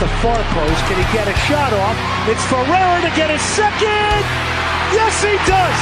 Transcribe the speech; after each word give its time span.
The 0.00 0.08
far 0.22 0.38
post. 0.54 0.80
Can 0.86 0.94
he 0.94 1.06
get 1.12 1.26
a 1.26 1.34
shot 1.50 1.72
off? 1.72 1.96
It's 2.30 2.44
Ferreira 2.46 3.02
to 3.02 3.10
get 3.18 3.30
his 3.30 3.42
second. 3.42 4.22
Yes, 4.94 5.14
he 5.22 5.34
does. 5.42 5.80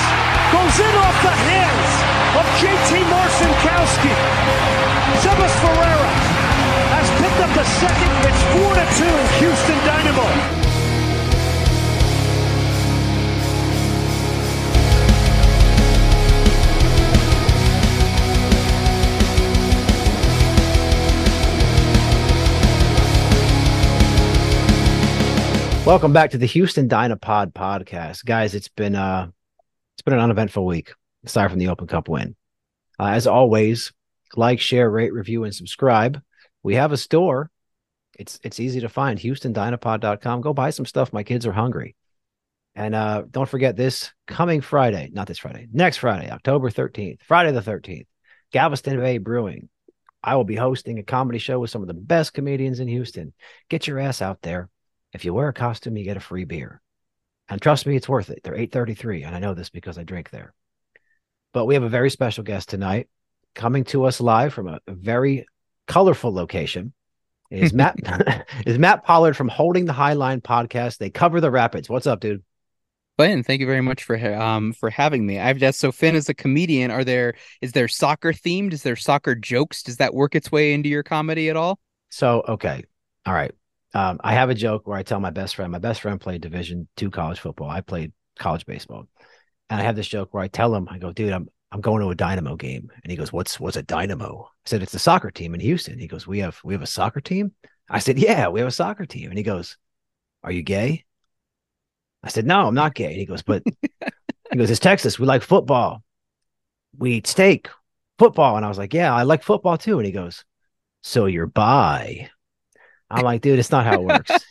Goes 0.52 0.76
in 0.80 0.94
off 1.04 1.16
the 1.20 1.36
hands 1.36 1.92
of 2.40 2.44
JT 2.56 3.04
Marcinkowski. 3.12 4.14
Sebas 5.20 5.54
Ferreira 5.60 6.12
has 6.96 7.06
picked 7.20 7.40
up 7.44 7.52
the 7.52 7.66
second. 7.76 8.12
It's 8.24 8.42
4 8.56 8.74
to 8.74 8.86
2, 9.04 9.44
Houston 9.44 9.78
Dynamo. 9.84 10.65
Welcome 25.86 26.12
back 26.12 26.32
to 26.32 26.38
the 26.38 26.46
Houston 26.46 26.88
Dynapod 26.88 27.52
podcast, 27.52 28.24
guys. 28.24 28.56
It's 28.56 28.66
been 28.66 28.96
uh, 28.96 29.28
it's 29.94 30.02
been 30.02 30.14
an 30.14 30.20
uneventful 30.20 30.66
week 30.66 30.92
aside 31.24 31.48
from 31.48 31.60
the 31.60 31.68
Open 31.68 31.86
Cup 31.86 32.08
win. 32.08 32.34
Uh, 32.98 33.10
as 33.10 33.28
always, 33.28 33.92
like, 34.34 34.58
share, 34.58 34.90
rate, 34.90 35.12
review, 35.12 35.44
and 35.44 35.54
subscribe. 35.54 36.20
We 36.64 36.74
have 36.74 36.90
a 36.90 36.96
store. 36.96 37.52
It's 38.18 38.40
it's 38.42 38.58
easy 38.58 38.80
to 38.80 38.88
find. 38.88 39.16
HoustonDynapod.com. 39.16 40.40
Go 40.40 40.52
buy 40.52 40.70
some 40.70 40.86
stuff. 40.86 41.12
My 41.12 41.22
kids 41.22 41.46
are 41.46 41.52
hungry. 41.52 41.94
And 42.74 42.92
uh, 42.92 43.22
don't 43.30 43.48
forget 43.48 43.76
this 43.76 44.12
coming 44.26 44.62
Friday, 44.62 45.10
not 45.12 45.28
this 45.28 45.38
Friday, 45.38 45.68
next 45.72 45.98
Friday, 45.98 46.28
October 46.28 46.68
13th, 46.68 47.20
Friday 47.22 47.52
the 47.52 47.60
13th, 47.60 48.08
Galveston 48.50 48.98
Bay 48.98 49.18
Brewing. 49.18 49.68
I 50.20 50.34
will 50.34 50.42
be 50.42 50.56
hosting 50.56 50.98
a 50.98 51.04
comedy 51.04 51.38
show 51.38 51.60
with 51.60 51.70
some 51.70 51.82
of 51.82 51.86
the 51.86 51.94
best 51.94 52.34
comedians 52.34 52.80
in 52.80 52.88
Houston. 52.88 53.32
Get 53.68 53.86
your 53.86 54.00
ass 54.00 54.20
out 54.20 54.42
there. 54.42 54.68
If 55.16 55.24
you 55.24 55.32
wear 55.32 55.48
a 55.48 55.54
costume, 55.54 55.96
you 55.96 56.04
get 56.04 56.18
a 56.18 56.20
free 56.20 56.44
beer. 56.44 56.82
And 57.48 57.60
trust 57.60 57.86
me, 57.86 57.96
it's 57.96 58.08
worth 58.08 58.28
it. 58.28 58.40
They're 58.44 58.54
833, 58.54 59.22
and 59.22 59.34
I 59.34 59.38
know 59.38 59.54
this 59.54 59.70
because 59.70 59.96
I 59.96 60.02
drink 60.02 60.28
there. 60.28 60.52
But 61.54 61.64
we 61.64 61.72
have 61.72 61.82
a 61.82 61.88
very 61.88 62.10
special 62.10 62.44
guest 62.44 62.68
tonight 62.68 63.08
coming 63.54 63.84
to 63.84 64.04
us 64.04 64.20
live 64.20 64.52
from 64.52 64.68
a, 64.68 64.78
very 64.86 65.46
colorful 65.86 66.34
location. 66.34 66.92
Is 67.50 67.72
Matt 67.72 67.96
is 68.66 68.78
Matt 68.78 69.04
Pollard 69.04 69.38
from 69.38 69.48
Holding 69.48 69.86
the 69.86 69.94
High 69.94 70.12
Line 70.12 70.42
podcast. 70.42 70.98
They 70.98 71.08
cover 71.08 71.40
the 71.40 71.50
Rapids. 71.50 71.88
What's 71.88 72.06
up, 72.06 72.20
dude? 72.20 72.42
Glenn, 73.18 73.42
thank 73.42 73.60
you 73.60 73.66
very 73.66 73.80
much 73.80 74.04
for 74.04 74.18
um 74.34 74.74
for 74.74 74.90
having 74.90 75.24
me. 75.24 75.38
I've 75.38 75.56
just 75.56 75.80
so 75.80 75.92
Finn 75.92 76.14
is 76.14 76.28
a 76.28 76.34
comedian. 76.34 76.90
Are 76.90 77.04
there 77.04 77.36
is 77.62 77.72
there 77.72 77.88
soccer 77.88 78.34
themed? 78.34 78.74
Is 78.74 78.82
there 78.82 78.96
soccer 78.96 79.34
jokes? 79.34 79.82
Does 79.82 79.96
that 79.96 80.12
work 80.12 80.34
its 80.34 80.52
way 80.52 80.74
into 80.74 80.90
your 80.90 81.02
comedy 81.02 81.48
at 81.48 81.56
all? 81.56 81.78
So 82.10 82.44
okay, 82.46 82.84
all 83.24 83.32
right. 83.32 83.54
Um, 83.96 84.20
I 84.22 84.34
have 84.34 84.50
a 84.50 84.54
joke 84.54 84.86
where 84.86 84.98
I 84.98 85.02
tell 85.02 85.20
my 85.20 85.30
best 85.30 85.56
friend, 85.56 85.72
my 85.72 85.78
best 85.78 86.02
friend 86.02 86.20
played 86.20 86.42
Division 86.42 86.86
two 86.98 87.10
college 87.10 87.40
football. 87.40 87.70
I 87.70 87.80
played 87.80 88.12
college 88.38 88.66
baseball, 88.66 89.08
and 89.70 89.80
I 89.80 89.84
have 89.84 89.96
this 89.96 90.06
joke 90.06 90.34
where 90.34 90.42
I 90.42 90.48
tell 90.48 90.74
him, 90.74 90.86
I 90.90 90.98
go, 90.98 91.12
dude, 91.12 91.32
I'm 91.32 91.48
I'm 91.72 91.80
going 91.80 92.02
to 92.02 92.10
a 92.10 92.14
Dynamo 92.14 92.56
game, 92.56 92.90
and 93.02 93.10
he 93.10 93.16
goes, 93.16 93.32
what's 93.32 93.58
what's 93.58 93.78
a 93.78 93.82
Dynamo? 93.82 94.50
I 94.50 94.68
said, 94.68 94.82
it's 94.82 94.92
a 94.92 94.98
soccer 94.98 95.30
team 95.30 95.54
in 95.54 95.60
Houston. 95.60 95.98
He 95.98 96.08
goes, 96.08 96.26
we 96.26 96.40
have 96.40 96.60
we 96.62 96.74
have 96.74 96.82
a 96.82 96.86
soccer 96.86 97.22
team. 97.22 97.52
I 97.88 98.00
said, 98.00 98.18
yeah, 98.18 98.48
we 98.48 98.60
have 98.60 98.68
a 98.68 98.72
soccer 98.72 99.06
team, 99.06 99.30
and 99.30 99.38
he 99.38 99.42
goes, 99.42 99.78
are 100.42 100.52
you 100.52 100.62
gay? 100.62 101.06
I 102.22 102.28
said, 102.28 102.44
no, 102.44 102.66
I'm 102.68 102.74
not 102.74 102.94
gay. 102.94 103.06
And 103.12 103.16
he 103.16 103.24
goes, 103.24 103.42
but 103.42 103.62
he 104.52 104.58
goes, 104.58 104.70
it's 104.70 104.78
Texas. 104.78 105.18
We 105.18 105.24
like 105.24 105.42
football. 105.42 106.02
We 106.98 107.12
eat 107.12 107.26
steak, 107.26 107.70
football. 108.18 108.56
And 108.58 108.66
I 108.66 108.68
was 108.68 108.76
like, 108.76 108.92
yeah, 108.92 109.14
I 109.14 109.22
like 109.22 109.42
football 109.42 109.78
too. 109.78 109.98
And 109.98 110.04
he 110.04 110.12
goes, 110.12 110.44
so 111.02 111.24
you're 111.24 111.46
bi. 111.46 112.28
I'm 113.10 113.22
like, 113.22 113.40
dude, 113.40 113.58
it's 113.58 113.70
not 113.70 113.84
how 113.84 113.94
it 113.94 114.02
works. 114.02 114.30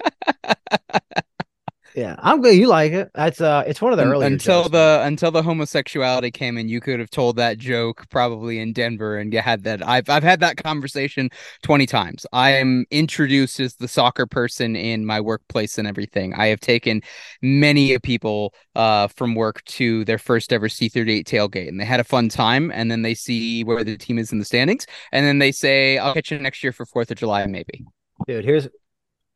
yeah, 1.96 2.16
I'm 2.20 2.42
good. 2.42 2.56
You 2.56 2.68
like 2.68 2.92
it? 2.92 3.10
That's 3.16 3.40
uh, 3.40 3.64
it's 3.66 3.82
one 3.82 3.94
of 3.94 3.98
the 3.98 4.04
early 4.04 4.26
until 4.28 4.64
jokes, 4.64 4.72
the 4.72 4.98
man. 5.00 5.08
until 5.08 5.32
the 5.32 5.42
homosexuality 5.42 6.30
came 6.32 6.58
in. 6.58 6.68
You 6.68 6.82
could 6.82 7.00
have 7.00 7.10
told 7.10 7.38
that 7.38 7.58
joke 7.58 8.06
probably 8.10 8.60
in 8.60 8.74
Denver 8.74 9.18
and 9.18 9.34
you 9.34 9.40
had 9.40 9.64
that. 9.64 9.86
I've 9.86 10.10
I've 10.10 10.24
had 10.24 10.42
that 10.42 10.58
conversation 10.58 11.30
twenty 11.64 11.86
times. 11.86 12.26
I 12.34 12.52
am 12.52 12.86
introduced 12.92 13.60
as 13.60 13.76
the 13.76 13.88
soccer 13.88 14.26
person 14.26 14.76
in 14.76 15.06
my 15.06 15.22
workplace 15.22 15.78
and 15.78 15.88
everything. 15.88 16.34
I 16.34 16.48
have 16.48 16.60
taken 16.60 17.02
many 17.42 17.98
people 18.00 18.54
uh 18.76 19.08
from 19.08 19.36
work 19.36 19.64
to 19.66 20.04
their 20.06 20.18
first 20.18 20.52
ever 20.52 20.68
C38 20.68 21.24
tailgate, 21.24 21.70
and 21.70 21.80
they 21.80 21.86
had 21.86 22.00
a 22.00 22.06
fun 22.06 22.28
time. 22.30 22.72
And 22.74 22.92
then 22.92 23.02
they 23.02 23.16
see 23.16 23.64
where 23.64 23.84
the 23.84 23.98
team 23.98 24.18
is 24.18 24.32
in 24.32 24.40
the 24.40 24.46
standings, 24.46 24.86
and 25.14 25.26
then 25.26 25.40
they 25.40 25.52
say, 25.52 25.98
"I'll 25.98 26.14
catch 26.14 26.32
you 26.32 26.40
next 26.40 26.64
year 26.64 26.74
for 26.74 26.86
Fourth 26.86 27.10
of 27.12 27.18
July, 27.18 27.46
maybe." 27.46 27.86
Dude. 28.28 28.46
Here's 28.46 28.68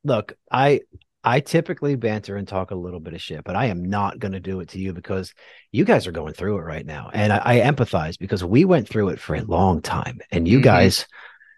look. 0.04 0.34
I 0.52 0.82
I 1.24 1.42
typically 1.42 1.96
banter 1.96 2.38
and 2.38 2.48
talk 2.48 2.72
a 2.72 2.76
little 2.76 3.00
bit 3.00 3.14
of 3.14 3.22
shit, 3.22 3.44
but 3.44 3.56
I 3.56 3.66
am 3.66 3.84
not 3.84 4.20
going 4.20 4.32
to 4.32 4.40
do 4.40 4.62
it 4.62 4.70
to 4.70 4.80
you 4.80 4.94
because 4.94 5.34
you 5.72 5.84
guys 5.84 6.08
are 6.08 6.14
going 6.14 6.34
through 6.34 6.58
it 6.58 6.64
right 6.64 6.86
now, 6.86 7.10
and 7.14 7.34
I, 7.34 7.42
I 7.44 7.56
empathize 7.60 8.18
because 8.18 8.44
we 8.44 8.66
went 8.66 8.88
through 8.88 9.10
it 9.10 9.20
for 9.20 9.36
a 9.36 9.44
long 9.44 9.82
time, 9.82 10.20
and 10.32 10.48
you 10.48 10.60
Mhm. 10.60 10.64
guys. 10.64 11.08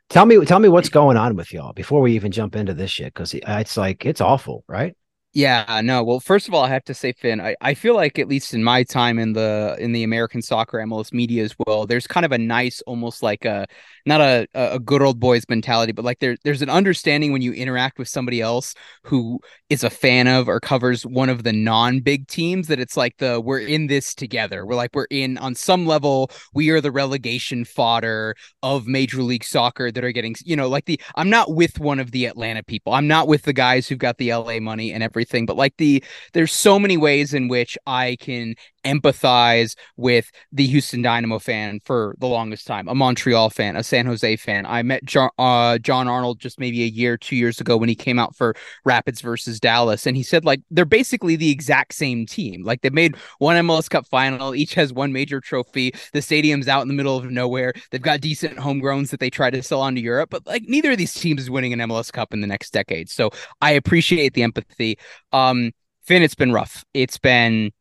Tell 0.10 0.26
me, 0.26 0.44
tell 0.44 0.60
me 0.60 0.68
what's 0.68 0.90
going 0.90 1.16
on 1.16 1.38
with 1.38 1.54
y'all 1.54 1.72
before 1.72 2.02
we 2.02 2.16
even 2.16 2.34
jump 2.34 2.58
into 2.58 2.74
this 2.74 2.92
shit 2.92 3.14
because 3.14 3.34
it's 3.34 3.78
like 3.78 4.06
it's 4.06 4.20
awful, 4.20 4.66
right? 4.68 4.94
Yeah, 5.34 5.80
no. 5.82 6.04
Well, 6.04 6.20
first 6.20 6.50
of 6.50 6.54
all, 6.54 6.62
I 6.66 6.68
have 6.68 6.84
to 6.86 6.94
say, 6.94 7.14
Finn, 7.14 7.40
I, 7.40 7.56
I 7.62 7.74
feel 7.74 7.96
like 7.96 8.20
at 8.20 8.28
least 8.28 8.54
in 8.54 8.62
my 8.66 8.84
time 8.84 9.18
in 9.18 9.32
the 9.32 9.78
in 9.80 9.94
the 9.94 10.04
American 10.04 10.42
soccer 10.42 10.78
MLS 10.78 11.14
media 11.14 11.42
as 11.42 11.56
well, 11.66 11.86
there's 11.88 12.06
kind 12.06 12.26
of 12.26 12.34
a 12.34 12.38
nice, 12.38 12.82
almost 12.82 13.24
like 13.24 13.46
a 13.46 13.66
not 14.06 14.20
a 14.20 14.46
a 14.54 14.78
good 14.78 15.02
old 15.02 15.22
boys 15.22 15.46
mentality, 15.48 15.94
but 15.94 16.04
like 16.04 16.20
there 16.20 16.36
there's 16.44 16.62
an 16.62 16.70
understanding 16.70 17.32
when 17.32 17.42
you 17.42 17.54
interact 17.54 17.98
with 17.98 18.10
somebody 18.10 18.42
else 18.42 18.76
who 19.04 19.40
is 19.72 19.86
a 19.86 19.90
fan 19.90 20.28
of 20.28 20.50
or 20.50 20.60
covers 20.60 21.06
one 21.06 21.30
of 21.30 21.44
the 21.44 21.54
non-big 21.54 22.28
teams 22.28 22.68
that 22.68 22.78
it's 22.78 22.98
like 22.98 23.16
the 23.20 23.40
we're 23.40 23.62
in 23.62 23.88
this 23.88 24.14
together. 24.14 24.66
We're 24.66 24.76
like 24.76 24.94
we're 24.94 25.08
in 25.10 25.38
on 25.38 25.56
some 25.56 25.86
level, 25.86 26.30
we 26.54 26.72
are 26.72 26.82
the 26.82 26.92
relegation 26.92 27.64
fodder 27.64 28.36
of 28.62 28.86
Major 28.86 29.24
League 29.24 29.46
Soccer 29.46 29.90
that 29.90 30.04
are 30.04 30.12
getting, 30.12 30.36
you 30.44 30.58
know, 30.58 30.68
like 30.68 30.84
the 30.84 31.00
I'm 31.16 31.30
not 31.30 31.56
with 31.56 31.80
one 31.80 32.02
of 32.02 32.12
the 32.12 32.26
Atlanta 32.26 32.64
people. 32.64 32.92
I'm 32.92 33.08
not 33.08 33.30
with 33.30 33.44
the 33.44 33.54
guys 33.54 33.88
who've 33.88 33.98
got 33.98 34.18
the 34.18 34.34
LA 34.34 34.60
money 34.60 34.92
and 34.92 35.02
everything, 35.02 35.46
but 35.46 35.56
like 35.56 35.78
the 35.78 36.04
there's 36.34 36.52
so 36.52 36.78
many 36.78 36.98
ways 36.98 37.34
in 37.34 37.48
which 37.48 37.78
I 37.88 38.18
can 38.20 38.56
empathize 38.84 39.76
with 39.98 40.32
the 40.52 40.66
Houston 40.68 41.02
Dynamo 41.02 41.40
fan 41.40 41.80
for 41.84 42.16
the 42.20 42.28
longest 42.28 42.68
time, 42.68 42.88
a 42.88 42.96
Montreal 42.96 43.50
fan, 43.50 43.76
a 43.76 43.84
San 43.84 44.06
Jose 44.06 44.36
fan. 44.38 44.66
I 44.66 44.84
met 44.84 45.04
John, 45.06 45.30
uh, 45.38 45.78
John 45.78 46.08
Arnold 46.08 46.40
just 46.40 46.60
maybe 46.60 46.84
a 46.84 46.88
year, 46.88 47.18
two 47.18 47.36
years 47.36 47.60
ago 47.60 47.78
when 47.78 47.90
he 47.90 47.96
came 47.96 48.20
out 48.20 48.36
for 48.36 48.56
Rapids 48.86 49.22
versus 49.22 49.60
Dallas, 49.60 50.06
and 50.06 50.18
he 50.18 50.24
said 50.24 50.46
like 50.46 50.62
they're 50.70 50.86
basically 50.86 51.36
the 51.36 51.52
exact 51.52 51.94
same 51.94 52.26
team. 52.26 52.64
Like 52.64 52.82
they 52.82 52.90
made 52.90 53.16
one 53.40 53.56
MLS 53.66 53.90
Cup 53.90 54.08
final, 54.08 54.56
each 54.56 54.74
has 54.76 54.94
one 54.94 55.14
major 55.14 55.40
trophy. 55.40 55.94
The 56.14 56.22
stadium's 56.22 56.68
out 56.68 56.82
in 56.82 56.88
the 56.88 56.94
middle 56.94 57.18
of 57.18 57.30
nowhere. 57.30 57.74
They've 57.92 58.02
got 58.02 58.22
decent 58.22 58.58
homegrowns 58.58 59.10
that 59.10 59.20
they 59.20 59.30
try 59.30 59.50
to 59.50 59.64
sell 59.64 59.82
onto 59.82 60.02
Europe, 60.02 60.30
but 60.30 60.46
like 60.46 60.64
neither 60.68 60.92
of 60.92 60.98
these 60.98 61.14
teams 61.14 61.42
is 61.42 61.50
winning 61.50 61.74
an 61.74 61.80
MLS 61.80 62.12
Cup 62.12 62.34
in 62.34 62.42
the 62.42 62.48
next 62.48 62.72
decade. 62.72 63.10
So 63.10 63.32
I 63.62 63.72
appreciate 63.72 64.34
the 64.34 64.44
empathy. 64.44 64.98
Um, 65.32 65.72
Finn, 66.04 66.24
it's 66.24 66.36
been 66.36 66.52
rough. 66.52 66.84
It's 66.94 67.18
been 67.18 67.72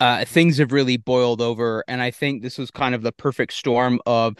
uh, 0.00 0.24
things 0.24 0.58
have 0.58 0.72
really 0.72 0.96
boiled 0.96 1.40
over. 1.40 1.84
And 1.88 2.02
I 2.02 2.10
think 2.10 2.42
this 2.42 2.58
was 2.58 2.70
kind 2.70 2.94
of 2.94 3.02
the 3.02 3.12
perfect 3.12 3.52
storm 3.52 4.00
of 4.06 4.36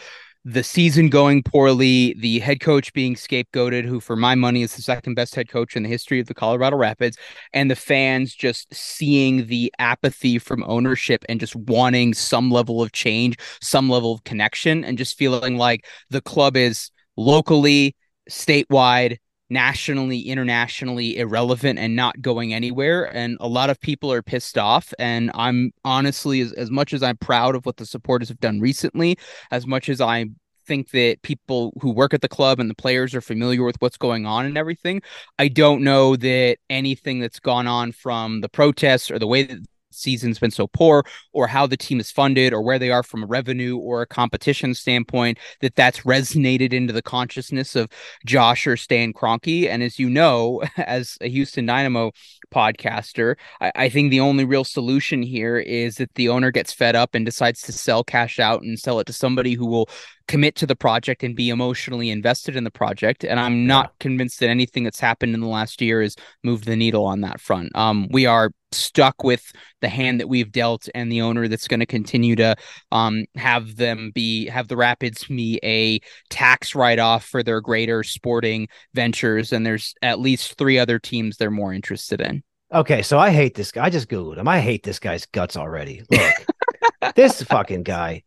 the 0.49 0.63
season 0.63 1.09
going 1.09 1.43
poorly, 1.43 2.15
the 2.21 2.39
head 2.39 2.61
coach 2.61 2.93
being 2.93 3.17
scapegoated, 3.17 3.85
who 3.85 3.99
for 3.99 4.15
my 4.15 4.37
money 4.37 4.63
is 4.63 4.77
the 4.77 4.83
second 4.83 5.15
best 5.15 5.35
head 5.35 5.49
coach 5.49 5.75
in 5.75 5.83
the 5.83 5.89
history 5.89 6.21
of 6.21 6.29
the 6.29 6.35
Colorado 6.35 6.77
Rapids, 6.77 7.19
and 7.53 7.69
the 7.69 7.75
fans 7.75 8.33
just 8.33 8.73
seeing 8.73 9.49
the 9.49 9.73
apathy 9.81 10.39
from 10.39 10.63
ownership 10.69 11.25
and 11.29 11.41
just 11.41 11.57
wanting 11.57 12.15
some 12.15 12.53
level 12.53 12.81
of 12.81 12.93
change, 12.93 13.37
some 13.61 13.91
level 13.91 14.15
of 14.15 14.23
connection, 14.23 14.85
and 14.85 14.97
just 14.97 15.19
feeling 15.19 15.57
like 15.57 15.85
the 16.11 16.21
club 16.21 16.57
is 16.57 16.93
locally, 17.17 17.97
statewide, 18.31 19.17
nationally, 19.49 20.21
internationally 20.21 21.19
irrelevant 21.19 21.79
and 21.79 21.95
not 21.95 22.21
going 22.21 22.53
anywhere. 22.53 23.05
And 23.05 23.37
a 23.41 23.49
lot 23.49 23.71
of 23.71 23.81
people 23.81 24.13
are 24.13 24.23
pissed 24.23 24.59
off. 24.59 24.93
And 24.99 25.31
I'm 25.35 25.73
honestly, 25.85 26.41
as, 26.41 26.53
as 26.53 26.71
much 26.71 26.93
as 26.93 27.03
I'm 27.03 27.17
proud 27.17 27.55
of 27.55 27.65
what 27.67 27.77
the 27.77 27.87
supporters 27.87 28.29
have 28.29 28.41
done 28.41 28.61
recently, 28.61 29.19
as 29.51 29.67
much 29.67 29.89
as 29.89 30.01
I 30.01 30.27
think 30.67 30.91
that 30.91 31.23
people 31.23 31.73
who 31.81 31.93
work 31.93 32.13
at 32.13 32.23
the 32.23 32.29
club 32.29 32.59
and 32.59 32.69
the 32.69 32.75
players 32.75 33.15
are 33.15 33.21
familiar 33.21 33.63
with 33.63 33.77
what's 33.79 33.97
going 33.97 34.27
on 34.27 34.47
and 34.47 34.59
everything. 34.59 35.01
I 35.39 35.49
don't 35.49 35.83
know 35.83 36.17
that 36.17 36.57
anything 36.69 37.21
that's 37.21 37.39
gone 37.39 37.69
on 37.69 37.93
from 37.93 38.41
the 38.41 38.49
protests 38.49 39.11
or 39.11 39.19
the 39.19 39.29
way 39.29 39.45
that 39.45 39.65
season's 39.97 40.39
been 40.39 40.51
so 40.51 40.67
poor 40.67 41.05
or 41.33 41.47
how 41.47 41.67
the 41.67 41.77
team 41.77 42.01
is 42.01 42.11
funded 42.11 42.53
or 42.53 42.63
where 42.63 42.79
they 42.79 42.91
are 42.91 43.03
from 43.03 43.23
a 43.23 43.27
revenue 43.27 43.77
or 43.77 44.03
a 44.03 44.07
competition 44.07 44.75
standpoint 44.75 45.39
that 45.61 45.75
that's 45.75 46.01
resonated 46.01 46.73
into 46.73 46.93
the 46.93 47.03
consciousness 47.03 47.75
of 47.77 47.89
Josh 48.25 48.67
or 48.67 48.77
Stan 48.77 49.13
Kroenke. 49.13 49.69
And 49.69 49.83
as 49.83 49.99
you 49.99 50.09
know 50.09 50.63
as 50.77 51.17
a 51.21 51.29
Houston 51.29 51.67
Dynamo 51.67 52.13
podcaster 52.55 53.37
I, 53.61 53.73
I 53.75 53.89
think 53.89 54.11
the 54.11 54.21
only 54.21 54.45
real 54.45 54.65
solution 54.65 55.23
here 55.23 55.59
is 55.59 55.97
that 55.97 56.15
the 56.15 56.29
owner 56.29 56.51
gets 56.51 56.73
fed 56.73 56.97
up 56.97 57.15
and 57.15 57.25
decides 57.25 57.63
to 57.63 57.73
sell 57.73 58.05
cash 58.05 58.39
out 58.39 58.63
and 58.63 58.79
sell 58.79 59.01
it 59.01 59.07
to 59.07 59.13
somebody 59.13 59.55
who 59.55 59.67
will 59.67 59.89
commit 60.29 60.57
to 60.57 60.67
the 60.67 60.77
project 60.77 61.23
and 61.23 61.37
be 61.37 61.51
emotionally 61.51 62.11
invested 62.11 62.57
in 62.57 62.65
the 62.65 62.71
project. 62.71 63.25
And 63.25 63.39
I'm 63.39 63.67
not 63.67 63.99
convinced 64.01 64.41
that 64.41 64.51
anything 64.51 64.85
that's 64.85 65.01
happened 65.01 65.35
in 65.35 65.41
the 65.41 65.47
last 65.47 65.81
year 65.81 66.03
has 66.03 66.17
moved 66.43 66.65
the 66.65 66.77
needle 66.77 67.05
on 67.05 67.21
that 67.21 67.41
front. 67.41 67.75
Um, 67.75 68.09
we 68.11 68.27
are 68.27 68.51
stuck 68.73 69.23
with 69.23 69.53
the 69.81 69.89
hand 69.89 70.21
that 70.21 70.29
we've 70.29 70.51
dealt 70.51 70.89
and 70.95 71.11
the 71.11 71.23
owner 71.23 71.49
that's 71.49 71.69
going 71.69 71.81
to 71.81 71.87
continue 71.87 72.35
to 72.37 72.57
um, 72.91 73.25
have 73.37 73.77
them 73.77 74.11
be 74.15 74.47
have 74.47 74.69
the 74.69 74.77
Rapids 74.77 75.25
be 75.25 75.61
a 75.63 76.01
tax 76.31 76.75
write 76.75 76.99
off 76.99 77.25
for 77.25 77.43
their 77.43 77.61
greater 77.61 78.03
sporting 78.03 78.69
ventures. 78.95 79.53
And 79.53 79.65
there's 79.65 79.95
at 80.03 80.19
least 80.19 80.59
three 80.59 80.79
other 80.79 80.99
teams 80.99 81.37
they're 81.37 81.51
more 81.51 81.73
interested 81.73 82.21
in. 82.21 82.43
Okay, 82.73 83.03
so 83.03 83.19
I 83.19 83.31
hate 83.31 83.55
this 83.55 83.71
guy. 83.71 83.85
I 83.85 83.91
just 83.91 84.09
googled 84.09 84.39
him. 84.39 84.49
I 84.49 84.59
hate 84.61 84.83
this 84.83 84.99
guy's 84.99 85.25
guts 85.27 85.57
already. 85.57 86.03
Look, 86.11 87.15
this 87.15 87.41
fucking 87.43 87.85
guy 87.85 88.25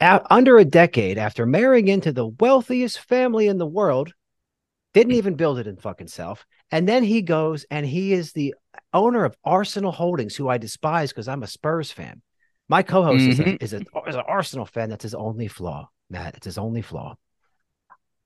under 0.00 0.58
a 0.58 0.64
decade 0.64 1.18
after 1.18 1.46
marrying 1.46 1.88
into 1.88 2.12
the 2.12 2.26
wealthiest 2.26 2.98
family 3.00 3.48
in 3.48 3.58
the 3.58 3.66
world, 3.66 4.12
didn't 4.94 5.12
even 5.12 5.34
build 5.34 5.58
it 5.58 5.66
in 5.66 5.76
fucking 5.76 6.08
self. 6.08 6.46
And 6.70 6.88
then 6.88 7.04
he 7.04 7.22
goes 7.22 7.64
and 7.70 7.84
he 7.84 8.12
is 8.12 8.32
the 8.32 8.54
owner 8.92 9.24
of 9.24 9.36
Arsenal 9.44 9.92
Holdings, 9.92 10.36
who 10.36 10.48
I 10.48 10.58
despise 10.58 11.10
because 11.10 11.28
I'm 11.28 11.42
a 11.42 11.48
Spurs 11.48 11.92
fan. 11.92 12.22
My 12.68 12.82
co-host 12.82 13.22
mm-hmm. 13.22 13.30
is, 13.30 13.40
a, 13.40 13.44
mm-hmm. 13.44 13.64
is, 13.64 13.72
a, 13.72 14.08
is 14.08 14.14
an 14.14 14.22
Arsenal 14.26 14.66
fan. 14.66 14.90
That's 14.90 15.02
his 15.02 15.14
only 15.14 15.48
flaw, 15.48 15.88
Matt. 16.08 16.36
It's 16.36 16.46
his 16.46 16.58
only 16.58 16.82
flaw. 16.82 17.16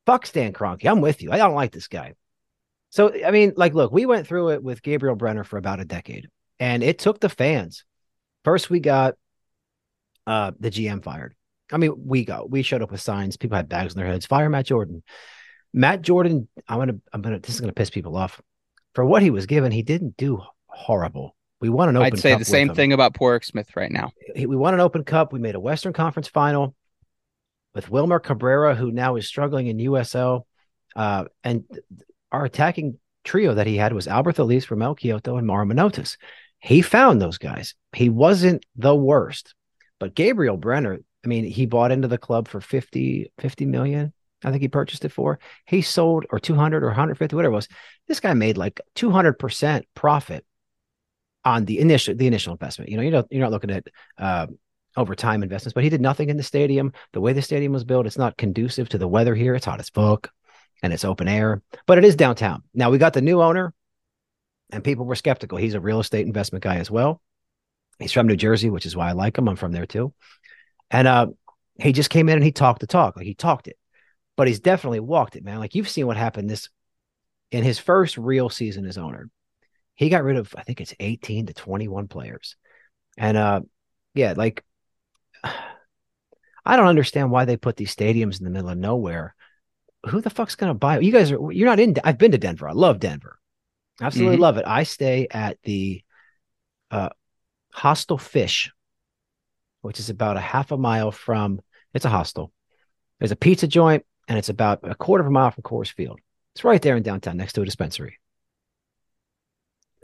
Fuck 0.06 0.26
Stan 0.26 0.53
Kroenke. 0.53 0.88
I'm 0.88 1.00
with 1.00 1.23
you. 1.23 1.32
I 1.32 1.38
don't 1.38 1.55
like 1.55 1.73
this 1.73 1.88
guy. 1.88 2.15
So 2.91 3.12
I 3.25 3.31
mean, 3.31 3.55
like, 3.56 3.75
look, 3.75 3.91
we 3.91 4.06
went 4.06 4.26
through 4.26 4.50
it 4.50 4.62
with 4.62 4.82
Gabriel 4.82 5.17
Brener 5.17 5.44
for 5.44 5.56
about 5.56 5.81
a 5.81 5.85
decade, 5.85 6.29
and 6.61 6.82
it 6.82 6.99
took 6.99 7.19
the 7.19 7.29
fans. 7.29 7.85
First, 8.44 8.71
we 8.71 8.79
got 8.79 9.15
uh, 10.26 10.53
the 10.61 10.71
GM 10.71 11.03
fired. 11.03 11.35
I 11.75 11.76
mean, 11.76 11.93
we 12.06 12.25
got 12.25 12.49
we 12.49 12.62
showed 12.62 12.82
up 12.82 12.93
with 12.93 13.00
signs. 13.00 13.37
People 13.37 13.56
had 13.56 13.69
bags 13.69 13.94
on 13.94 13.99
their 13.99 14.06
heads. 14.06 14.26
Fire 14.26 14.49
Matt 14.49 14.67
Jordan. 14.67 15.03
Matt 15.73 16.03
Jordan. 16.03 16.49
I'm 16.69 16.79
gonna. 16.79 16.94
I'm 17.12 17.21
gonna. 17.21 17.41
This 17.41 17.56
is 17.56 17.61
gonna 17.61 17.73
piss 17.73 17.91
people 17.91 18.17
off. 18.17 18.41
For 18.94 19.05
what 19.05 19.23
he 19.23 19.31
was 19.31 19.47
given, 19.47 19.73
he 19.73 19.82
didn't 19.82 20.17
do 20.17 20.41
horrible. 20.67 21.35
We 21.61 21.69
won 21.69 21.88
an 21.88 21.97
open. 21.97 22.12
I'd 22.12 22.19
say 22.21 22.37
the 22.37 22.44
same 22.44 22.75
thing 22.75 22.93
about 22.93 23.15
Pádraig 23.15 23.44
Smith 23.44 23.75
right 23.75 23.91
now. 23.91 24.12
We 24.37 24.55
won 24.55 24.73
an 24.75 24.81
Open 24.81 25.03
Cup. 25.03 25.32
We 25.32 25.41
made 25.41 25.56
a 25.56 25.61
Western 25.61 25.93
Conference 25.93 26.29
final 26.29 26.76
with 27.75 27.91
Wilmer 27.91 28.21
Cabrera, 28.21 28.76
who 28.76 28.93
now 28.93 29.17
is 29.17 29.26
struggling 29.26 29.67
in 29.67 29.79
USL. 29.79 30.43
Uh, 30.94 31.25
and 31.43 31.65
our 32.31 32.44
attacking 32.44 32.99
trio 33.25 33.55
that 33.55 33.67
he 33.67 33.76
had 33.76 33.93
was 33.93 34.06
Alberth 34.06 34.38
Elis, 34.38 34.67
Romell 34.67 34.97
Quioto, 34.97 35.38
and 35.38 35.47
Mauro 35.47 35.67
Manotas. 35.67 36.19
He 36.61 36.82
found 36.82 37.21
those 37.21 37.38
guys. 37.38 37.75
He 37.93 38.09
wasn't 38.09 38.65
the 38.76 38.94
worst, 38.94 39.55
but 39.99 40.15
Gabriel 40.15 40.56
Brener 40.56 41.03
I 41.25 41.29
mean, 41.29 41.44
he 41.44 41.67
bought 41.67 41.93
into 41.93 42.09
the 42.09 42.19
club 42.19 42.49
for 42.49 42.61
50, 42.61 43.32
50 43.38 43.67
million. 43.67 44.12
I 44.44 44.50
think 44.50 44.61
he 44.62 44.69
purchased 44.69 45.05
it 45.05 45.12
for. 45.12 45.38
He 45.67 45.81
sold 45.81 46.26
or 46.31 46.38
200 46.38 46.82
or 46.82 46.88
150, 46.88 47.35
whatever 47.35 47.53
it 47.53 47.56
was. 47.56 47.69
This 48.09 48.21
guy 48.21 48.35
made 48.35 48.59
like 48.59 48.81
200% 48.94 49.85
profit 49.94 50.44
on 51.47 51.65
the 51.65 51.79
initial 51.79 52.15
the 52.15 52.26
initial 52.26 52.53
investment. 52.53 52.91
You 52.91 52.99
know, 52.99 53.03
you 53.03 53.11
know, 53.11 53.25
you're 53.31 53.41
not 53.41 53.53
looking 53.53 53.71
at 53.71 53.87
uh, 54.19 54.47
over 54.97 55.15
time 55.15 55.43
investments, 55.43 55.75
but 55.75 55.85
he 55.85 55.91
did 55.91 56.00
nothing 56.00 56.29
in 56.29 56.37
the 56.37 56.43
stadium. 56.43 56.93
The 57.12 57.21
way 57.21 57.32
the 57.32 57.43
stadium 57.43 57.73
was 57.73 57.85
built, 57.85 58.06
it's 58.06 58.19
not 58.19 58.37
conducive 58.37 58.88
to 58.91 58.99
the 58.99 59.09
weather 59.09 59.35
here. 59.35 59.55
It's 59.55 59.67
hot 59.67 59.81
as 59.81 59.88
fuck 59.88 60.31
and 60.82 60.93
it's 60.93 61.05
open 61.05 61.29
air, 61.29 61.62
but 61.87 61.97
it 61.97 62.05
is 62.05 62.15
downtown. 62.15 62.62
Now 62.75 62.91
we 62.91 62.99
got 62.99 63.15
the 63.15 63.23
new 63.23 63.41
owner, 63.41 63.73
and 64.71 64.85
people 64.85 65.06
were 65.06 65.15
skeptical. 65.15 65.56
He's 65.56 65.73
a 65.73 65.81
real 65.81 66.00
estate 66.00 66.26
investment 66.26 66.62
guy 66.62 66.76
as 66.76 66.91
well. 66.91 67.23
He's 67.99 68.12
from 68.12 68.26
New 68.26 68.37
Jersey, 68.37 68.69
which 68.69 68.85
is 68.85 68.94
why 68.94 69.09
I 69.09 69.12
like 69.12 69.38
him. 69.38 69.49
I'm 69.49 69.56
from 69.56 69.73
there 69.73 69.87
too. 69.87 70.12
And 70.94 71.08
uh, 71.08 71.26
he 71.81 71.93
just 71.93 72.08
came 72.08 72.29
in 72.29 72.37
and 72.37 72.44
he 72.44 72.52
talked 72.52 72.79
the 72.79 72.87
talk, 72.87 73.17
like 73.17 73.26
he 73.26 73.35
talked 73.35 73.67
it, 73.67 73.76
but 74.37 74.46
he's 74.46 74.61
definitely 74.61 75.00
walked 75.00 75.35
it, 75.35 75.43
man. 75.43 75.58
Like 75.58 75.75
you've 75.75 75.88
seen 75.88 76.06
what 76.06 76.17
happened 76.17 76.49
this 76.49 76.69
in 77.50 77.64
his 77.64 77.81
first 77.81 78.17
real 78.17 78.49
season 78.49 78.87
as 78.87 78.96
owner. 78.96 79.29
He 79.96 80.08
got 80.08 80.23
rid 80.23 80.37
of, 80.37 80.55
I 80.56 80.62
think 80.62 80.81
it's 80.81 80.94
18 81.00 81.46
to 81.46 81.52
21 81.52 82.06
players. 82.06 82.55
And 83.19 83.37
uh, 83.37 83.62
yeah, 84.14 84.35
like 84.37 84.62
I 86.64 86.76
don't 86.76 86.87
understand 86.87 87.32
why 87.32 87.44
they 87.44 87.56
put 87.56 87.75
these 87.75 87.94
stadiums 87.94 88.38
in 88.38 88.44
the 88.44 88.50
middle 88.50 88.70
of 88.70 88.79
nowhere. 88.79 89.35
Who 90.08 90.20
the 90.20 90.31
fuck's 90.31 90.55
gonna 90.55 90.75
buy? 90.75 91.00
You 91.00 91.11
guys 91.11 91.32
are 91.32 91.50
you're 91.50 91.67
not 91.69 91.81
in. 91.81 91.97
I've 92.05 92.19
been 92.19 92.32
to 92.32 92.38
Denver. 92.38 92.69
I 92.69 92.73
love 92.73 93.00
Denver. 93.00 93.37
Absolutely 94.00 94.37
mm-hmm. 94.37 94.43
love 94.43 94.58
it. 94.58 94.64
I 94.64 94.85
stay 94.85 95.26
at 95.29 95.58
the 95.64 96.05
uh, 96.93 97.08
Hostel 97.73 98.19
Fish 98.19 98.71
which 99.85 100.00
is 100.00 100.09
about 100.09 100.38
a 100.38 100.41
half 100.41 100.73
a 100.73 100.79
mile 100.79 101.12
from 101.12 101.61
it's 101.93 102.07
a 102.07 102.09
hostel. 102.09 102.50
There's 103.19 103.33
a 103.33 103.37
pizza 103.37 103.69
joint, 103.69 104.05
and 104.26 104.38
it's 104.38 104.49
about 104.49 104.81
a 104.83 104.95
quarter 104.95 105.21
of 105.21 105.29
a 105.29 105.31
mile 105.31 105.50
from 105.50 105.62
Coors 105.62 105.93
Field. 105.93 106.19
It's 106.55 106.64
right 106.64 106.81
there 106.81 106.97
in 106.97 107.03
downtown 107.03 107.37
next 107.37 107.53
to 107.53 107.62
a 107.62 107.67
dispensary. 107.67 108.19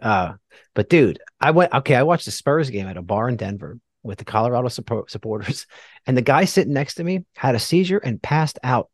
Uh, 0.03 0.35
but 0.75 0.91
dude, 0.91 1.19
I 1.41 1.53
went 1.53 1.73
okay. 1.73 1.95
I 1.95 2.03
watched 2.03 2.27
the 2.27 2.31
Spurs 2.31 2.69
game 2.69 2.89
at 2.89 2.99
a 2.99 3.03
bar 3.03 3.31
in 3.31 3.37
Denver 3.37 3.79
with 4.03 4.19
the 4.19 4.25
Colorado 4.27 4.69
support, 4.69 5.11
supporters, 5.11 5.67
and 6.07 6.15
the 6.15 6.23
guy 6.23 6.45
sitting 6.45 6.75
next 6.75 6.97
to 6.97 7.05
me 7.05 7.25
had 7.35 7.55
a 7.55 7.59
seizure 7.59 7.99
and 7.99 8.23
passed 8.23 8.59
out. 8.63 8.91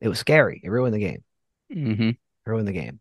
It 0.00 0.08
was 0.08 0.20
scary. 0.20 0.60
It 0.62 0.70
ruined 0.70 0.94
the 0.94 1.00
game. 1.00 1.24
Mm-hmm. 1.74 2.10
ruined 2.46 2.68
the 2.68 2.72
game. 2.72 3.00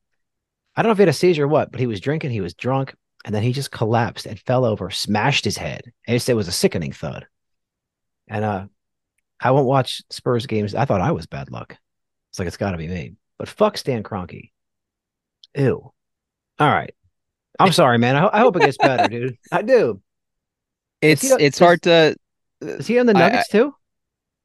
I 0.75 0.81
don't 0.81 0.89
know 0.89 0.93
if 0.93 0.97
he 0.97 1.03
had 1.03 1.09
a 1.09 1.13
seizure 1.13 1.45
or 1.45 1.47
what, 1.47 1.71
but 1.71 1.79
he 1.79 1.87
was 1.87 2.01
drinking. 2.01 2.31
He 2.31 2.41
was 2.41 2.55
drunk 2.55 2.95
and 3.27 3.35
then 3.35 3.43
he 3.43 3.51
just 3.51 3.71
collapsed 3.71 4.25
and 4.25 4.39
fell 4.39 4.63
over, 4.63 4.89
smashed 4.89 5.43
his 5.43 5.57
head. 5.57 5.91
And 6.07 6.15
it 6.15 6.33
was 6.33 6.47
a 6.47 6.51
sickening 6.53 6.93
thud. 6.93 7.27
And 8.29 8.45
uh, 8.45 8.67
I 9.41 9.51
won't 9.51 9.67
watch 9.67 10.01
Spurs 10.09 10.45
games. 10.45 10.73
I 10.73 10.85
thought 10.85 11.01
I 11.01 11.11
was 11.11 11.25
bad 11.25 11.51
luck. 11.51 11.75
It's 12.31 12.39
like 12.39 12.47
it's 12.47 12.55
got 12.55 12.71
to 12.71 12.77
be 12.77 12.87
me. 12.87 13.15
But 13.37 13.49
fuck 13.49 13.77
Stan 13.77 14.01
Kroenke. 14.01 14.51
Ew. 15.57 15.91
All 16.57 16.69
right. 16.69 16.95
I'm 17.59 17.73
sorry, 17.73 17.97
man. 17.97 18.15
I, 18.15 18.29
I 18.31 18.39
hope 18.39 18.55
it 18.55 18.61
gets 18.61 18.77
better, 18.77 19.09
dude. 19.09 19.37
I 19.51 19.61
do. 19.61 20.01
It's 21.01 21.25
it's 21.25 21.59
hard 21.59 21.81
to. 21.81 22.15
Is 22.61 22.87
he 22.87 22.97
on 22.97 23.07
the 23.07 23.13
Nuggets 23.13 23.53
I, 23.53 23.57
I, 23.57 23.61
too? 23.61 23.75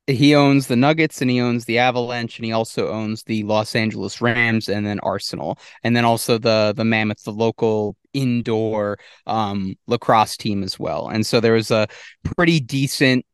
He 0.06 0.35
owns 0.35 0.66
the 0.66 0.76
Nuggets 0.76 1.21
and 1.21 1.30
he 1.30 1.40
owns 1.40 1.64
the 1.64 1.78
Avalanche 1.78 2.38
and 2.38 2.44
he 2.44 2.52
also 2.52 2.88
owns 2.88 3.23
the 3.23 3.44
Los 3.44 3.75
Angeles 3.76 4.21
Rams 4.21 4.68
and 4.68 4.85
then 4.87 4.99
Arsenal 5.00 5.59
and 5.85 5.94
then 5.97 6.04
also 6.04 6.38
the 6.38 6.73
the 6.76 6.85
Mammoth, 6.85 7.23
the 7.23 7.32
local 7.32 7.97
indoor 8.12 8.99
um, 9.26 9.75
lacrosse 9.87 10.37
team 10.37 10.62
as 10.62 10.78
well. 10.78 11.09
And 11.09 11.25
so 11.25 11.40
there 11.40 11.54
was 11.54 11.71
a 11.71 11.87
pretty 12.25 12.61
decent 12.61 13.25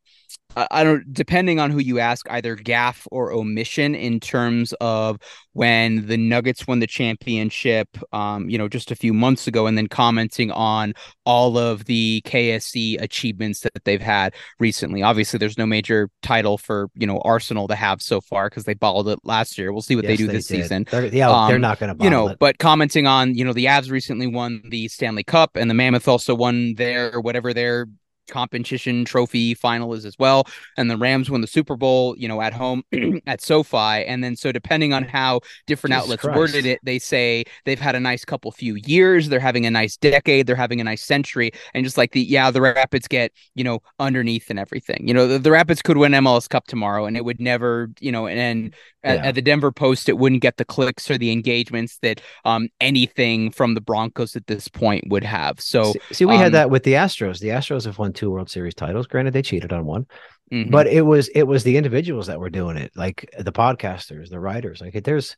I 0.57 0.83
don't 0.83 1.13
depending 1.13 1.61
on 1.61 1.71
who 1.71 1.79
you 1.79 1.99
ask, 1.99 2.29
either 2.31 2.57
gaff 2.57 3.07
or 3.13 3.33
omission 3.33 3.95
in 3.95 4.19
terms 4.19 4.73
of 4.81 5.19
when 5.53 6.07
the 6.07 6.17
Nuggets 6.17 6.67
won 6.67 6.81
the 6.81 6.87
championship, 6.87 7.89
um, 8.13 8.49
you 8.49 8.59
know, 8.59 8.69
just 8.69 8.91
a 8.91 8.97
few 8.97 9.13
months 9.13 9.47
ago, 9.47 9.67
and 9.67 9.77
then 9.77 9.87
commenting 9.87 10.51
on 10.51 10.95
all 11.25 11.59
of 11.59 11.85
the 11.85 12.23
KSE 12.25 13.01
achievements 13.01 13.61
that 13.61 13.85
they've 13.85 14.01
had 14.01 14.35
recently. 14.59 15.03
Obviously, 15.03 15.39
there's 15.39 15.59
no 15.59 15.67
major 15.67 16.11
title 16.23 16.59
for 16.59 16.89
you 16.95 17.07
know 17.07 17.21
Arsenal 17.25 17.69
to 17.69 17.75
have 17.75 18.03
so 18.03 18.21
far 18.21 18.49
because 18.49 18.65
they 18.65 18.75
balled 18.75 19.09
it 19.09 19.19
last 19.25 19.59
year. 19.59 19.73
We'll 19.73 19.83
see 19.83 19.97
what 19.97 20.05
yes, 20.05 20.13
they 20.13 20.17
do 20.17 20.27
they 20.27 20.33
this 20.35 20.47
did. 20.47 20.63
season. 20.63 20.87
They're, 20.91 21.07
yeah, 21.07 21.31
um, 21.31 21.49
they're 21.49 21.59
not 21.59 21.79
going 21.79 21.97
to, 21.97 22.03
you 22.03 22.11
know. 22.11 22.29
It. 22.29 22.39
But 22.39 22.59
commenting 22.59 23.07
on 23.07 23.35
you 23.35 23.45
know 23.45 23.53
the 23.53 23.67
Avs 23.67 23.91
recently 23.91 24.27
won 24.27 24.63
the 24.69 24.89
Stanley 24.89 25.25
Cup, 25.25 25.57
and 25.57 25.71
the 25.71 25.75
Mammoth 25.75 26.09
also 26.09 26.35
won 26.35 26.75
their 26.75 27.21
whatever 27.21 27.53
their 27.53 27.87
competition 28.29 29.05
trophy 29.05 29.55
final 29.55 29.95
is 29.95 30.05
as 30.05 30.19
well. 30.19 30.47
And 30.77 30.91
the 30.91 30.97
Rams 30.97 31.31
won 31.31 31.41
the 31.41 31.47
Super 31.47 31.77
Bowl, 31.77 32.17
you 32.17 32.29
know, 32.29 32.41
at 32.41 32.53
home 32.53 32.83
at 33.27 33.41
SoFi. 33.41 33.77
And 33.77 34.23
then 34.23 34.37
so 34.37 34.53
depending 34.53 34.93
on 34.93 35.05
how 35.05 35.41
different 35.67 35.93
Jesus 35.93 36.05
outlets 36.05 36.23
Christ. 36.23 36.37
worded 36.37 36.67
it, 36.67 36.81
they 36.83 36.99
say 36.99 37.45
they've 37.65 37.81
had 37.81 37.95
a 37.95 38.01
nice 38.01 38.25
couple 38.25 38.51
few 38.53 38.77
years, 38.77 39.29
they're 39.29 39.41
having 39.41 39.67
a 39.67 39.71
nice 39.71 39.97
decade, 39.97 40.47
they're 40.47 40.57
having 40.57 40.81
a 40.81 40.85
nice 40.85 41.03
century. 41.03 41.51
And 41.75 41.85
just 41.85 41.99
like 41.99 42.13
the 42.13 42.23
yeah, 42.23 42.51
the 42.51 42.61
Rapids 42.61 43.09
get, 43.09 43.33
you 43.55 43.65
know, 43.65 43.81
underneath 43.99 44.51
and 44.51 44.59
everything. 44.59 45.07
You 45.07 45.15
know, 45.15 45.27
the, 45.27 45.39
the 45.39 45.51
Rapids 45.51 45.83
could 45.83 45.97
win 45.97 46.13
MLS 46.13 46.49
Cup 46.49 46.67
tomorrow 46.67 47.07
and 47.07 47.17
it 47.17 47.25
would 47.25 47.41
never, 47.41 47.91
you 48.01 48.13
know, 48.13 48.27
and, 48.27 48.39
and 48.39 48.75
yeah. 49.05 49.11
at, 49.11 49.27
at, 49.27 49.35
the 49.35 49.43
Denver 49.43 49.73
Post, 49.73 50.09
it 50.09 50.19
wouldn't 50.19 50.43
get 50.43 50.57
the 50.57 50.65
clicks 50.65 51.11
or 51.11 51.19
the 51.19 51.31
engagements 51.31 51.99
that 52.03 52.21
um 52.45 52.69
anything 52.81 53.51
from 53.51 53.75
the 53.75 53.81
Broncos 53.81 54.37
at 54.37 54.47
this 54.47 54.69
point 54.69 55.05
would 55.09 55.25
have. 55.25 55.61
So 55.61 55.93
see, 55.93 56.01
see 56.13 56.25
we 56.25 56.35
um, 56.35 56.41
had 56.41 56.53
that 56.53 56.71
with 56.71 56.83
the 56.83 56.95
Astros. 56.95 57.39
The 57.41 57.49
Astros 57.49 57.85
have 57.85 57.99
won 57.99 58.13
two 58.19 58.31
World 58.31 58.51
Series 58.51 58.75
titles. 58.75 59.07
Granted, 59.07 59.33
they 59.33 59.43
cheated 59.43 59.73
on 59.73 59.87
one, 59.87 60.07
mm-hmm. 60.53 60.71
but 60.71 60.87
it 60.87 61.03
was 61.03 61.29
it 61.29 61.45
was 61.45 61.63
the 61.63 61.77
individuals 61.77 62.27
that 62.27 62.41
were 62.41 62.51
doing 62.51 62.77
it, 62.77 62.93
like 62.97 63.33
the 63.39 63.53
podcasters, 63.53 64.29
the 64.29 64.41
writers. 64.41 64.81
Like 64.81 65.03
there's 65.05 65.37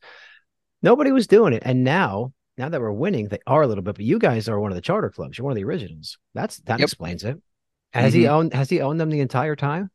nobody 0.81 1.11
was 1.11 1.27
doing 1.27 1.53
it, 1.53 1.63
and 1.65 1.83
now 1.83 2.33
now 2.57 2.69
that 2.69 2.81
we're 2.81 2.91
winning, 2.91 3.27
they 3.27 3.39
are 3.45 3.61
a 3.61 3.67
little 3.67 3.83
bit. 3.83 3.95
But 3.95 4.05
you 4.05 4.19
guys 4.19 4.49
are 4.49 4.59
one 4.59 4.71
of 4.71 4.75
the 4.75 4.81
charter 4.81 5.09
clubs. 5.09 5.37
You're 5.37 5.45
one 5.45 5.51
of 5.51 5.57
the 5.57 5.63
originals. 5.63 6.17
That's 6.33 6.57
that 6.61 6.79
yep. 6.79 6.87
explains 6.87 7.23
it. 7.23 7.37
Has 7.93 8.13
mm-hmm. 8.13 8.21
he 8.21 8.27
owned 8.27 8.53
Has 8.53 8.69
he 8.69 8.81
owned 8.81 8.99
them 8.99 9.09
the 9.09 9.21
entire 9.21 9.55
time? 9.55 9.91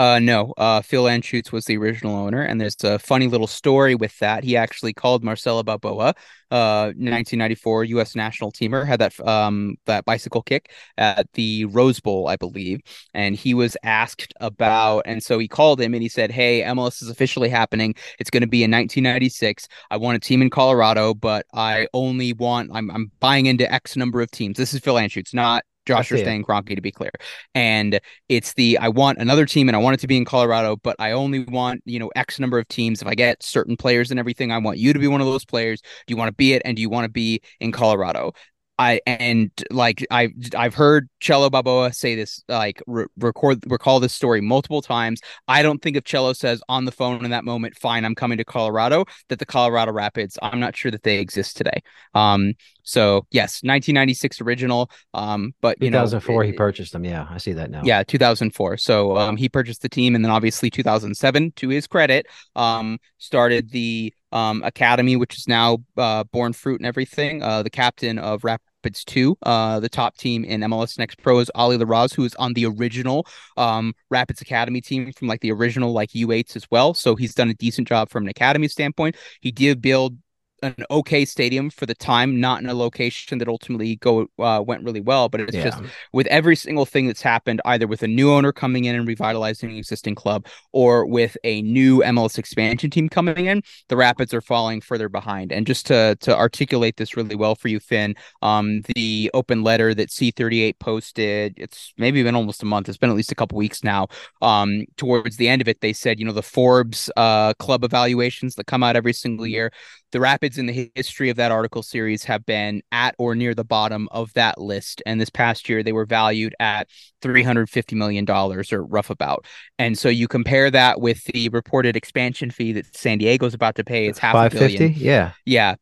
Uh, 0.00 0.18
no, 0.18 0.54
uh, 0.56 0.80
Phil 0.80 1.04
Anschutz 1.04 1.52
was 1.52 1.66
the 1.66 1.76
original 1.76 2.16
owner, 2.16 2.40
and 2.40 2.58
there's 2.58 2.82
a 2.84 2.98
funny 2.98 3.26
little 3.26 3.46
story 3.46 3.94
with 3.94 4.18
that. 4.20 4.42
He 4.44 4.56
actually 4.56 4.94
called 4.94 5.22
Marcelo 5.22 5.62
Balboa, 5.62 6.14
uh, 6.50 6.94
1994 6.96 7.84
U.S. 7.84 8.16
national 8.16 8.50
teamer, 8.50 8.86
had 8.86 8.98
that 9.00 9.20
um 9.28 9.76
that 9.84 10.06
bicycle 10.06 10.40
kick 10.40 10.72
at 10.96 11.30
the 11.34 11.66
Rose 11.66 12.00
Bowl, 12.00 12.28
I 12.28 12.36
believe, 12.36 12.80
and 13.12 13.36
he 13.36 13.52
was 13.52 13.76
asked 13.82 14.32
about, 14.40 15.02
and 15.04 15.22
so 15.22 15.38
he 15.38 15.48
called 15.48 15.78
him 15.78 15.92
and 15.92 16.02
he 16.02 16.08
said, 16.08 16.30
"Hey, 16.30 16.62
MLS 16.62 17.02
is 17.02 17.10
officially 17.10 17.50
happening. 17.50 17.94
It's 18.18 18.30
going 18.30 18.40
to 18.40 18.46
be 18.46 18.64
in 18.64 18.70
1996. 18.70 19.68
I 19.90 19.98
want 19.98 20.16
a 20.16 20.20
team 20.20 20.40
in 20.40 20.48
Colorado, 20.48 21.12
but 21.12 21.44
I 21.52 21.88
only 21.92 22.32
want 22.32 22.70
I'm 22.72 22.90
I'm 22.90 23.12
buying 23.20 23.44
into 23.44 23.70
X 23.70 23.96
number 23.96 24.22
of 24.22 24.30
teams. 24.30 24.56
This 24.56 24.72
is 24.72 24.80
Phil 24.80 24.94
Anschutz, 24.94 25.34
not 25.34 25.62
Josh 25.86 26.08
Stan 26.08 26.44
Kroenke 26.44 26.74
to 26.76 26.80
be 26.80 26.92
clear. 26.92 27.10
And 27.54 28.00
it's 28.28 28.54
the 28.54 28.78
I 28.78 28.88
want 28.88 29.18
another 29.18 29.46
team 29.46 29.68
and 29.68 29.76
I 29.76 29.78
want 29.78 29.94
it 29.94 30.00
to 30.00 30.06
be 30.06 30.16
in 30.16 30.24
Colorado, 30.24 30.76
but 30.76 30.96
I 30.98 31.12
only 31.12 31.44
want, 31.44 31.82
you 31.84 31.98
know, 31.98 32.10
X 32.16 32.38
number 32.38 32.58
of 32.58 32.68
teams. 32.68 33.02
If 33.02 33.08
I 33.08 33.14
get 33.14 33.42
certain 33.42 33.76
players 33.76 34.10
and 34.10 34.20
everything, 34.20 34.52
I 34.52 34.58
want 34.58 34.78
you 34.78 34.92
to 34.92 34.98
be 34.98 35.08
one 35.08 35.20
of 35.20 35.26
those 35.26 35.44
players. 35.44 35.80
Do 35.80 36.12
you 36.12 36.16
want 36.16 36.28
to 36.28 36.34
be 36.34 36.52
it? 36.52 36.62
And 36.64 36.76
do 36.76 36.82
you 36.82 36.90
want 36.90 37.04
to 37.04 37.10
be 37.10 37.40
in 37.60 37.72
Colorado? 37.72 38.32
I 38.80 39.02
and 39.06 39.50
like 39.70 40.06
I've 40.10 40.30
I've 40.56 40.74
heard 40.74 41.10
Cello 41.20 41.50
Balboa 41.50 41.92
say 41.92 42.14
this 42.14 42.42
like 42.48 42.82
re- 42.86 43.04
record 43.18 43.62
recall 43.70 44.00
this 44.00 44.14
story 44.14 44.40
multiple 44.40 44.80
times. 44.80 45.20
I 45.46 45.62
don't 45.62 45.82
think 45.82 45.98
if 45.98 46.04
Cello 46.04 46.32
says 46.32 46.62
on 46.66 46.86
the 46.86 46.92
phone 46.92 47.22
in 47.22 47.30
that 47.30 47.44
moment, 47.44 47.76
"Fine, 47.76 48.06
I'm 48.06 48.14
coming 48.14 48.38
to 48.38 48.44
Colorado," 48.44 49.04
that 49.28 49.38
the 49.38 49.44
Colorado 49.44 49.92
Rapids. 49.92 50.38
I'm 50.40 50.60
not 50.60 50.74
sure 50.74 50.90
that 50.90 51.02
they 51.02 51.18
exist 51.18 51.58
today. 51.58 51.82
Um. 52.14 52.54
So 52.82 53.26
yes, 53.30 53.62
1996 53.62 54.40
original. 54.40 54.90
Um. 55.14 55.54
But 55.60 55.76
you 55.80 55.88
2004 55.88 56.34
know, 56.34 56.46
he 56.46 56.52
purchased 56.52 56.92
them. 56.92 57.04
Yeah, 57.04 57.26
I 57.28 57.38
see 57.38 57.52
that 57.52 57.70
now. 57.70 57.82
Yeah, 57.84 58.02
2004. 58.02 58.76
So 58.76 59.16
um 59.16 59.36
he 59.36 59.48
purchased 59.48 59.82
the 59.82 59.88
team, 59.88 60.14
and 60.14 60.24
then 60.24 60.30
obviously 60.30 60.70
2007, 60.70 61.52
to 61.56 61.68
his 61.68 61.86
credit, 61.86 62.26
um 62.56 62.98
started 63.18 63.70
the 63.70 64.12
um, 64.32 64.62
academy, 64.62 65.16
which 65.16 65.36
is 65.36 65.48
now 65.48 65.78
uh, 65.96 66.22
born 66.22 66.52
fruit 66.52 66.78
and 66.78 66.86
everything. 66.86 67.42
Uh, 67.42 67.64
the 67.64 67.70
captain 67.70 68.16
of 68.16 68.44
Rap 68.44 68.62
Rapids 68.80 69.04
2. 69.04 69.36
Uh, 69.42 69.80
the 69.80 69.88
top 69.88 70.16
team 70.16 70.44
in 70.44 70.62
MLS 70.62 70.98
Next 70.98 71.18
Pro 71.18 71.38
is 71.38 71.50
Oli 71.54 71.76
Larraz, 71.76 72.14
who 72.14 72.24
is 72.24 72.34
on 72.36 72.54
the 72.54 72.64
original 72.64 73.26
um, 73.56 73.94
Rapids 74.10 74.40
Academy 74.40 74.80
team 74.80 75.12
from 75.12 75.28
like 75.28 75.40
the 75.40 75.52
original 75.52 75.92
like 75.92 76.10
U8s 76.10 76.56
as 76.56 76.66
well. 76.70 76.94
So 76.94 77.14
he's 77.14 77.34
done 77.34 77.50
a 77.50 77.54
decent 77.54 77.88
job 77.88 78.08
from 78.08 78.24
an 78.24 78.30
academy 78.30 78.68
standpoint. 78.68 79.16
He 79.40 79.52
did 79.52 79.82
build 79.82 80.16
an 80.62 80.84
okay 80.90 81.24
stadium 81.24 81.70
for 81.70 81.86
the 81.86 81.94
time, 81.94 82.40
not 82.40 82.62
in 82.62 82.68
a 82.68 82.74
location 82.74 83.38
that 83.38 83.48
ultimately 83.48 83.96
go 83.96 84.26
uh, 84.38 84.62
went 84.66 84.84
really 84.84 85.00
well. 85.00 85.28
But 85.28 85.40
it's 85.40 85.54
yeah. 85.54 85.64
just 85.64 85.82
with 86.12 86.26
every 86.28 86.56
single 86.56 86.86
thing 86.86 87.06
that's 87.06 87.22
happened, 87.22 87.60
either 87.64 87.86
with 87.86 88.02
a 88.02 88.08
new 88.08 88.32
owner 88.32 88.52
coming 88.52 88.84
in 88.84 88.94
and 88.94 89.06
revitalizing 89.06 89.70
an 89.70 89.76
existing 89.76 90.14
club, 90.14 90.46
or 90.72 91.06
with 91.06 91.36
a 91.44 91.62
new 91.62 91.98
MLS 92.00 92.38
expansion 92.38 92.90
team 92.90 93.08
coming 93.08 93.46
in, 93.46 93.62
the 93.88 93.96
Rapids 93.96 94.34
are 94.34 94.40
falling 94.40 94.80
further 94.80 95.08
behind. 95.08 95.52
And 95.52 95.66
just 95.66 95.86
to 95.86 96.16
to 96.20 96.36
articulate 96.36 96.96
this 96.96 97.16
really 97.16 97.36
well 97.36 97.54
for 97.54 97.68
you, 97.68 97.80
Finn, 97.80 98.14
um, 98.42 98.82
the 98.94 99.30
open 99.34 99.62
letter 99.62 99.94
that 99.94 100.10
C38 100.10 100.78
posted, 100.78 101.54
it's 101.56 101.92
maybe 101.98 102.22
been 102.22 102.34
almost 102.34 102.62
a 102.62 102.66
month. 102.66 102.88
It's 102.88 102.98
been 102.98 103.10
at 103.10 103.16
least 103.16 103.32
a 103.32 103.36
couple 103.36 103.56
weeks 103.58 103.82
now. 103.84 104.08
Um, 104.42 104.84
towards 104.96 105.36
the 105.36 105.48
end 105.48 105.62
of 105.62 105.68
it, 105.68 105.80
they 105.80 105.92
said, 105.92 106.18
you 106.18 106.24
know, 106.24 106.32
the 106.32 106.42
Forbes 106.42 107.10
uh 107.16 107.54
club 107.54 107.84
evaluations 107.84 108.54
that 108.54 108.66
come 108.66 108.82
out 108.82 108.96
every 108.96 109.12
single 109.12 109.46
year 109.46 109.70
the 110.12 110.20
Rapids 110.20 110.49
in 110.58 110.66
the 110.66 110.90
history 110.94 111.30
of 111.30 111.36
that 111.36 111.52
article 111.52 111.82
series 111.82 112.24
have 112.24 112.44
been 112.46 112.82
at 112.92 113.14
or 113.18 113.34
near 113.34 113.54
the 113.54 113.64
bottom 113.64 114.08
of 114.10 114.32
that 114.34 114.60
list. 114.60 115.02
And 115.06 115.20
this 115.20 115.30
past 115.30 115.68
year, 115.68 115.82
they 115.82 115.92
were 115.92 116.06
valued 116.06 116.54
at 116.60 116.88
$350 117.22 117.94
million 117.94 118.28
or 118.30 118.84
rough 118.84 119.10
about. 119.10 119.46
And 119.78 119.98
so 119.98 120.08
you 120.08 120.28
compare 120.28 120.70
that 120.70 121.00
with 121.00 121.24
the 121.24 121.48
reported 121.50 121.96
expansion 121.96 122.50
fee 122.50 122.72
that 122.72 122.96
San 122.96 123.18
Diego 123.18 123.46
is 123.46 123.54
about 123.54 123.74
to 123.76 123.84
pay. 123.84 124.06
It's 124.06 124.18
half 124.18 124.34
a 124.34 124.50
billion. 124.50 124.94
Yeah. 124.94 125.32
Yeah 125.44 125.76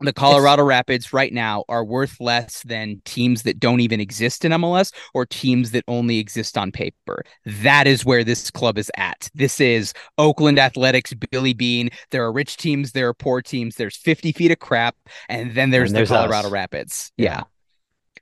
the 0.00 0.12
Colorado 0.12 0.62
it's, 0.62 0.68
Rapids 0.68 1.12
right 1.12 1.32
now 1.32 1.64
are 1.68 1.84
worth 1.84 2.20
less 2.20 2.62
than 2.62 3.00
teams 3.04 3.42
that 3.44 3.58
don't 3.58 3.80
even 3.80 4.00
exist 4.00 4.44
in 4.44 4.52
MLS 4.52 4.92
or 5.14 5.24
teams 5.24 5.70
that 5.70 5.84
only 5.88 6.18
exist 6.18 6.58
on 6.58 6.70
paper. 6.70 7.24
That 7.44 7.86
is 7.86 8.04
where 8.04 8.24
this 8.24 8.50
club 8.50 8.78
is 8.78 8.90
at. 8.96 9.30
This 9.34 9.60
is 9.60 9.94
Oakland 10.18 10.58
Athletics, 10.58 11.14
Billy 11.30 11.54
Beane. 11.54 11.90
There 12.10 12.24
are 12.24 12.32
rich 12.32 12.56
teams, 12.56 12.92
there 12.92 13.08
are 13.08 13.14
poor 13.14 13.40
teams. 13.40 13.76
There's 13.76 13.96
50 13.96 14.32
feet 14.32 14.50
of 14.50 14.58
crap, 14.58 14.96
and 15.28 15.54
then 15.54 15.70
there's, 15.70 15.90
and 15.90 15.96
there's 15.96 16.08
the 16.10 16.16
Colorado 16.16 16.48
us. 16.48 16.52
Rapids. 16.52 17.12
Yeah. 17.16 17.44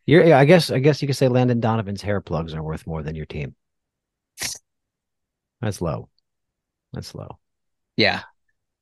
You're, 0.07 0.25
yeah, 0.25 0.39
I 0.39 0.45
guess 0.45 0.71
I 0.71 0.81
guess 0.81 1.01
you 1.01 1.09
could 1.09 1.17
say 1.17 1.29
Landon 1.29 1.61
Donovan's 1.61 2.03
hair 2.03 2.21
plugs 2.21 2.55
are 2.55 2.63
worth 2.63 2.87
more 2.87 3.03
than 3.03 3.15
your 3.15 3.25
team. 3.25 3.55
That's 5.63 5.81
low. 5.81 6.11
That's 6.93 7.15
low. 7.15 7.39
Yeah, 7.97 8.21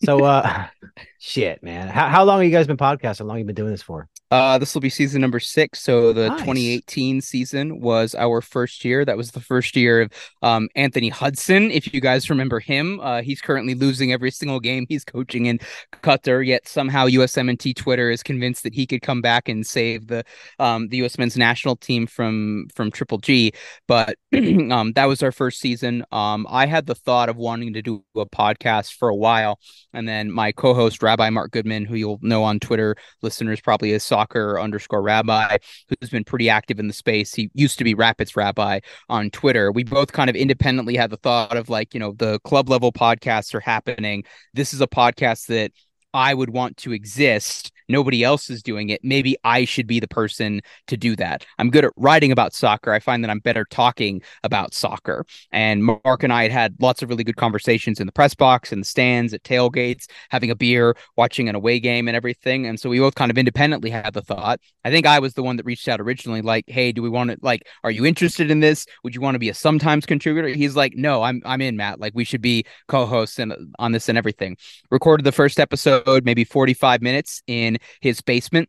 so 0.05 0.25
uh 0.25 0.67
shit, 1.19 1.63
man. 1.63 1.89
How 1.89 2.09
how 2.09 2.25
long 2.25 2.41
have 2.41 2.47
you 2.47 2.53
guys 2.53 2.67
been 2.67 2.77
podcasting? 2.77 3.21
How 3.21 3.25
long 3.27 3.37
have 3.37 3.41
you 3.41 3.47
been 3.47 3.55
doing 3.55 3.71
this 3.71 3.83
for? 3.83 4.09
Uh, 4.33 4.57
this 4.57 4.73
will 4.73 4.81
be 4.81 4.89
season 4.89 5.21
number 5.21 5.39
six. 5.39 5.81
So 5.81 6.15
the 6.15 6.29
nice. 6.29 6.39
2018 6.41 7.21
season 7.21 7.83
was 7.83 8.15
our 8.15 8.41
first 8.41 8.83
year. 8.83 9.05
That 9.05 9.19
was 9.19 9.33
the 9.33 9.41
first 9.41 9.77
year 9.77 10.01
of 10.01 10.13
um, 10.41 10.71
Anthony 10.75 11.11
Hudson. 11.11 11.71
If 11.71 11.93
you 11.93 12.01
guys 12.01 12.31
remember 12.31 12.59
him, 12.59 12.99
uh, 13.01 13.21
he's 13.21 13.43
currently 13.43 13.75
losing 13.75 14.11
every 14.11 14.31
single 14.31 14.59
game 14.59 14.87
he's 14.89 15.05
coaching 15.05 15.45
in 15.47 15.61
Qatar. 16.03 16.47
Yet 16.47 16.67
somehow 16.67 17.09
USMNT 17.09 17.77
Twitter 17.77 18.11
is 18.11 18.23
convinced 18.23 18.63
that 18.63 18.73
he 18.73 18.87
could 18.87 19.03
come 19.03 19.21
back 19.21 19.51
and 19.51 19.67
save 19.67 20.07
the 20.07 20.25
um, 20.59 20.89
the 20.89 21.05
US 21.05 21.19
men's 21.19 21.37
national 21.37 21.77
team 21.77 22.07
from 22.07 22.69
from 22.75 22.91
Triple 22.91 23.19
G. 23.19 23.53
But 23.87 24.17
um, 24.35 24.95
that 24.95 25.05
was 25.05 25.23
our 25.23 25.33
first 25.33 25.61
season. 25.61 26.07
Um, 26.11 26.47
I 26.49 26.65
had 26.65 26.87
the 26.87 26.95
thought 26.95 27.29
of 27.29 27.37
wanting 27.37 27.75
to 27.75 27.83
do 27.83 28.03
a 28.17 28.25
podcast 28.25 28.95
for 28.95 29.11
a 29.11 29.15
while, 29.15 29.59
and 29.93 30.09
then 30.09 30.33
my 30.33 30.53
co-host 30.53 31.03
Rabbi 31.03 31.29
Mark 31.29 31.51
Goodman, 31.51 31.85
who 31.85 31.97
you'll 31.97 32.19
know 32.23 32.45
on 32.45 32.61
Twitter, 32.61 32.97
listeners 33.21 33.61
probably 33.61 33.93
is 33.93 34.03
saw 34.03 34.22
soccer 34.23 34.61
underscore 34.61 35.03
rabbi, 35.03 35.57
who's 35.89 36.11
been 36.11 36.25
pretty 36.25 36.49
active 36.49 36.79
in 36.79 36.87
the 36.87 36.93
space. 36.93 37.35
He 37.35 37.51
used 37.55 37.79
to 37.79 37.85
be 37.85 37.95
Rapids 37.95 38.37
Rabbi 38.37 38.81
on 39.09 39.31
Twitter. 39.31 39.73
We 39.73 39.85
both 39.85 40.13
kind 40.13 40.31
of 40.31 40.37
independently 40.37 40.97
had 40.97 41.11
the 41.11 41.17
thought 41.17 41.57
of 41.57 41.69
like, 41.69 41.95
you 41.95 42.01
know, 42.01 42.13
the 42.13 42.39
club 42.41 42.69
level 42.69 42.93
podcasts 42.93 43.55
are 43.55 43.61
happening. 43.61 44.25
This 44.55 44.73
is 44.73 44.81
a 44.81 44.87
podcast 44.87 45.47
that 45.47 45.73
I 46.15 46.35
would 46.35 46.51
want 46.51 46.77
to 46.79 46.93
exist 46.93 47.73
nobody 47.93 48.25
else 48.25 48.51
is 48.51 48.63
doing 48.63 48.89
it. 48.89 49.01
Maybe 49.05 49.37
I 49.45 49.65
should 49.65 49.87
be 49.87 50.01
the 50.01 50.09
person 50.09 50.63
to 50.89 50.97
do 50.97 51.15
that. 51.17 51.45
I'm 51.59 51.71
good 51.71 51.85
at 51.85 51.93
writing 51.97 52.33
about 52.33 52.55
soccer. 52.55 52.93
I 52.93 52.99
find 52.99 53.23
that 53.23 53.31
I'm 53.31 53.39
better 53.39 53.65
talking 53.65 54.23
about 54.43 54.75
soccer. 54.75 55.25
And 55.53 55.85
Mark 55.85 56.23
and 56.23 56.33
I 56.33 56.43
had 56.43 56.53
had 56.53 56.77
lots 56.81 57.03
of 57.03 57.11
really 57.11 57.25
good 57.25 57.37
conversations 57.37 58.01
in 58.01 58.07
the 58.07 58.13
press 58.13 58.35
box, 58.35 58.73
in 58.73 58.81
the 58.81 58.85
stands, 58.85 59.33
at 59.33 59.43
tailgates, 59.45 60.07
having 60.31 60.51
a 60.51 60.57
beer, 60.57 60.97
watching 61.17 61.49
an 61.49 61.55
away 61.55 61.79
game, 61.79 62.09
and 62.09 62.17
everything. 62.17 62.67
And 62.67 62.81
so 62.81 62.89
we 62.89 62.99
both 62.99 63.15
kind 63.15 63.31
of 63.31 63.39
independently 63.39 63.91
had 63.91 64.15
the 64.15 64.23
thought. 64.23 64.61
I 64.85 64.91
think 64.91 65.07
I 65.07 65.19
was 65.19 65.35
the 65.35 65.43
one 65.43 65.57
that 65.57 65.67
reached 65.67 65.89
out 65.89 66.01
originally, 66.01 66.43
like, 66.43 66.65
"Hey, 66.67 66.93
do 66.93 67.03
we 67.03 67.09
want 67.09 67.31
to 67.31 67.39
like? 67.43 67.67
Are 67.85 67.91
you 67.91 68.07
interested 68.07 68.51
in 68.51 68.61
this? 68.61 68.87
Would 69.05 69.15
you 69.15 69.21
want 69.21 69.35
to 69.35 69.39
be 69.39 69.49
a 69.49 69.55
sometimes 69.55 70.07
contributor?" 70.07 70.49
He's 70.49 70.77
like, 70.77 70.95
"No, 70.97 71.23
I'm 71.23 71.43
I'm 71.45 71.61
in, 71.61 71.77
Matt. 71.77 72.01
Like, 72.01 72.13
we 72.15 72.25
should 72.25 72.43
be 72.43 72.65
co-hosts 72.89 73.39
and 73.39 73.53
on 73.79 73.93
this 73.93 74.09
and 74.09 74.17
everything." 74.17 74.57
Recorded 74.91 75.25
the 75.25 75.33
first 75.33 75.61
episode, 75.61 76.25
maybe 76.25 76.45
45 76.45 77.03
minutes 77.03 77.43
in 77.47 77.79
his 78.01 78.21
basement. 78.21 78.69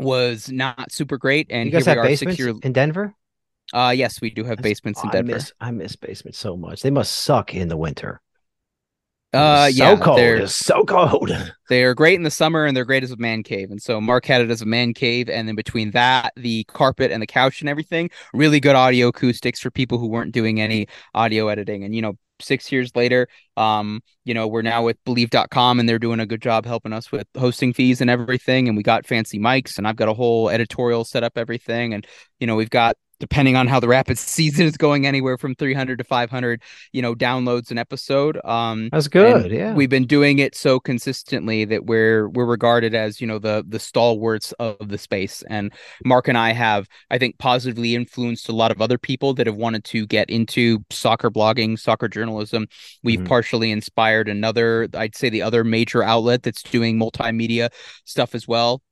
Was 0.00 0.48
not 0.48 0.92
super 0.92 1.18
great, 1.18 1.48
and 1.50 1.66
you 1.66 1.72
guys 1.72 1.84
here 1.84 1.96
have 1.96 2.02
we 2.04 2.06
are 2.06 2.10
basements 2.12 2.38
years. 2.38 2.56
in 2.62 2.72
Denver? 2.72 3.14
Uh, 3.72 3.92
yes, 3.96 4.20
we 4.20 4.30
do 4.30 4.44
have 4.44 4.58
basements 4.58 5.02
in 5.02 5.08
I 5.08 5.12
Denver. 5.12 5.32
miss, 5.32 5.52
I 5.60 5.72
miss 5.72 5.96
basements 5.96 6.38
so 6.38 6.56
much. 6.56 6.82
They 6.82 6.90
must 6.90 7.12
suck 7.12 7.52
in 7.52 7.66
the 7.66 7.76
winter. 7.76 8.20
Uh, 9.32 9.68
yeah, 9.72 9.94
so 9.94 10.02
cold. 10.02 10.18
they're 10.18 10.36
It's 10.36 10.54
so 10.54 10.84
cold. 10.84 11.30
they're 11.68 11.94
great 11.94 12.14
in 12.14 12.22
the 12.22 12.30
summer 12.30 12.64
and 12.64 12.76
they're 12.76 12.86
great 12.86 13.02
as 13.02 13.10
a 13.10 13.16
man 13.18 13.42
cave. 13.42 13.70
And 13.70 13.80
so 13.80 14.00
Mark 14.00 14.24
had 14.24 14.40
it 14.40 14.50
as 14.50 14.62
a 14.62 14.66
man 14.66 14.94
cave, 14.94 15.28
and 15.28 15.46
then 15.46 15.54
between 15.54 15.90
that, 15.90 16.32
the 16.36 16.64
carpet 16.64 17.10
and 17.12 17.22
the 17.22 17.26
couch 17.26 17.60
and 17.60 17.68
everything, 17.68 18.10
really 18.32 18.60
good 18.60 18.74
audio 18.74 19.08
acoustics 19.08 19.60
for 19.60 19.70
people 19.70 19.98
who 19.98 20.06
weren't 20.06 20.32
doing 20.32 20.60
any 20.60 20.86
audio 21.14 21.48
editing. 21.48 21.84
And 21.84 21.94
you 21.94 22.00
know, 22.00 22.14
six 22.40 22.72
years 22.72 22.94
later, 22.94 23.28
um, 23.56 24.00
you 24.24 24.32
know, 24.32 24.46
we're 24.46 24.62
now 24.62 24.84
with 24.84 24.96
Believe.com 25.04 25.80
and 25.80 25.88
they're 25.88 25.98
doing 25.98 26.20
a 26.20 26.26
good 26.26 26.40
job 26.40 26.64
helping 26.64 26.92
us 26.92 27.12
with 27.12 27.26
hosting 27.36 27.72
fees 27.72 28.00
and 28.00 28.08
everything. 28.08 28.68
And 28.68 28.76
we 28.76 28.82
got 28.82 29.06
fancy 29.06 29.38
mics, 29.38 29.76
and 29.76 29.86
I've 29.86 29.96
got 29.96 30.08
a 30.08 30.14
whole 30.14 30.48
editorial 30.48 31.04
set 31.04 31.22
up, 31.22 31.36
everything, 31.36 31.92
and 31.92 32.06
you 32.40 32.46
know, 32.46 32.56
we've 32.56 32.70
got 32.70 32.96
depending 33.20 33.56
on 33.56 33.66
how 33.66 33.80
the 33.80 33.88
rapid 33.88 34.18
season 34.18 34.66
is 34.66 34.76
going, 34.76 35.06
anywhere 35.06 35.36
from 35.38 35.54
300 35.54 35.98
to 35.98 36.04
500, 36.04 36.62
you 36.92 37.02
know, 37.02 37.14
downloads 37.14 37.70
an 37.70 37.78
episode. 37.78 38.38
Um, 38.44 38.88
That's 38.92 39.08
good. 39.08 39.50
Yeah. 39.50 39.74
we've 39.74 39.90
been 39.90 40.06
doing 40.06 40.38
it 40.38 40.54
so 40.54 40.80
consistently 40.80 41.64
that 41.66 41.86
we're 41.86 42.28
we're 42.28 42.44
regarded 42.46 42.94
as 42.94 43.20
you 43.20 43.26
know 43.26 43.38
the 43.38 43.64
the 43.68 43.78
stalwarts 43.78 44.52
of 44.52 44.88
the 44.88 44.98
space. 44.98 45.42
And 45.48 45.72
Mark 46.04 46.28
and 46.28 46.38
I 46.38 46.52
have, 46.52 46.88
I 47.10 47.18
think, 47.18 47.38
positively 47.38 47.94
influenced 47.94 48.48
a 48.48 48.52
lot 48.52 48.70
of 48.70 48.80
other 48.80 48.98
people 48.98 49.34
that 49.34 49.46
have 49.46 49.56
wanted 49.56 49.84
to 49.84 50.06
get 50.06 50.30
into 50.30 50.84
soccer 50.90 51.30
blogging, 51.30 51.78
soccer 51.78 52.08
journalism. 52.08 52.66
We've 53.02 53.20
Mhm. 53.20 53.28
partially 53.28 53.70
inspired 53.70 54.28
another, 54.28 54.88
I'd 54.94 55.16
say, 55.16 55.28
the 55.28 55.42
other 55.42 55.64
major 55.64 56.02
outlet 56.02 56.42
that's 56.42 56.62
doing 56.62 56.98
multimedia 56.98 57.70
stuff 58.04 58.34
as 58.34 58.46
well. 58.48 58.82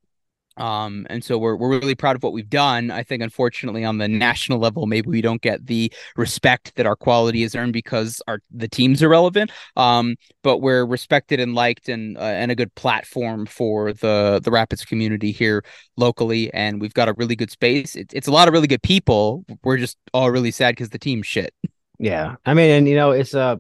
Um, 0.57 1.07
and 1.11 1.23
so 1.23 1.39
we're 1.39 1.57
we're 1.57 1.69
really 1.69 1.95
proud 1.95 2.17
of 2.17 2.23
what 2.23 2.33
we've 2.33 2.49
done. 2.49 2.91
I 2.91 3.03
think, 3.03 3.23
unfortunately, 3.23 3.85
on 3.85 3.99
the 3.99 4.09
national 4.09 4.59
level, 4.59 4.87
maybe 4.87 5.09
we 5.09 5.21
don't 5.21 5.43
get 5.43 5.67
the 5.67 5.93
respect 6.17 6.75
that 6.77 6.87
our 6.87 6.97
quality 6.97 7.43
is 7.43 7.55
earned 7.55 7.73
because 7.73 8.23
our 8.27 8.41
the 8.51 8.69
teams 8.69 9.03
are 9.03 9.09
relevant. 9.09 9.51
Um, 9.77 10.17
but 10.43 10.59
we're 10.59 10.87
respected 10.87 11.41
and 11.41 11.55
liked, 11.55 11.89
and 11.89 12.17
uh, 12.17 12.21
and 12.21 12.51
a 12.51 12.55
good 12.55 12.75
platform 12.75 13.47
for 13.47 13.93
the 13.93 14.41
the 14.43 14.51
Rapids 14.51 14.85
community 14.85 15.33
here 15.33 15.65
locally. 15.97 16.53
And 16.55 16.81
we've 16.81 16.95
got 16.95 17.09
a 17.09 17.15
really 17.15 17.37
good 17.37 17.51
space. 17.51 17.97
It's 17.97 18.15
it's 18.15 18.29
a 18.29 18.33
lot 18.33 18.49
of 18.49 18.55
really 18.55 18.69
good 18.69 18.83
people. 18.83 19.45
We're 19.63 19.79
just 19.79 19.99
all 20.13 20.31
really 20.31 20.51
sad 20.51 20.73
because 20.73 20.91
the 20.91 20.99
team's 20.99 21.27
shit. 21.27 21.53
Yeah. 21.99 22.37
I 22.45 22.55
mean, 22.55 22.71
and 22.71 22.89
you 22.89 22.95
know, 22.95 23.11
it's 23.11 23.35
uh 23.35 23.57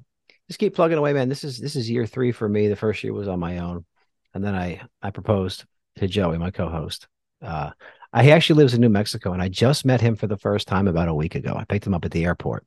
just 0.48 0.60
keep 0.60 0.74
plugging 0.74 0.98
away, 0.98 1.12
man. 1.12 1.28
This 1.28 1.44
is 1.44 1.58
this 1.58 1.76
is 1.76 1.90
year 1.90 2.06
three 2.06 2.32
for 2.32 2.48
me. 2.48 2.68
The 2.68 2.76
first 2.76 3.02
year 3.02 3.12
was 3.12 3.28
on 3.28 3.40
my 3.40 3.58
own. 3.58 3.84
And 4.34 4.44
then 4.44 4.54
I 4.54 4.82
I 5.02 5.10
proposed 5.10 5.64
to 5.96 6.06
Joey, 6.08 6.38
my 6.38 6.50
co-host. 6.50 7.06
Uh 7.42 7.70
I, 8.12 8.22
he 8.22 8.32
actually 8.32 8.56
lives 8.62 8.72
in 8.72 8.80
New 8.80 8.88
Mexico, 8.88 9.32
and 9.32 9.42
I 9.42 9.48
just 9.48 9.84
met 9.84 10.00
him 10.00 10.16
for 10.16 10.26
the 10.26 10.38
first 10.38 10.68
time 10.68 10.88
about 10.88 11.08
a 11.08 11.14
week 11.14 11.34
ago. 11.34 11.54
I 11.54 11.64
picked 11.64 11.86
him 11.86 11.92
up 11.94 12.04
at 12.04 12.12
the 12.12 12.24
airport. 12.24 12.64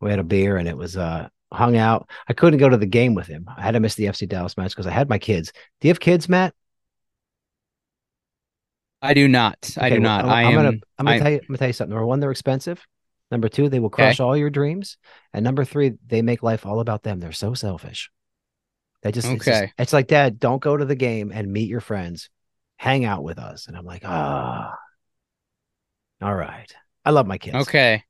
We 0.00 0.10
had 0.10 0.18
a 0.18 0.24
beer 0.24 0.56
and 0.58 0.68
it 0.68 0.76
was 0.76 0.96
uh 0.96 1.28
hung 1.52 1.76
out. 1.76 2.10
I 2.28 2.34
couldn't 2.34 2.58
go 2.58 2.68
to 2.68 2.76
the 2.76 2.86
game 2.86 3.14
with 3.14 3.26
him. 3.26 3.48
I 3.56 3.62
had 3.62 3.70
to 3.72 3.80
miss 3.80 3.94
the 3.94 4.04
FC 4.04 4.28
Dallas 4.28 4.56
match 4.56 4.72
because 4.72 4.86
I 4.86 4.90
had 4.90 5.08
my 5.08 5.18
kids. 5.18 5.52
Do 5.80 5.88
you 5.88 5.90
have 5.90 6.00
kids, 6.00 6.28
Matt? 6.28 6.54
I 9.00 9.14
do 9.14 9.28
not. 9.28 9.74
I 9.78 9.86
Okay, 9.86 9.96
do 9.96 10.02
well, 10.02 10.16
not. 10.18 10.24
I'm, 10.24 10.46
am. 10.46 10.54
gonna 10.54 10.68
I'm 10.98 11.06
gonna 11.06 11.16
I- 11.16 11.18
tell 11.20 11.30
you 11.30 11.38
I'm 11.38 11.46
gonna 11.46 11.58
tell 11.58 11.66
you 11.68 11.72
something. 11.72 11.90
Number 11.94 12.06
one, 12.06 12.20
they're 12.20 12.30
expensive. 12.32 12.84
Number 13.30 13.48
two, 13.48 13.68
they 13.68 13.78
will 13.78 13.90
crush 13.90 14.20
all 14.20 14.36
your 14.36 14.50
dreams. 14.50 14.96
And 15.34 15.44
number 15.44 15.64
three, 15.64 15.92
they 16.06 16.22
make 16.22 16.42
life 16.42 16.64
all 16.66 16.80
about 16.80 17.02
them. 17.02 17.20
They're 17.20 17.32
so 17.32 17.52
selfish. 17.54 18.10
They 19.02 19.12
just 19.12 19.28
it's, 19.28 19.44
just- 19.44 19.62
Okay. 19.62 19.72
it's 19.78 19.92
like, 19.92 20.06
Dad, 20.08 20.40
don't 20.40 20.62
go 20.62 20.76
to 20.76 20.84
the 20.84 20.96
game 20.96 21.30
and 21.32 21.52
meet 21.52 21.68
your 21.68 21.80
friends. 21.82 22.30
Hang 22.78 23.04
out 23.04 23.22
with 23.22 23.38
us. 23.38 23.66
And 23.68 23.76
I'm 23.76 23.84
like, 23.84 24.02
ah, 24.04 24.74
all 26.22 26.34
right. 26.34 26.72
I 27.04 27.10
love 27.10 27.26
my 27.26 27.38
kids. 27.38 27.56
Okay. 27.56 28.02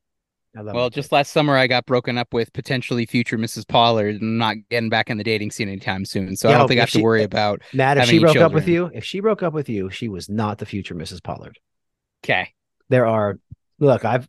I 0.57 0.61
love 0.61 0.75
Well, 0.75 0.89
just 0.89 1.07
kids. 1.07 1.11
last 1.11 1.31
summer 1.31 1.55
I 1.55 1.67
got 1.67 1.85
broken 1.85 2.17
up 2.17 2.33
with 2.33 2.51
potentially 2.53 3.05
future 3.05 3.37
Mrs. 3.37 3.67
Pollard 3.67 4.15
and 4.15 4.23
I'm 4.23 4.37
not 4.37 4.55
getting 4.69 4.89
back 4.89 5.09
in 5.09 5.17
the 5.17 5.23
dating 5.23 5.51
scene 5.51 5.67
anytime 5.69 6.05
soon. 6.05 6.35
So 6.35 6.49
I 6.49 6.57
don't 6.57 6.67
think 6.67 6.79
I 6.79 6.83
have 6.83 6.91
to 6.91 7.01
worry 7.01 7.23
about 7.23 7.61
Matt, 7.73 7.97
if 7.97 8.05
she 8.05 8.19
broke 8.19 8.37
up 8.37 8.53
with 8.53 8.67
you, 8.67 8.89
if 8.93 9.05
she 9.05 9.19
broke 9.19 9.43
up 9.43 9.53
with 9.53 9.69
you, 9.69 9.89
she 9.91 10.07
was 10.07 10.29
not 10.29 10.57
the 10.57 10.65
future 10.65 10.95
Mrs. 10.95 11.21
Pollard. 11.23 11.59
okay. 12.23 12.53
there 12.89 13.05
are 13.05 13.37
look 13.79 14.03
i've 14.03 14.27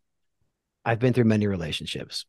i've 0.85 0.99
been 1.01 1.13
through 1.13 1.25
many 1.25 1.47
relationships 1.47 2.25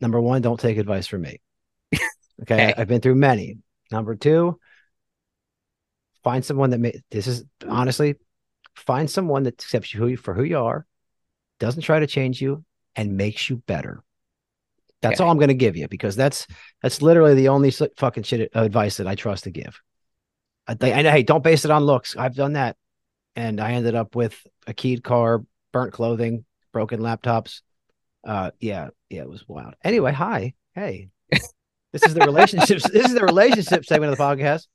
number 0.00 0.20
one 0.20 0.40
don't 0.40 0.60
take 0.60 0.78
advice 0.78 1.06
from 1.08 1.22
me 1.22 1.40
okay 1.94 2.00
Okay. 2.42 2.74
i've 2.76 2.86
been 2.86 3.00
through 3.00 3.16
many 3.16 3.58
number 3.90 4.14
two 4.14 4.58
find 6.24 6.44
someone 6.44 6.70
that 6.70 6.78
may 6.80 7.00
this 7.10 7.26
is 7.26 7.44
honestly 7.66 8.14
find 8.76 9.10
someone 9.10 9.42
that 9.44 9.54
accepts 9.54 9.92
you 9.94 10.00
who 10.00 10.06
you- 10.08 10.16
for 10.16 10.34
who 10.34 10.42
you 10.44 10.58
are 10.58 10.86
doesn't 11.58 11.82
try 11.82 11.98
to 12.00 12.06
change 12.06 12.40
you 12.40 12.64
and 12.96 13.16
makes 13.16 13.48
you 13.50 13.56
better 13.66 14.02
that's 15.02 15.20
Okay. 15.20 15.24
all 15.24 15.30
i'm 15.30 15.38
going 15.38 15.48
to 15.48 15.54
give 15.54 15.76
you 15.76 15.88
because 15.88 16.16
that's 16.16 16.46
that's 16.82 17.02
literally 17.02 17.34
the 17.34 17.48
only 17.48 17.70
fucking 17.70 18.22
shit 18.22 18.50
advice 18.54 18.96
that 18.98 19.06
i 19.06 19.14
trust 19.14 19.44
to 19.44 19.50
give 19.50 19.80
I, 20.66 20.74
think- 20.74 20.94
hey 20.94 21.22
don't 21.22 21.42
base 21.44 21.64
it 21.64 21.70
on 21.70 21.84
looks 21.84 22.16
i've 22.16 22.34
done 22.34 22.54
that 22.54 22.76
and 23.36 23.60
i 23.60 23.72
ended 23.72 23.94
up 23.94 24.14
with 24.14 24.40
a 24.66 24.74
keyed 24.74 25.02
car 25.02 25.42
burnt 25.72 25.92
clothing, 25.92 26.44
broken 26.72 26.98
laptops. 27.00 27.60
Uh, 28.26 28.50
yeah, 28.58 28.88
yeah, 29.08 29.20
it 29.22 29.28
was 29.28 29.48
wild. 29.48 29.74
Anyway, 29.84 30.12
hi, 30.12 30.52
hey, 30.74 31.08
this 31.30 32.02
is 32.02 32.12
the 32.12 32.20
relationships. 32.26 32.82
this 32.90 33.06
is 33.06 33.14
the 33.14 33.22
relationship 33.24 33.84
segment 33.84 34.10
of 34.12 34.18
the 34.18 34.24
podcast. 34.24 34.66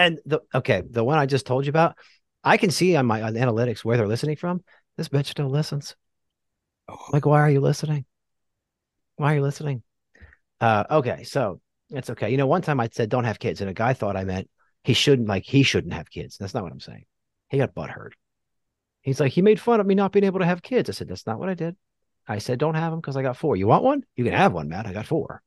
And 0.00 0.18
the 0.24 0.40
okay, 0.54 0.82
the 0.88 1.04
one 1.04 1.18
I 1.18 1.26
just 1.26 1.44
told 1.44 1.66
you 1.66 1.70
about, 1.70 1.94
I 2.42 2.56
can 2.56 2.70
see 2.70 2.96
on 2.96 3.04
my 3.04 3.20
on 3.20 3.34
analytics 3.34 3.84
where 3.84 3.98
they're 3.98 4.08
listening 4.08 4.36
from. 4.36 4.64
This 4.96 5.10
bitch 5.10 5.26
still 5.26 5.50
listens. 5.50 5.94
Like, 7.12 7.26
why 7.26 7.40
are 7.40 7.50
you 7.50 7.60
listening? 7.60 8.06
Why 9.16 9.32
are 9.32 9.36
you 9.36 9.42
listening? 9.42 9.82
Uh, 10.58 10.84
okay, 10.90 11.24
so 11.24 11.60
it's 11.90 12.08
okay. 12.08 12.30
You 12.30 12.38
know, 12.38 12.46
one 12.46 12.62
time 12.62 12.80
I 12.80 12.88
said 12.90 13.10
don't 13.10 13.24
have 13.24 13.38
kids, 13.38 13.60
and 13.60 13.68
a 13.68 13.74
guy 13.74 13.92
thought 13.92 14.16
I 14.16 14.24
meant 14.24 14.48
he 14.84 14.94
shouldn't 14.94 15.28
like 15.28 15.44
he 15.44 15.62
shouldn't 15.62 15.92
have 15.92 16.10
kids. 16.10 16.38
That's 16.38 16.54
not 16.54 16.62
what 16.62 16.72
I'm 16.72 16.80
saying. 16.80 17.04
He 17.50 17.58
got 17.58 17.74
butthurt. 17.74 18.12
He's 19.02 19.20
like, 19.20 19.32
he 19.32 19.42
made 19.42 19.60
fun 19.60 19.80
of 19.80 19.86
me 19.86 19.94
not 19.94 20.12
being 20.12 20.24
able 20.24 20.40
to 20.40 20.46
have 20.46 20.62
kids. 20.62 20.88
I 20.88 20.92
said, 20.94 21.08
that's 21.08 21.26
not 21.26 21.38
what 21.38 21.50
I 21.50 21.54
did. 21.54 21.76
I 22.26 22.38
said, 22.38 22.58
don't 22.58 22.74
have 22.74 22.90
them 22.90 23.00
because 23.00 23.18
I 23.18 23.22
got 23.22 23.36
four. 23.36 23.54
You 23.54 23.66
want 23.66 23.84
one? 23.84 24.02
You 24.16 24.24
can 24.24 24.32
have 24.32 24.54
one, 24.54 24.70
Matt. 24.70 24.86
I 24.86 24.94
got 24.94 25.06
four. 25.06 25.42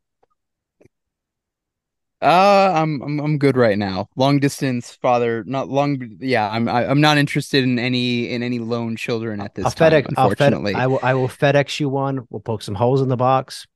Uh, 2.24 2.72
I'm 2.74 3.02
I'm 3.02 3.20
I'm 3.20 3.38
good 3.38 3.58
right 3.58 3.78
now. 3.78 4.08
Long 4.16 4.40
distance 4.40 4.96
father, 4.96 5.44
not 5.46 5.68
long. 5.68 6.18
Yeah, 6.20 6.50
I'm 6.50 6.70
I, 6.70 6.86
I'm 6.86 7.02
not 7.02 7.18
interested 7.18 7.66
in 7.66 7.78
any 7.78 8.30
in 8.30 8.42
any 8.42 8.60
lone 8.60 8.96
children 8.96 9.42
at 9.42 9.56
this 9.56 9.66
I'll 9.66 9.72
time. 9.72 9.92
FedEx, 9.92 10.14
I'll 10.16 10.30
Fed, 10.30 10.54
Unfortunately, 10.54 10.74
I 10.74 10.88
will, 10.88 11.00
I 11.04 11.14
will 11.16 11.28
FedEx 11.28 11.82
you 11.82 11.90
one. 11.90 12.26
We'll 12.30 12.40
poke 12.40 12.62
some 12.62 12.76
holes 12.76 13.02
in 13.02 13.10
the 13.10 13.18
box. 13.18 13.68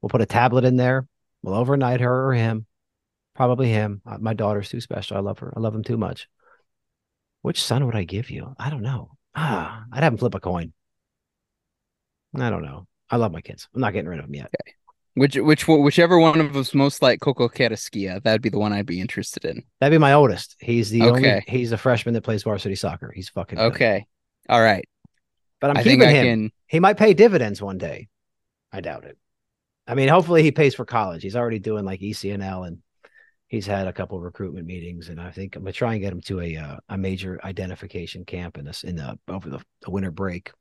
We'll 0.00 0.10
put 0.10 0.20
a 0.20 0.26
tablet 0.26 0.64
in 0.64 0.76
there. 0.76 1.06
We'll 1.42 1.54
overnight 1.54 2.00
her 2.00 2.28
or 2.28 2.34
him. 2.34 2.66
Probably 3.34 3.68
him. 3.68 4.02
Uh, 4.06 4.18
My 4.18 4.34
daughter's 4.34 4.68
too 4.68 4.80
special. 4.80 5.16
I 5.16 5.20
love 5.20 5.40
her. 5.40 5.52
I 5.56 5.60
love 5.60 5.74
him 5.74 5.82
too 5.82 5.96
much. 5.96 6.28
Which 7.42 7.62
son 7.62 7.86
would 7.86 7.96
I 7.96 8.04
give 8.04 8.30
you? 8.30 8.54
I 8.58 8.70
don't 8.70 8.82
know. 8.82 9.16
Ah, 9.34 9.84
I'd 9.92 10.04
have 10.04 10.12
him 10.12 10.18
flip 10.18 10.34
a 10.34 10.40
coin. 10.40 10.72
I 12.36 12.50
don't 12.50 12.62
know. 12.62 12.86
I 13.10 13.16
love 13.16 13.32
my 13.32 13.40
kids. 13.40 13.68
I'm 13.74 13.80
not 13.80 13.92
getting 13.92 14.08
rid 14.08 14.20
of 14.20 14.26
them 14.26 14.34
yet. 14.34 14.52
Which 15.16 15.34
which 15.36 15.66
whichever 15.66 16.18
one 16.18 16.40
of 16.40 16.56
us 16.56 16.74
most 16.74 17.00
like 17.00 17.20
Coco 17.20 17.48
Carrasquilla, 17.48 18.22
that'd 18.22 18.42
be 18.42 18.50
the 18.50 18.58
one 18.58 18.72
I'd 18.72 18.86
be 18.86 19.00
interested 19.00 19.44
in. 19.46 19.62
That'd 19.80 19.94
be 19.94 19.98
my 19.98 20.12
oldest. 20.12 20.56
He's 20.60 20.90
the 20.90 21.02
only. 21.02 21.20
Okay. 21.20 21.42
He's 21.48 21.72
a 21.72 21.78
freshman 21.78 22.14
that 22.14 22.22
plays 22.22 22.42
varsity 22.42 22.74
soccer. 22.74 23.10
He's 23.14 23.30
fucking 23.30 23.58
good. 23.58 23.72
Okay, 23.72 24.06
all 24.48 24.60
right. 24.60 24.86
But 25.60 25.70
I'm 25.70 25.78
I 25.78 25.82
keeping 25.82 26.08
him. 26.08 26.26
can. 26.26 26.50
He 26.66 26.80
might 26.80 26.98
pay 26.98 27.14
dividends 27.14 27.62
one 27.62 27.78
day. 27.78 28.08
I 28.72 28.82
doubt 28.82 29.04
it. 29.04 29.16
I 29.86 29.94
mean, 29.94 30.08
hopefully 30.08 30.42
he 30.42 30.52
pays 30.52 30.74
for 30.74 30.84
college. 30.84 31.22
He's 31.22 31.36
already 31.36 31.60
doing 31.60 31.84
like 31.86 32.00
ECNL 32.00 32.66
and 32.66 32.78
he's 33.48 33.66
had 33.66 33.86
a 33.86 33.92
couple 33.92 34.18
of 34.18 34.24
recruitment 34.24 34.66
meetings. 34.66 35.08
And 35.08 35.18
I 35.18 35.30
think 35.30 35.56
I'm 35.56 35.62
gonna 35.62 35.72
try 35.72 35.94
and 35.94 36.02
get 36.02 36.12
him 36.12 36.20
to 36.22 36.40
a 36.40 36.56
uh, 36.56 36.76
a 36.90 36.98
major 36.98 37.40
identification 37.42 38.26
camp 38.26 38.58
in 38.58 38.66
this 38.66 38.84
in 38.84 38.96
the 38.96 39.18
over 39.28 39.48
the, 39.48 39.60
the 39.80 39.90
winter 39.90 40.10
break. 40.10 40.52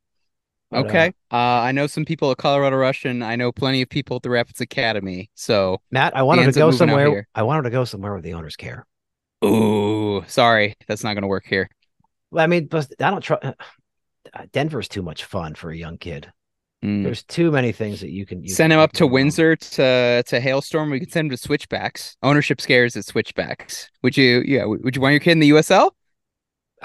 But, 0.72 0.78
uh, 0.78 0.88
Okay. 0.88 1.08
Uh, 1.32 1.36
I 1.36 1.72
know 1.72 1.88
some 1.88 2.06
people 2.06 2.32
at 2.32 2.38
Colorado 2.38 2.76
Russian. 2.78 3.22
I 3.22 3.36
know 3.36 3.52
plenty 3.52 3.82
of 3.82 3.90
people 3.90 4.18
at 4.18 4.24
the 4.24 4.30
Rapids 4.30 4.62
Academy. 4.62 5.30
So 5.36 5.80
Matt, 5.92 6.16
I 6.16 6.24
wanted 6.24 6.46
to 6.46 6.52
go 6.52 6.72
somewhere. 6.72 7.28
I 7.36 7.44
wanted 7.44 7.64
to 7.64 7.70
go 7.70 7.86
somewhere 7.86 8.14
where 8.14 8.22
the 8.22 8.34
owners 8.34 8.56
care. 8.56 8.86
Ooh, 9.44 10.24
sorry, 10.28 10.76
that's 10.88 11.04
not 11.04 11.14
going 11.14 11.22
to 11.24 11.28
work 11.28 11.46
here. 11.46 11.70
Well, 12.32 12.44
I 12.44 12.48
mean, 12.48 12.68
but 12.68 12.88
I 13.00 13.12
don't 13.12 13.22
try. 13.22 13.38
Uh, 13.42 13.54
Denver's 14.52 14.88
too 14.88 15.04
much 15.04 15.26
fun 15.26 15.56
for 15.56 15.70
a 15.70 15.78
young 15.78 15.98
kid. 15.98 16.32
Mm. 16.84 17.04
There's 17.04 17.24
too 17.24 17.52
many 17.52 17.72
things 17.72 18.02
that 18.02 18.10
you 18.10 18.26
can 18.26 18.44
you 18.44 18.50
send 18.50 18.72
can 18.72 18.80
him 18.80 18.84
up 18.84 18.92
to 18.94 19.08
Windsor 19.08 19.56
to 19.56 20.24
to 20.26 20.40
Hailstorm. 20.40 20.90
We 20.90 21.00
could 21.00 21.12
send 21.12 21.28
him 21.28 21.30
to 21.32 21.38
Switchbacks. 21.38 22.18
Ownership 22.24 22.60
scares 22.60 22.96
at 22.96 23.06
Switchbacks. 23.06 23.90
Would 24.04 24.18
you? 24.18 24.44
Yeah. 24.46 24.66
Would 24.66 24.96
you 24.96 25.02
want 25.02 25.14
your 25.14 25.20
kid 25.20 25.32
in 25.32 25.40
the 25.40 25.52
USL? 25.52 25.92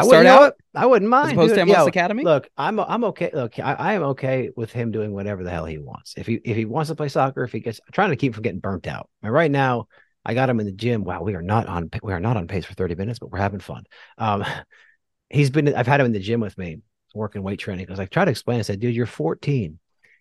I 0.01 0.05
would 0.05 0.27
out. 0.27 0.55
I 0.75 0.87
wouldn't 0.87 1.11
mind. 1.11 1.29
As 1.29 1.33
opposed 1.33 1.55
to 1.55 1.61
MLS 1.63 1.87
Academy. 1.87 2.25
Look, 2.25 2.49
I'm 2.57 2.79
I'm 2.81 3.05
okay. 3.05 3.31
Look, 3.33 3.59
I, 3.59 3.75
I, 3.75 3.93
am 3.95 4.03
okay 4.05 4.51
with 4.57 4.73
him 4.73 4.91
doing 4.93 5.13
whatever 5.13 5.45
the 5.45 5.51
hell 5.51 5.65
he 5.65 5.79
wants. 5.79 6.15
If 6.17 6.27
he 6.27 6.35
if 6.45 6.57
he 6.57 6.65
wants 6.65 6.89
to 6.89 6.95
play 6.95 7.09
soccer, 7.09 7.45
if 7.45 7.53
he 7.53 7.61
gets, 7.61 7.81
I'm 7.87 7.93
trying 7.93 8.11
to 8.11 8.17
keep 8.17 8.35
from 8.35 8.43
getting 8.43 8.61
burnt 8.61 8.87
out. 8.87 9.09
And 9.23 9.33
right 9.33 9.51
now, 9.51 9.89
I 10.25 10.35
got 10.35 10.51
him 10.51 10.61
in 10.61 10.67
the 10.67 10.73
gym. 10.73 11.05
Wow, 11.05 11.23
we 11.23 11.35
are 11.35 11.43
not 11.43 11.67
on 11.67 11.91
we 12.03 12.13
are 12.13 12.21
not 12.21 12.37
on 12.37 12.47
pace 12.47 12.65
for 12.65 12.75
30 12.75 12.95
minutes, 12.95 13.19
but 13.19 13.31
we're 13.31 13.39
having 13.39 13.61
fun. 13.61 13.85
Um, 14.19 14.45
he's 15.31 15.51
been. 15.51 15.75
I've 15.75 15.87
had 15.87 16.01
him 16.01 16.07
in 16.07 16.13
the 16.13 16.21
gym 16.21 16.41
with 16.41 16.57
me 16.59 16.79
working 17.15 17.43
weight 17.43 17.59
training 17.59 17.87
because 17.87 18.01
I 18.01 18.07
tried 18.07 18.27
to 18.27 18.31
explain. 18.31 18.59
I 18.59 18.63
said, 18.63 18.81
dude, 18.81 18.95
you're 18.95 19.07
14. 19.07 19.79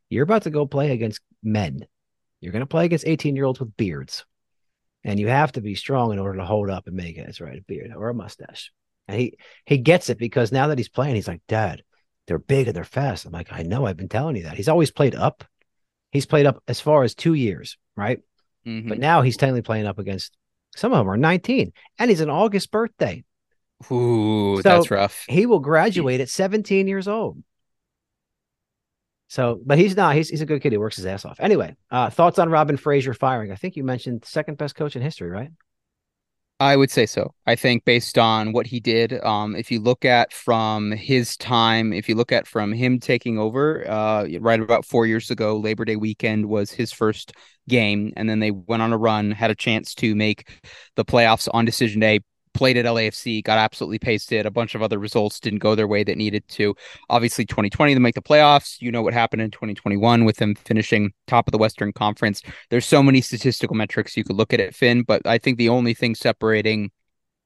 You're 0.10 0.24
about 0.24 0.44
to 0.44 0.50
go 0.50 0.66
play 0.66 0.92
against 0.92 1.22
men. 1.44 1.86
You're 2.42 2.52
going 2.52 2.62
to 2.62 2.68
play 2.68 2.86
against 2.86 3.08
18 3.08 3.36
year 3.36 3.46
olds 3.46 3.60
with 3.60 3.76
beards, 3.76 4.26
and 5.04 5.20
you 5.20 5.28
have 5.28 5.52
to 5.54 5.62
be 5.62 5.76
strong 5.76 6.14
in 6.14 6.20
order 6.20 6.40
to 6.40 6.46
hold 6.46 6.70
up 6.70 6.88
and 6.88 6.96
make 6.96 7.18
it. 7.18 7.26
That's 7.26 7.42
right, 7.42 7.60
a 7.60 7.62
beard 7.62 7.94
or 7.96 8.10
a 8.10 8.14
mustache. 8.14 8.72
And 9.10 9.20
he 9.20 9.38
he 9.66 9.80
gets 9.80 10.12
it 10.12 10.20
because 10.20 10.52
now 10.52 10.68
that 10.68 10.78
he's 10.78 10.88
playing, 10.88 11.16
he's 11.16 11.28
like, 11.28 11.42
Dad, 11.48 11.82
they're 12.28 12.38
big 12.38 12.68
and 12.68 12.76
they're 12.76 12.84
fast. 12.84 13.26
I'm 13.26 13.32
like, 13.32 13.52
I 13.52 13.64
know, 13.64 13.88
I've 13.88 13.98
been 13.98 14.08
telling 14.08 14.36
you 14.36 14.44
that. 14.44 14.56
He's 14.56 14.70
always 14.70 14.92
played 14.92 15.16
up. 15.16 15.44
He's 16.12 16.28
played 16.28 16.46
up 16.46 16.62
as 16.68 16.80
far 16.80 17.02
as 17.04 17.16
two 17.16 17.34
years, 17.34 17.78
right? 17.96 18.20
Mm-hmm. 18.68 18.88
But 18.88 19.00
now 19.00 19.24
he's 19.24 19.36
technically 19.36 19.64
playing 19.64 19.88
up 19.88 19.98
against 19.98 20.38
some 20.76 20.94
of 20.94 21.00
them 21.00 21.10
are 21.10 21.18
19, 21.18 21.74
and 21.98 22.10
he's 22.10 22.22
an 22.22 22.30
August 22.30 22.70
birthday. 22.70 23.24
Ooh, 23.92 24.58
so 24.58 24.62
that's 24.62 24.92
rough. 24.92 25.26
He 25.28 25.48
will 25.48 25.60
graduate 25.60 26.22
at 26.22 26.30
17 26.30 26.88
years 26.88 27.08
old. 27.08 27.42
So, 29.28 29.60
but 29.66 29.80
he's 29.80 29.98
not. 29.98 30.16
He's 30.16 30.30
he's 30.30 30.42
a 30.42 30.46
good 30.46 30.62
kid. 30.62 30.72
He 30.72 30.78
works 30.78 30.98
his 30.98 31.08
ass 31.08 31.26
off. 31.26 31.40
Anyway, 31.40 31.76
uh, 31.90 32.12
thoughts 32.12 32.38
on 32.38 32.50
Robin 32.50 32.78
Fraser 32.78 33.16
firing? 33.16 33.52
I 33.52 33.56
think 33.56 33.76
you 33.76 33.84
mentioned 33.84 34.26
second 34.26 34.60
best 34.60 34.76
coach 34.76 34.96
in 34.96 35.02
history, 35.02 35.32
right? 35.32 35.50
I 36.62 36.76
would 36.76 36.92
say 36.92 37.06
so. 37.06 37.34
I 37.48 37.56
think 37.56 37.86
based 37.86 38.18
on 38.18 38.52
what 38.52 38.68
he 38.68 38.82
did, 38.82 39.24
um, 39.24 39.56
if 39.56 39.72
you 39.72 39.80
look 39.80 40.04
at 40.04 40.34
from 40.34 40.92
his 40.92 41.38
time, 41.38 41.94
if 41.94 42.10
you 42.10 42.16
look 42.16 42.34
at 42.34 42.48
from 42.48 42.74
him 42.74 43.00
taking 43.00 43.38
over, 43.40 43.90
uh, 43.90 44.28
right 44.42 44.60
about 44.60 44.84
four 44.86 45.06
years 45.06 45.32
ago, 45.32 45.56
Labor 45.58 45.86
Day 45.86 45.96
weekend 45.96 46.48
was 46.48 46.72
his 46.72 46.92
first 46.92 47.32
game, 47.70 48.12
and 48.18 48.30
then 48.30 48.40
they 48.40 48.52
went 48.52 48.82
on 48.82 48.92
a 48.92 48.98
run, 48.98 49.32
had 49.32 49.52
a 49.52 49.56
chance 49.56 49.96
to 49.96 50.16
make 50.16 50.50
the 50.98 51.06
playoffs 51.06 51.48
on 51.54 51.64
decision 51.64 52.02
day, 52.02 52.20
played 52.60 52.76
at 52.76 52.84
LAFC, 52.84 53.42
got 53.42 53.58
absolutely 53.58 54.00
pasted. 54.00 54.46
A 54.46 54.52
bunch 54.52 54.76
of 54.76 54.82
other 54.82 55.00
results 55.00 55.40
didn't 55.40 55.60
go 55.60 55.76
their 55.76 55.88
way 55.88 56.04
that 56.04 56.18
needed 56.18 56.46
to. 56.50 56.76
Obviously, 57.10 57.46
2020 57.46 57.94
to 57.94 58.02
make 58.02 58.16
the 58.16 58.22
playoffs. 58.22 58.82
You 58.82 58.92
know 58.92 59.02
what 59.02 59.14
happened 59.14 59.42
in 59.42 59.50
2021 59.50 60.26
with 60.26 60.36
them 60.36 60.56
finishing 60.56 61.14
top 61.26 61.48
of 61.48 61.54
the 61.54 61.58
Western 61.58 61.94
Conference. 61.94 62.42
There's 62.70 62.86
so 62.86 63.02
many 63.02 63.22
statistical 63.22 63.78
metrics 63.78 64.18
you 64.18 64.26
could 64.26 64.36
look 64.36 64.54
at 64.54 64.60
it, 64.60 64.76
Finn, 64.76 65.04
but 65.04 65.26
I 65.26 65.38
think 65.38 65.58
the 65.58 65.70
only 65.70 65.94
thing 65.94 66.16
separating 66.16 66.92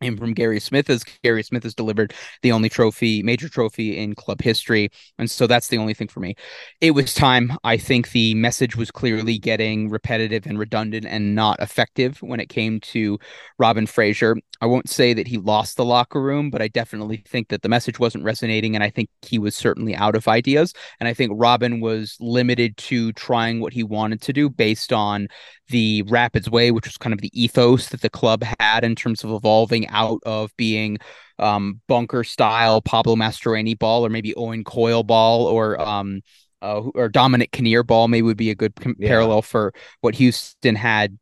him 0.04 0.18
from 0.18 0.34
Gary 0.34 0.60
Smith 0.60 0.90
is 0.90 1.04
Gary 1.24 1.44
Smith 1.44 1.64
has 1.64 1.74
delivered 1.74 2.14
the 2.42 2.52
only 2.52 2.70
trophy, 2.70 3.24
major 3.24 3.50
trophy 3.50 3.98
in 3.98 4.14
club 4.16 4.42
history. 4.42 4.90
And 5.18 5.30
so 5.30 5.48
that's 5.48 5.70
the 5.70 5.78
only 5.78 5.94
thing 5.94 6.08
for 6.08 6.20
me. 6.20 6.36
It 6.82 6.92
was 6.92 7.14
time. 7.14 7.58
I 7.64 7.78
think 7.78 8.12
the 8.12 8.36
message 8.36 8.76
was 8.76 8.92
clearly 8.92 9.40
getting 9.40 9.90
repetitive 9.90 10.46
and 10.46 10.60
redundant 10.60 11.06
and 11.06 11.34
not 11.34 11.60
effective 11.60 12.22
when 12.22 12.40
it 12.40 12.50
came 12.50 12.80
to 12.82 13.20
Robin 13.58 13.88
Fraser. 13.88 14.38
I 14.64 14.66
won't 14.66 14.90
say 14.90 15.14
that 15.14 15.28
he 15.28 15.38
lost 15.38 15.76
the 15.76 15.84
locker 15.84 16.22
room, 16.22 16.50
but 16.50 16.62
I 16.62 16.70
definitely 16.70 17.18
think 17.28 17.50
that 17.50 17.64
the 17.64 17.68
message 17.68 18.00
wasn't 18.00 18.24
resonating. 18.24 18.76
And 18.76 18.84
I 18.84 18.90
think 18.90 19.10
he 19.22 19.38
was 19.38 19.58
certainly 19.58 19.94
out 19.94 20.16
of 20.16 20.30
ideas. 20.30 20.74
And 21.02 21.10
I 21.10 21.14
think 21.14 21.34
Robin 21.36 21.82
was 21.82 22.16
limited 22.22 22.78
to 22.78 23.12
trying 23.12 23.60
what 23.60 23.74
he 23.74 23.84
wanted 23.84 24.22
to 24.22 24.32
do 24.32 24.50
based 24.50 24.94
on 24.94 25.28
the 25.68 26.04
Rapids 26.04 26.50
way, 26.50 26.72
which 26.72 26.86
was 26.86 26.98
kind 26.98 27.14
of 27.14 27.20
the 27.20 27.30
ethos 27.34 27.90
that 27.90 28.00
the 28.00 28.10
club 28.10 28.42
had 28.58 28.86
in 28.86 28.96
terms 28.96 29.26
of 29.26 29.32
evolving 29.32 29.86
out 29.90 30.22
of 30.26 30.56
being 30.56 30.98
um, 31.40 31.82
bunker 31.90 32.24
style 32.24 32.82
Pablo 32.82 33.18
Mastroeni 33.18 33.78
ball, 33.78 34.06
or 34.06 34.10
maybe 34.10 34.34
Owen 34.36 34.64
Coyle 34.64 35.04
ball, 35.04 35.46
or 35.46 35.78
um, 35.82 36.22
uh, 36.62 36.84
or 36.96 37.10
Dominic 37.10 37.52
Kinnear 37.52 37.84
ball, 37.84 38.08
maybe 38.08 38.22
would 38.22 38.38
be 38.38 38.50
a 38.50 38.56
good 38.56 38.76
com- 38.78 38.96
yeah. 38.98 39.10
parallel 39.10 39.42
for 39.42 39.74
what 40.00 40.16
Houston 40.16 40.76
had 40.76 41.18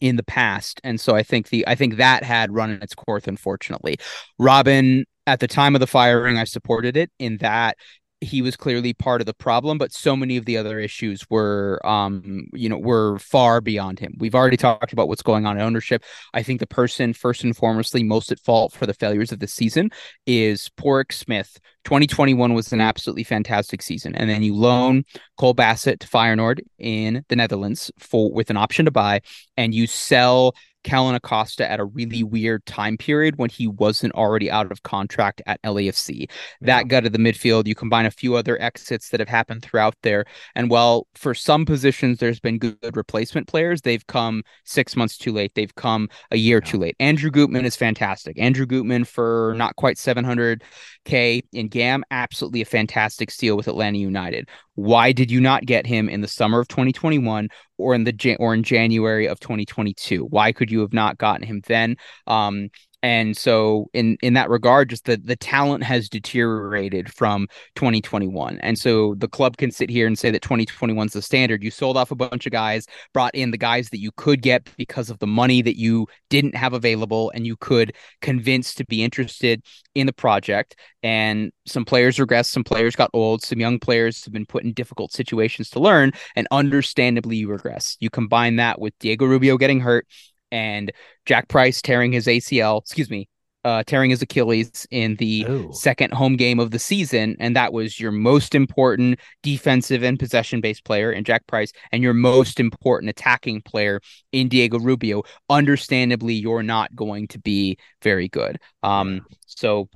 in 0.00 0.16
the 0.16 0.22
past. 0.22 0.80
And 0.84 1.00
so 1.00 1.14
I 1.14 1.22
think 1.22 1.48
the 1.48 1.66
I 1.66 1.74
think 1.74 1.96
that 1.96 2.22
had 2.22 2.52
run 2.54 2.70
its 2.82 2.94
course, 2.94 3.26
unfortunately. 3.26 3.98
Robin 4.38 5.04
at 5.26 5.40
the 5.40 5.48
time 5.48 5.74
of 5.74 5.80
the 5.80 5.86
firing, 5.86 6.38
I 6.38 6.44
supported 6.44 6.96
it 6.96 7.10
in 7.18 7.38
that 7.38 7.76
he 8.20 8.40
was 8.40 8.56
clearly 8.56 8.94
part 8.94 9.20
of 9.20 9.26
the 9.26 9.34
problem, 9.34 9.76
but 9.76 9.92
so 9.92 10.16
many 10.16 10.36
of 10.36 10.46
the 10.46 10.56
other 10.56 10.78
issues 10.78 11.28
were, 11.28 11.80
um, 11.84 12.46
you 12.54 12.68
know, 12.68 12.78
were 12.78 13.18
far 13.18 13.60
beyond 13.60 13.98
him. 13.98 14.14
We've 14.18 14.34
already 14.34 14.56
talked 14.56 14.92
about 14.92 15.08
what's 15.08 15.22
going 15.22 15.44
on 15.44 15.56
in 15.56 15.62
ownership. 15.62 16.02
I 16.32 16.42
think 16.42 16.60
the 16.60 16.66
person 16.66 17.12
first 17.12 17.44
and 17.44 17.54
foremostly 17.54 18.06
most 18.06 18.32
at 18.32 18.40
fault 18.40 18.72
for 18.72 18.86
the 18.86 18.94
failures 18.94 19.32
of 19.32 19.40
the 19.40 19.46
season 19.46 19.90
is 20.26 20.70
Pádraig 20.78 21.12
Smith. 21.12 21.58
2021 21.84 22.54
was 22.54 22.72
an 22.72 22.80
absolutely 22.80 23.22
fantastic 23.22 23.82
season, 23.82 24.14
and 24.16 24.28
then 24.28 24.42
you 24.42 24.54
loan 24.54 25.04
Cole 25.36 25.54
Bassett 25.54 26.00
to 26.00 26.08
Feyenoord 26.08 26.60
in 26.78 27.24
the 27.28 27.36
Netherlands 27.36 27.92
for 27.98 28.32
with 28.32 28.50
an 28.50 28.56
option 28.56 28.86
to 28.86 28.90
buy, 28.90 29.20
and 29.56 29.74
you 29.74 29.86
sell 29.86 30.54
Kellyn 30.86 31.16
Acosta 31.16 31.68
at 31.68 31.80
a 31.80 31.84
really 31.84 32.20
mm-hmm. 32.20 32.30
weird 32.30 32.64
time 32.64 32.96
period 32.96 33.36
when 33.38 33.50
he 33.50 33.66
wasn't 33.66 34.14
already 34.14 34.48
out 34.48 34.70
of 34.70 34.84
contract 34.84 35.42
at 35.44 35.60
LAFC. 35.62 36.30
That 36.60 36.86
gutted 36.86 37.12
the 37.12 37.18
midfield. 37.18 37.66
You 37.66 37.74
combine 37.74 38.06
a 38.06 38.10
few 38.10 38.36
other 38.36 38.60
exits 38.62 39.10
that 39.10 39.18
have 39.18 39.28
happened 39.28 39.62
throughout 39.62 39.96
there. 40.02 40.24
And 40.54 40.70
while 40.70 41.08
for 41.14 41.34
some 41.34 41.66
positions 41.66 42.18
there's 42.18 42.38
been 42.38 42.58
good, 42.58 42.96
replacement 42.96 43.48
players, 43.48 43.82
they've 43.82 44.06
come 44.06 44.44
six 44.64 44.94
months 44.94 45.18
too 45.18 45.32
late. 45.32 45.52
They've 45.56 45.74
come 45.74 46.08
a 46.30 46.36
year 46.36 46.60
too 46.60 46.78
late. 46.78 46.94
Andrew 47.00 47.32
Gutman 47.32 47.64
is 47.64 47.74
fantastic. 47.74 48.38
Andrew 48.38 48.64
Gutman 48.64 49.04
for 49.04 49.54
not 49.56 49.74
quite 49.74 49.96
700K 49.96 51.42
in 51.52 51.66
GAM, 51.66 52.04
absolutely 52.12 52.62
a 52.62 52.64
fantastic 52.64 53.32
steal 53.32 53.56
with 53.56 53.66
Atlanta 53.66 53.98
United. 53.98 54.48
Why 54.76 55.10
did 55.10 55.30
you 55.30 55.40
not 55.40 55.66
get 55.66 55.86
him 55.86 56.08
in 56.08 56.20
the 56.20 56.28
summer 56.28 56.60
of 56.60 56.68
2021 56.68 57.48
or 57.78 57.94
in 57.94 58.04
the 58.04 58.36
or 58.38 58.54
in 58.54 58.62
January 58.62 59.26
of 59.26 59.40
2022? 59.40 60.24
Why 60.24 60.52
could 60.52 60.70
you 60.70 60.80
have 60.80 60.92
not 60.92 61.18
gotten 61.18 61.46
him 61.46 61.62
then? 61.66 61.96
Um, 62.26 62.70
and 63.02 63.36
so 63.36 63.88
in 63.92 64.16
in 64.22 64.34
that 64.34 64.50
regard 64.50 64.90
just 64.90 65.04
the 65.04 65.16
the 65.16 65.36
talent 65.36 65.82
has 65.82 66.08
deteriorated 66.08 67.12
from 67.12 67.46
2021 67.74 68.58
and 68.58 68.78
so 68.78 69.14
the 69.16 69.28
club 69.28 69.56
can 69.56 69.70
sit 69.70 69.90
here 69.90 70.06
and 70.06 70.18
say 70.18 70.30
that 70.30 70.42
2021 70.42 71.06
is 71.06 71.12
the 71.12 71.22
standard. 71.22 71.62
You 71.62 71.70
sold 71.70 71.96
off 71.96 72.10
a 72.10 72.14
bunch 72.14 72.46
of 72.46 72.52
guys 72.52 72.86
brought 73.12 73.34
in 73.34 73.50
the 73.50 73.58
guys 73.58 73.90
that 73.90 73.98
you 73.98 74.10
could 74.16 74.42
get 74.42 74.68
because 74.76 75.10
of 75.10 75.18
the 75.18 75.26
money 75.26 75.62
that 75.62 75.78
you 75.78 76.06
didn't 76.30 76.54
have 76.54 76.72
available 76.72 77.30
and 77.34 77.46
you 77.46 77.56
could 77.56 77.94
convince 78.22 78.74
to 78.74 78.84
be 78.86 79.04
interested 79.04 79.62
in 79.94 80.06
the 80.06 80.12
project. 80.12 80.76
And 81.02 81.52
some 81.66 81.84
players 81.84 82.16
regressed 82.16 82.46
some 82.46 82.64
players 82.64 82.96
got 82.96 83.10
old 83.12 83.42
some 83.42 83.60
young 83.60 83.78
players 83.78 84.24
have 84.24 84.32
been 84.32 84.46
put 84.46 84.64
in 84.64 84.72
difficult 84.72 85.12
situations 85.12 85.70
to 85.70 85.80
learn 85.80 86.12
and 86.34 86.48
understandably 86.50 87.36
you 87.36 87.48
regress. 87.48 87.96
You 88.00 88.10
combine 88.10 88.56
that 88.56 88.80
with 88.80 88.98
Diego 88.98 89.26
Rubio 89.26 89.56
getting 89.56 89.80
hurt 89.80 90.06
and 90.50 90.92
Jack 91.24 91.48
Price 91.48 91.82
tearing 91.82 92.12
his 92.12 92.26
ACL, 92.26 92.80
excuse 92.80 93.10
me, 93.10 93.28
uh, 93.66 93.82
tearing 93.84 94.10
his 94.10 94.22
Achilles 94.22 94.86
in 94.92 95.16
the 95.16 95.44
Ooh. 95.48 95.70
second 95.72 96.14
home 96.14 96.36
game 96.36 96.60
of 96.60 96.70
the 96.70 96.78
season. 96.78 97.34
And 97.40 97.56
that 97.56 97.72
was 97.72 97.98
your 97.98 98.12
most 98.12 98.54
important 98.54 99.18
defensive 99.42 100.04
and 100.04 100.20
possession 100.20 100.60
based 100.60 100.84
player 100.84 101.10
in 101.10 101.24
Jack 101.24 101.48
Price 101.48 101.72
and 101.90 102.00
your 102.00 102.14
most 102.14 102.60
important 102.60 103.10
attacking 103.10 103.62
player 103.62 104.00
in 104.30 104.48
Diego 104.48 104.78
Rubio. 104.78 105.24
Understandably, 105.50 106.34
you're 106.34 106.62
not 106.62 106.94
going 106.94 107.26
to 107.26 107.40
be 107.40 107.76
very 108.02 108.28
good. 108.28 108.60
Um, 108.84 109.26
so, 109.46 109.88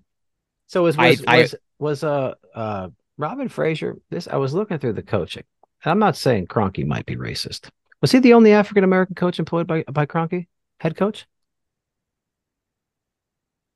so 0.67 0.83
was, 0.83 0.97
was, 0.97 1.23
I, 1.29 1.39
was, 1.39 1.55
I, 1.55 1.59
was, 1.79 2.05
uh, 2.05 2.35
uh, 2.57 2.89
Robin 3.19 3.49
Fraser, 3.49 3.99
this, 4.11 4.27
I 4.27 4.37
was 4.37 4.53
looking 4.53 4.81
through 4.81 4.95
the 4.95 5.03
coaching. 5.03 5.45
I'm 5.85 6.01
not 6.01 6.17
saying 6.17 6.49
Kroenke 6.49 6.85
might 6.85 7.07
be 7.07 7.15
racist. 7.15 7.71
Was 8.01 8.13
he 8.13 8.19
the 8.19 8.35
only 8.35 8.53
African 8.53 8.85
American 8.85 9.15
coach 9.15 9.39
employed 9.39 9.67
by 9.67 9.85
by 9.85 10.07
Kroenke? 10.07 10.47
Head 10.79 10.97
coach? 10.97 11.27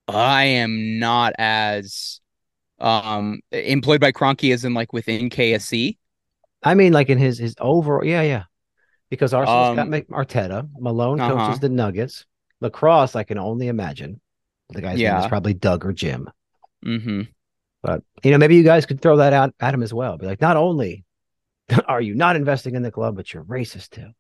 I 0.09 0.45
am 0.45 0.99
not 0.99 1.35
as 1.39 2.21
um 2.79 3.41
employed 3.53 4.01
by 4.01 4.13
Kroenke 4.13 4.53
as 4.53 4.65
in 4.65 4.75
like 4.75 4.93
within 4.93 5.31
KSE. 5.31 5.97
I 6.63 6.75
mean, 6.75 6.93
like 6.93 7.11
in 7.11 7.19
his 7.19 7.39
his 7.39 7.55
overall, 7.61 8.05
yeah, 8.05 8.23
yeah. 8.23 8.45
Because 9.11 9.35
Arsenal's 9.35 9.79
um, 9.79 9.91
got 9.91 10.07
Arteta, 10.09 10.69
Malone 10.79 11.21
uh-huh. 11.21 11.47
coaches 11.47 11.61
the 11.61 11.69
Nuggets, 11.69 12.25
lacrosse. 12.61 13.15
I 13.15 13.23
can 13.23 13.39
only 13.39 13.69
imagine 13.69 14.21
the 14.71 14.81
guy's 14.81 14.99
yeah. 14.99 15.13
name 15.13 15.23
is 15.23 15.29
probably 15.29 15.55
Doug 15.55 15.85
or 15.85 15.93
Jim. 15.93 16.31
Mm-hmm. 16.85 17.23
But 17.83 18.03
you 18.23 18.31
know, 18.31 18.39
maybe 18.39 18.57
you 18.57 18.65
guys 18.65 18.87
could 18.87 19.01
throw 19.01 19.19
that 19.19 19.35
out 19.35 19.55
at 19.61 19.75
him 19.75 19.83
as 19.83 19.93
well. 19.93 20.17
Be 20.17 20.27
like, 20.27 20.41
not 20.41 20.57
only 20.57 21.05
are 21.89 22.01
you 22.01 22.15
not 22.15 22.37
investing 22.37 22.75
in 22.75 22.83
the 22.83 22.91
club, 22.91 23.17
but 23.17 23.33
you're 23.33 23.45
racist 23.45 23.91
too. 23.91 24.11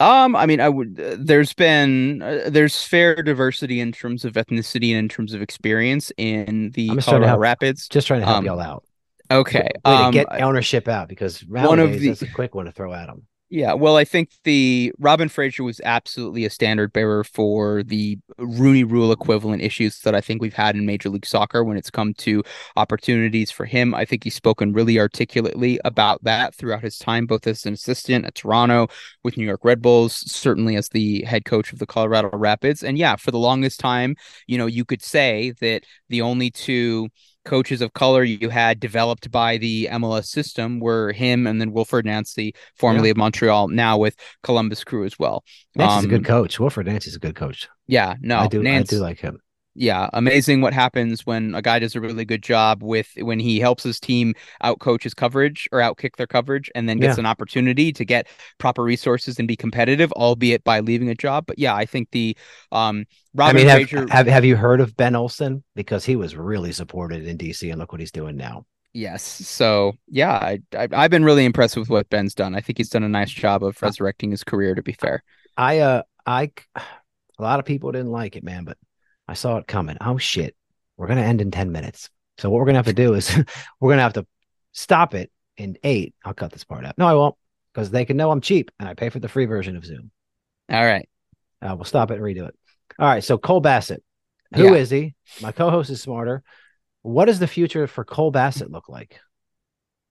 Um, 0.00 0.34
I 0.34 0.46
mean, 0.46 0.60
I 0.60 0.68
would. 0.68 0.98
Uh, 0.98 1.16
there's 1.18 1.52
been 1.52 2.22
uh, 2.22 2.48
there's 2.48 2.82
fair 2.82 3.22
diversity 3.22 3.80
in 3.80 3.92
terms 3.92 4.24
of 4.24 4.32
ethnicity 4.32 4.90
and 4.90 4.98
in 4.98 5.08
terms 5.08 5.34
of 5.34 5.42
experience 5.42 6.10
in 6.16 6.70
the 6.70 6.96
Colorado 6.96 7.26
help, 7.26 7.40
Rapids. 7.40 7.86
Just 7.86 8.06
trying 8.06 8.20
to 8.20 8.26
help 8.26 8.38
um, 8.38 8.44
y'all 8.46 8.60
out. 8.60 8.84
Okay, 9.30 9.68
way 9.84 9.92
um, 9.92 10.12
to 10.12 10.24
get 10.24 10.42
ownership 10.42 10.88
out 10.88 11.08
because 11.08 11.44
one 11.44 11.78
of 11.78 11.92
the, 11.92 12.08
that's 12.08 12.22
a 12.22 12.30
quick 12.30 12.54
one 12.54 12.64
to 12.64 12.72
throw 12.72 12.94
at 12.94 13.06
them. 13.06 13.26
Yeah, 13.52 13.72
well, 13.72 13.96
I 13.96 14.04
think 14.04 14.30
the 14.44 14.92
Robin 15.00 15.28
Fraser 15.28 15.64
was 15.64 15.80
absolutely 15.82 16.44
a 16.44 16.50
standard 16.50 16.92
bearer 16.92 17.24
for 17.24 17.82
the 17.82 18.16
Rooney 18.38 18.84
Rule 18.84 19.10
equivalent 19.10 19.60
issues 19.60 19.98
that 20.02 20.14
I 20.14 20.20
think 20.20 20.40
we've 20.40 20.54
had 20.54 20.76
in 20.76 20.86
Major 20.86 21.08
League 21.08 21.26
Soccer 21.26 21.64
when 21.64 21.76
it's 21.76 21.90
come 21.90 22.14
to 22.18 22.44
opportunities 22.76 23.50
for 23.50 23.64
him. 23.66 23.92
I 23.92 24.04
think 24.04 24.22
he's 24.22 24.36
spoken 24.36 24.72
really 24.72 25.00
articulately 25.00 25.80
about 25.84 26.22
that 26.22 26.54
throughout 26.54 26.84
his 26.84 26.96
time, 26.96 27.26
both 27.26 27.44
as 27.48 27.66
an 27.66 27.74
assistant 27.74 28.24
at 28.24 28.36
Toronto 28.36 28.86
with 29.24 29.36
New 29.36 29.46
York 29.46 29.64
Red 29.64 29.82
Bulls, 29.82 30.14
certainly 30.30 30.76
as 30.76 30.88
the 30.88 31.24
head 31.24 31.44
coach 31.44 31.72
of 31.72 31.80
the 31.80 31.86
Colorado 31.86 32.30
Rapids. 32.32 32.84
And 32.84 32.96
yeah, 32.96 33.16
for 33.16 33.32
the 33.32 33.38
longest 33.38 33.80
time, 33.80 34.14
you 34.46 34.58
know, 34.58 34.66
you 34.66 34.84
could 34.84 35.02
say 35.02 35.54
that 35.60 35.82
the 36.08 36.22
only 36.22 36.52
two 36.52 37.08
coaches 37.44 37.80
of 37.80 37.92
color 37.92 38.22
you 38.22 38.48
had 38.48 38.80
developed 38.80 39.30
by 39.30 39.56
the 39.56 39.88
MLS 39.92 40.26
system 40.26 40.80
were 40.80 41.12
him 41.12 41.46
and 41.46 41.60
then 41.60 41.72
Wilfried 41.72 42.04
Nancy, 42.04 42.54
formerly 42.76 43.08
yeah. 43.08 43.12
of 43.12 43.16
Montreal, 43.16 43.68
now 43.68 43.98
with 43.98 44.16
Columbus 44.42 44.84
Crew 44.84 45.04
as 45.04 45.18
well. 45.18 45.44
Nancy's 45.74 46.04
um, 46.04 46.04
a 46.04 46.08
good 46.08 46.18
um, 46.18 46.24
coach. 46.24 46.58
Wilfried 46.58 46.86
Nancy's 46.86 47.16
a 47.16 47.20
good 47.20 47.36
coach. 47.36 47.68
Yeah, 47.86 48.14
no, 48.20 48.38
I 48.38 48.46
do. 48.46 48.62
Nance, 48.62 48.92
I 48.92 48.96
do 48.96 49.02
like 49.02 49.18
him 49.18 49.40
yeah, 49.74 50.10
amazing 50.12 50.62
what 50.62 50.74
happens 50.74 51.24
when 51.24 51.54
a 51.54 51.62
guy 51.62 51.78
does 51.78 51.94
a 51.94 52.00
really 52.00 52.24
good 52.24 52.42
job 52.42 52.82
with 52.82 53.08
when 53.18 53.38
he 53.38 53.60
helps 53.60 53.84
his 53.84 54.00
team 54.00 54.34
outcoach 54.64 55.04
his 55.04 55.14
coverage 55.14 55.68
or 55.70 55.78
outkick 55.78 56.16
their 56.16 56.26
coverage 56.26 56.70
and 56.74 56.88
then 56.88 56.98
gets 56.98 57.16
yeah. 57.16 57.20
an 57.20 57.26
opportunity 57.26 57.92
to 57.92 58.04
get 58.04 58.26
proper 58.58 58.82
resources 58.82 59.38
and 59.38 59.46
be 59.46 59.56
competitive, 59.56 60.10
albeit 60.12 60.64
by 60.64 60.80
leaving 60.80 61.08
a 61.08 61.14
job. 61.14 61.46
But 61.46 61.58
yeah, 61.58 61.74
I 61.74 61.86
think 61.86 62.10
the 62.10 62.36
um 62.72 63.04
Robin 63.32 63.68
I 63.68 63.76
mean, 63.76 63.88
have, 63.88 64.10
have, 64.10 64.26
have 64.26 64.44
you 64.44 64.56
heard 64.56 64.80
of 64.80 64.96
Ben 64.96 65.14
Olsen? 65.14 65.62
Because 65.76 66.04
he 66.04 66.16
was 66.16 66.34
really 66.34 66.72
supported 66.72 67.26
in 67.26 67.38
DC 67.38 67.70
and 67.70 67.78
look 67.78 67.92
what 67.92 68.00
he's 68.00 68.12
doing 68.12 68.36
now. 68.36 68.66
Yes. 68.92 69.22
So 69.22 69.92
yeah, 70.08 70.32
I, 70.32 70.58
I 70.72 71.02
have 71.02 71.12
been 71.12 71.24
really 71.24 71.44
impressed 71.44 71.76
with 71.76 71.88
what 71.88 72.10
Ben's 72.10 72.34
done. 72.34 72.56
I 72.56 72.60
think 72.60 72.78
he's 72.78 72.90
done 72.90 73.04
a 73.04 73.08
nice 73.08 73.30
job 73.30 73.62
of 73.62 73.80
resurrecting 73.80 74.32
his 74.32 74.42
career. 74.42 74.74
To 74.74 74.82
be 74.82 74.94
fair, 74.94 75.22
I 75.56 75.78
uh 75.78 76.02
I 76.26 76.50
a 76.74 76.82
lot 77.38 77.60
of 77.60 77.66
people 77.66 77.92
didn't 77.92 78.10
like 78.10 78.34
it, 78.34 78.42
man, 78.42 78.64
but 78.64 78.76
I 79.30 79.34
saw 79.34 79.58
it 79.58 79.68
coming. 79.68 79.96
Oh 80.00 80.18
shit, 80.18 80.56
we're 80.96 81.06
gonna 81.06 81.22
end 81.22 81.40
in 81.40 81.52
ten 81.52 81.70
minutes. 81.70 82.10
So 82.38 82.50
what 82.50 82.58
we're 82.58 82.66
gonna 82.66 82.78
have 82.78 82.86
to 82.86 82.92
do 82.92 83.14
is 83.14 83.30
we're 83.80 83.92
gonna 83.92 84.02
have 84.02 84.14
to 84.14 84.26
stop 84.72 85.14
it 85.14 85.30
in 85.56 85.78
eight. 85.84 86.14
I'll 86.24 86.34
cut 86.34 86.50
this 86.50 86.64
part 86.64 86.84
out. 86.84 86.98
No, 86.98 87.06
I 87.06 87.14
won't, 87.14 87.36
because 87.72 87.90
they 87.90 88.04
can 88.04 88.16
know 88.16 88.32
I'm 88.32 88.40
cheap 88.40 88.72
and 88.80 88.88
I 88.88 88.94
pay 88.94 89.08
for 89.08 89.20
the 89.20 89.28
free 89.28 89.44
version 89.44 89.76
of 89.76 89.84
Zoom. 89.84 90.10
All 90.68 90.84
right. 90.84 91.08
Uh, 91.62 91.76
we'll 91.76 91.84
stop 91.84 92.10
it 92.10 92.14
and 92.14 92.22
redo 92.22 92.48
it. 92.48 92.54
All 92.98 93.06
right. 93.06 93.22
So 93.22 93.38
Cole 93.38 93.60
Bassett, 93.60 94.02
who 94.54 94.64
yeah. 94.64 94.74
is 94.74 94.90
he? 94.90 95.14
My 95.40 95.52
co-host 95.52 95.90
is 95.90 96.02
smarter. 96.02 96.42
What 97.02 97.26
does 97.26 97.38
the 97.38 97.46
future 97.46 97.86
for 97.86 98.04
Cole 98.04 98.32
Bassett 98.32 98.72
look 98.72 98.88
like? 98.88 99.20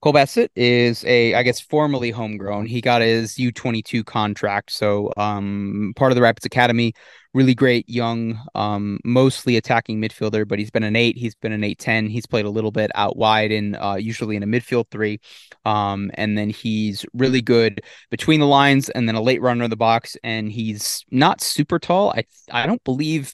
Cole 0.01 0.13
Bassett 0.13 0.49
is 0.55 1.03
a, 1.03 1.33
I 1.33 1.43
guess, 1.43 1.59
formerly 1.59 2.11
homegrown. 2.11 2.67
He 2.67 2.79
got 2.79 3.01
his 3.01 3.35
U22 3.35 4.05
contract. 4.05 4.71
So, 4.71 5.11
um, 5.17 5.91
part 5.97 6.13
of 6.13 6.15
the 6.15 6.21
Rapids 6.21 6.45
Academy, 6.45 6.93
really 7.33 7.53
great 7.53 7.87
young, 7.87 8.39
um, 8.55 8.99
mostly 9.03 9.55
attacking 9.55 10.01
midfielder, 10.01 10.47
but 10.47 10.57
he's 10.57 10.71
been 10.71 10.83
an 10.83 10.95
eight. 10.95 11.15
He's 11.15 11.35
been 11.35 11.51
an 11.51 11.63
eight 11.63 11.77
10. 11.77 12.07
He's 12.07 12.25
played 12.25 12.45
a 12.45 12.49
little 12.49 12.71
bit 12.71 12.91
out 12.95 13.17
wide 13.17 13.51
and 13.51 13.75
uh, 13.75 13.97
usually 13.99 14.35
in 14.35 14.43
a 14.43 14.47
midfield 14.47 14.85
three. 14.89 15.19
Um, 15.65 16.09
and 16.15 16.37
then 16.37 16.49
he's 16.49 17.05
really 17.13 17.41
good 17.41 17.81
between 18.09 18.39
the 18.39 18.47
lines 18.47 18.89
and 18.89 19.07
then 19.07 19.15
a 19.15 19.21
late 19.21 19.41
runner 19.41 19.63
in 19.63 19.69
the 19.69 19.77
box. 19.77 20.17
And 20.23 20.51
he's 20.51 21.05
not 21.11 21.41
super 21.41 21.77
tall. 21.77 22.11
I, 22.11 22.23
I 22.51 22.65
don't 22.65 22.83
believe 22.83 23.33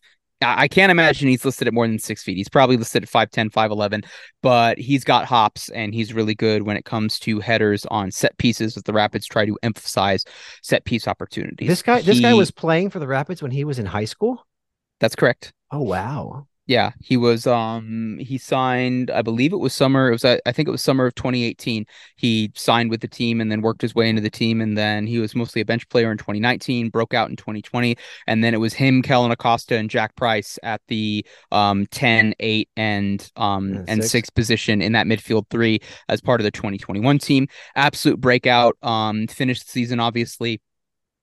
I 0.57 0.67
can't 0.67 0.91
imagine 0.91 1.29
he's 1.29 1.45
listed 1.45 1.67
at 1.67 1.73
more 1.73 1.87
than 1.87 1.99
six 1.99 2.23
feet. 2.23 2.37
He's 2.37 2.49
probably 2.49 2.77
listed 2.77 3.03
at 3.03 3.09
5'10, 3.09 3.51
5'11, 3.51 4.05
but 4.41 4.77
he's 4.77 5.03
got 5.03 5.25
hops 5.25 5.69
and 5.69 5.93
he's 5.93 6.13
really 6.13 6.35
good 6.35 6.63
when 6.63 6.77
it 6.77 6.85
comes 6.85 7.19
to 7.19 7.39
headers 7.39 7.85
on 7.87 8.11
set 8.11 8.37
pieces 8.37 8.75
that 8.75 8.85
the 8.85 8.93
Rapids 8.93 9.25
try 9.25 9.45
to 9.45 9.57
emphasize 9.63 10.23
set 10.61 10.85
piece 10.85 11.07
opportunities. 11.07 11.67
This 11.67 11.81
guy, 11.81 11.99
he, 11.99 12.05
this 12.05 12.19
guy 12.19 12.33
was 12.33 12.51
playing 12.51 12.89
for 12.89 12.99
the 12.99 13.07
Rapids 13.07 13.41
when 13.41 13.51
he 13.51 13.63
was 13.63 13.79
in 13.79 13.85
high 13.85 14.05
school. 14.05 14.45
That's 14.99 15.15
correct. 15.15 15.53
Oh, 15.71 15.81
wow. 15.81 16.47
Yeah, 16.67 16.93
he 16.99 17.15
was 17.15 17.45
um 17.45 18.17
he 18.19 18.39
signed 18.39 19.11
I 19.11 19.21
believe 19.21 19.53
it 19.53 19.57
was 19.57 19.71
summer 19.71 20.09
it 20.09 20.13
was 20.13 20.25
I 20.25 20.39
think 20.51 20.67
it 20.67 20.71
was 20.71 20.81
summer 20.81 21.05
of 21.05 21.13
2018. 21.13 21.85
He 22.15 22.51
signed 22.55 22.89
with 22.89 23.01
the 23.01 23.07
team 23.07 23.39
and 23.39 23.51
then 23.51 23.61
worked 23.61 23.83
his 23.83 23.93
way 23.93 24.09
into 24.09 24.21
the 24.21 24.31
team 24.31 24.61
and 24.61 24.75
then 24.75 25.05
he 25.05 25.19
was 25.19 25.35
mostly 25.35 25.61
a 25.61 25.65
bench 25.65 25.87
player 25.89 26.11
in 26.11 26.17
2019, 26.17 26.89
broke 26.89 27.13
out 27.13 27.29
in 27.29 27.35
2020 27.35 27.95
and 28.25 28.43
then 28.43 28.55
it 28.55 28.57
was 28.57 28.73
him, 28.73 29.03
Kellyn 29.03 29.31
Acosta 29.31 29.77
and 29.77 29.91
Jack 29.91 30.15
Price 30.15 30.57
at 30.63 30.81
the 30.87 31.23
um 31.51 31.85
10, 31.87 32.33
8 32.39 32.69
and 32.75 33.31
um 33.35 33.83
and, 33.87 33.89
and 33.89 34.03
6. 34.03 34.11
6 34.11 34.29
position 34.31 34.81
in 34.81 34.93
that 34.93 35.05
midfield 35.05 35.47
3 35.51 35.79
as 36.09 36.19
part 36.19 36.41
of 36.41 36.45
the 36.45 36.51
2021 36.51 37.19
team. 37.19 37.47
Absolute 37.75 38.19
breakout 38.19 38.75
um 38.81 39.27
finished 39.27 39.65
the 39.65 39.71
season 39.71 39.99
obviously 39.99 40.59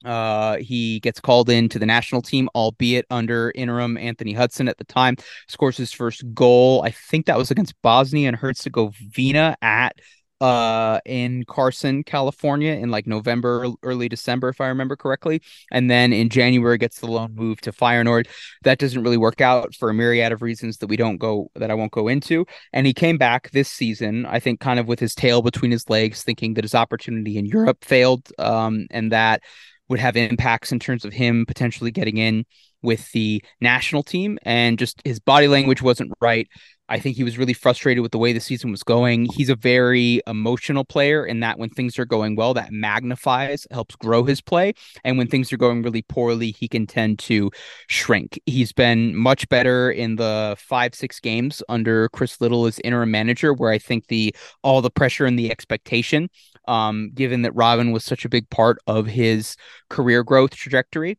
uh, 0.04 0.56
he 0.56 1.00
gets 1.00 1.20
called 1.20 1.50
in 1.50 1.68
to 1.70 1.78
the 1.78 1.86
national 1.86 2.22
team, 2.22 2.48
albeit 2.54 3.06
under 3.10 3.52
interim 3.54 3.96
Anthony 3.96 4.32
Hudson 4.32 4.68
at 4.68 4.78
the 4.78 4.84
time. 4.84 5.16
Scores 5.48 5.76
his 5.76 5.92
first 5.92 6.24
goal. 6.34 6.82
I 6.82 6.90
think 6.90 7.26
that 7.26 7.38
was 7.38 7.50
against 7.50 7.80
Bosnia 7.82 8.28
and 8.28 8.36
Herzegovina 8.36 9.56
at 9.62 9.98
uh 10.40 10.98
in 11.06 11.44
Carson, 11.44 12.02
California 12.02 12.72
in 12.72 12.90
like 12.90 13.06
November, 13.06 13.68
early 13.84 14.08
December, 14.08 14.48
if 14.48 14.60
I 14.60 14.66
remember 14.66 14.96
correctly. 14.96 15.40
And 15.70 15.88
then 15.88 16.12
in 16.12 16.30
January 16.30 16.78
gets 16.78 16.98
the 16.98 17.06
loan 17.06 17.36
move 17.36 17.60
to 17.60 17.70
Feyenoord. 17.70 18.26
That 18.64 18.78
doesn't 18.78 19.04
really 19.04 19.16
work 19.16 19.40
out 19.40 19.72
for 19.76 19.88
a 19.88 19.94
myriad 19.94 20.32
of 20.32 20.42
reasons 20.42 20.78
that 20.78 20.88
we 20.88 20.96
don't 20.96 21.18
go 21.18 21.48
that 21.54 21.70
I 21.70 21.74
won't 21.74 21.92
go 21.92 22.08
into. 22.08 22.44
And 22.72 22.88
he 22.88 22.92
came 22.92 23.18
back 23.18 23.52
this 23.52 23.68
season, 23.68 24.26
I 24.26 24.40
think 24.40 24.58
kind 24.58 24.80
of 24.80 24.88
with 24.88 24.98
his 24.98 25.14
tail 25.14 25.42
between 25.42 25.70
his 25.70 25.88
legs, 25.88 26.24
thinking 26.24 26.54
that 26.54 26.64
his 26.64 26.74
opportunity 26.74 27.38
in 27.38 27.46
Europe 27.46 27.84
failed. 27.84 28.28
Um, 28.36 28.88
and 28.90 29.12
that 29.12 29.42
would 29.88 29.98
have 29.98 30.16
impacts 30.16 30.72
in 30.72 30.78
terms 30.78 31.04
of 31.04 31.12
him 31.12 31.44
potentially 31.46 31.90
getting 31.90 32.16
in 32.16 32.44
with 32.82 33.10
the 33.12 33.42
national 33.60 34.02
team 34.02 34.38
and 34.42 34.78
just 34.78 35.00
his 35.04 35.20
body 35.20 35.48
language 35.48 35.82
wasn't 35.82 36.12
right. 36.20 36.48
I 36.88 36.98
think 36.98 37.16
he 37.16 37.24
was 37.24 37.38
really 37.38 37.54
frustrated 37.54 38.02
with 38.02 38.12
the 38.12 38.18
way 38.18 38.34
the 38.34 38.40
season 38.40 38.70
was 38.70 38.82
going. 38.82 39.26
He's 39.34 39.48
a 39.48 39.56
very 39.56 40.20
emotional 40.26 40.84
player 40.84 41.24
in 41.24 41.40
that 41.40 41.58
when 41.58 41.70
things 41.70 41.98
are 41.98 42.04
going 42.04 42.36
well, 42.36 42.52
that 42.52 42.70
magnifies, 42.70 43.66
helps 43.70 43.96
grow 43.96 44.24
his 44.24 44.42
play. 44.42 44.74
And 45.02 45.16
when 45.16 45.28
things 45.28 45.52
are 45.52 45.56
going 45.56 45.82
really 45.82 46.02
poorly, 46.02 46.50
he 46.50 46.68
can 46.68 46.86
tend 46.86 47.18
to 47.20 47.50
shrink. 47.88 48.38
He's 48.44 48.72
been 48.72 49.16
much 49.16 49.48
better 49.48 49.90
in 49.90 50.16
the 50.16 50.54
five, 50.58 50.94
six 50.94 51.18
games 51.18 51.62
under 51.70 52.10
Chris 52.10 52.40
Little 52.42 52.66
as 52.66 52.78
interim 52.80 53.10
manager, 53.10 53.54
where 53.54 53.70
I 53.70 53.78
think 53.78 54.08
the 54.08 54.34
all 54.62 54.82
the 54.82 54.90
pressure 54.90 55.24
and 55.24 55.38
the 55.38 55.50
expectation 55.50 56.28
um, 56.66 57.10
given 57.14 57.42
that 57.42 57.54
Robin 57.54 57.92
was 57.92 58.04
such 58.04 58.24
a 58.24 58.28
big 58.28 58.48
part 58.50 58.78
of 58.86 59.06
his 59.06 59.56
career 59.88 60.22
growth 60.22 60.54
trajectory. 60.54 61.18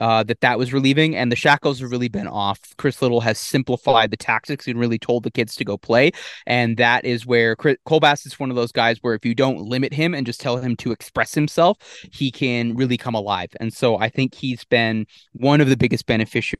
Uh, 0.00 0.24
that 0.24 0.40
that 0.40 0.58
was 0.58 0.72
relieving, 0.72 1.14
and 1.14 1.30
the 1.30 1.36
shackles 1.36 1.78
have 1.78 1.90
really 1.90 2.08
been 2.08 2.26
off. 2.26 2.58
Chris 2.78 3.00
Little 3.00 3.20
has 3.20 3.38
simplified 3.38 4.10
the 4.10 4.16
tactics 4.16 4.66
and 4.66 4.78
really 4.78 4.98
told 4.98 5.22
the 5.22 5.30
kids 5.30 5.54
to 5.54 5.64
go 5.64 5.78
play, 5.78 6.10
and 6.46 6.76
that 6.78 7.04
is 7.04 7.24
where 7.24 7.54
Chris, 7.54 7.76
Colbass 7.86 8.26
is 8.26 8.38
one 8.38 8.50
of 8.50 8.56
those 8.56 8.72
guys 8.72 8.98
where 9.02 9.14
if 9.14 9.24
you 9.24 9.36
don't 9.36 9.58
limit 9.58 9.94
him 9.94 10.12
and 10.12 10.26
just 10.26 10.40
tell 10.40 10.56
him 10.56 10.74
to 10.76 10.90
express 10.90 11.32
himself, 11.32 11.78
he 12.12 12.32
can 12.32 12.74
really 12.74 12.96
come 12.96 13.14
alive. 13.14 13.50
And 13.60 13.72
so 13.72 13.96
I 13.96 14.08
think 14.08 14.34
he's 14.34 14.64
been 14.64 15.06
one 15.32 15.60
of 15.60 15.68
the 15.68 15.76
biggest 15.76 16.06
beneficiaries 16.06 16.58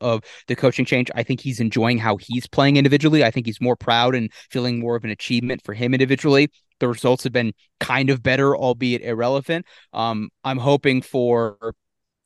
of 0.00 0.22
the 0.46 0.56
coaching 0.56 0.84
change. 0.84 1.10
I 1.14 1.24
think 1.24 1.40
he's 1.40 1.60
enjoying 1.60 1.98
how 1.98 2.16
he's 2.16 2.46
playing 2.46 2.76
individually. 2.76 3.24
I 3.24 3.30
think 3.32 3.44
he's 3.44 3.60
more 3.60 3.76
proud 3.76 4.14
and 4.14 4.30
feeling 4.50 4.78
more 4.78 4.96
of 4.96 5.04
an 5.04 5.10
achievement 5.10 5.62
for 5.64 5.74
him 5.74 5.94
individually 5.94 6.48
the 6.80 6.88
results 6.88 7.24
have 7.24 7.32
been 7.32 7.52
kind 7.80 8.10
of 8.10 8.22
better, 8.22 8.56
albeit 8.56 9.02
irrelevant. 9.02 9.66
Um, 9.92 10.30
I'm 10.44 10.58
hoping 10.58 11.02
for 11.02 11.74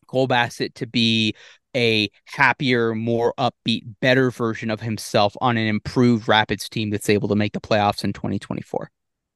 Cole 0.06 0.26
Bassett 0.26 0.74
to 0.76 0.86
be 0.86 1.34
a 1.74 2.10
happier, 2.26 2.94
more 2.94 3.32
upbeat, 3.38 3.84
better 4.00 4.30
version 4.30 4.70
of 4.70 4.80
himself 4.80 5.34
on 5.40 5.56
an 5.56 5.66
improved 5.66 6.28
Rapids 6.28 6.68
team 6.68 6.90
that's 6.90 7.08
able 7.08 7.28
to 7.28 7.34
make 7.34 7.52
the 7.52 7.60
playoffs 7.60 8.04
in 8.04 8.12
2024. 8.12 8.90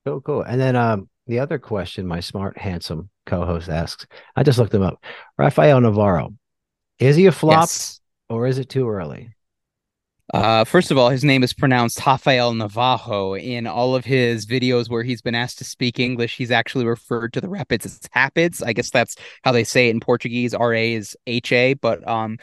Cool, 0.04 0.20
cool. 0.20 0.42
And 0.42 0.60
then 0.60 0.76
um, 0.76 1.08
the 1.26 1.38
other 1.38 1.58
question 1.58 2.06
my 2.06 2.20
smart, 2.20 2.58
handsome 2.58 3.10
co-host 3.24 3.68
asks, 3.68 4.06
I 4.36 4.42
just 4.42 4.58
looked 4.58 4.74
him 4.74 4.82
up. 4.82 5.02
Rafael 5.38 5.80
Navarro, 5.80 6.34
is 6.98 7.16
he 7.16 7.26
a 7.26 7.32
flop 7.32 7.62
yes. 7.62 8.00
or 8.28 8.46
is 8.46 8.58
it 8.58 8.68
too 8.68 8.88
early? 8.88 9.30
Uh, 10.34 10.64
first 10.64 10.90
of 10.90 10.98
all, 10.98 11.08
his 11.08 11.22
name 11.22 11.44
is 11.44 11.52
pronounced 11.52 12.04
Rafael 12.04 12.52
Navajo. 12.52 13.34
In 13.34 13.66
all 13.66 13.94
of 13.94 14.04
his 14.04 14.44
videos 14.44 14.90
where 14.90 15.04
he's 15.04 15.22
been 15.22 15.36
asked 15.36 15.58
to 15.58 15.64
speak 15.64 16.00
English, 16.00 16.36
he's 16.36 16.50
actually 16.50 16.84
referred 16.84 17.32
to 17.34 17.40
the 17.40 17.48
Rapids 17.48 17.86
as 17.86 18.00
Hapids. 18.14 18.62
I 18.64 18.72
guess 18.72 18.90
that's 18.90 19.14
how 19.44 19.52
they 19.52 19.64
say 19.64 19.88
it 19.88 19.92
in 19.92 20.00
Portuguese. 20.00 20.52
R 20.52 20.74
A 20.74 20.94
is 20.94 21.16
H 21.26 21.52
A. 21.52 21.74
But 21.74 22.06
um, 22.08 22.38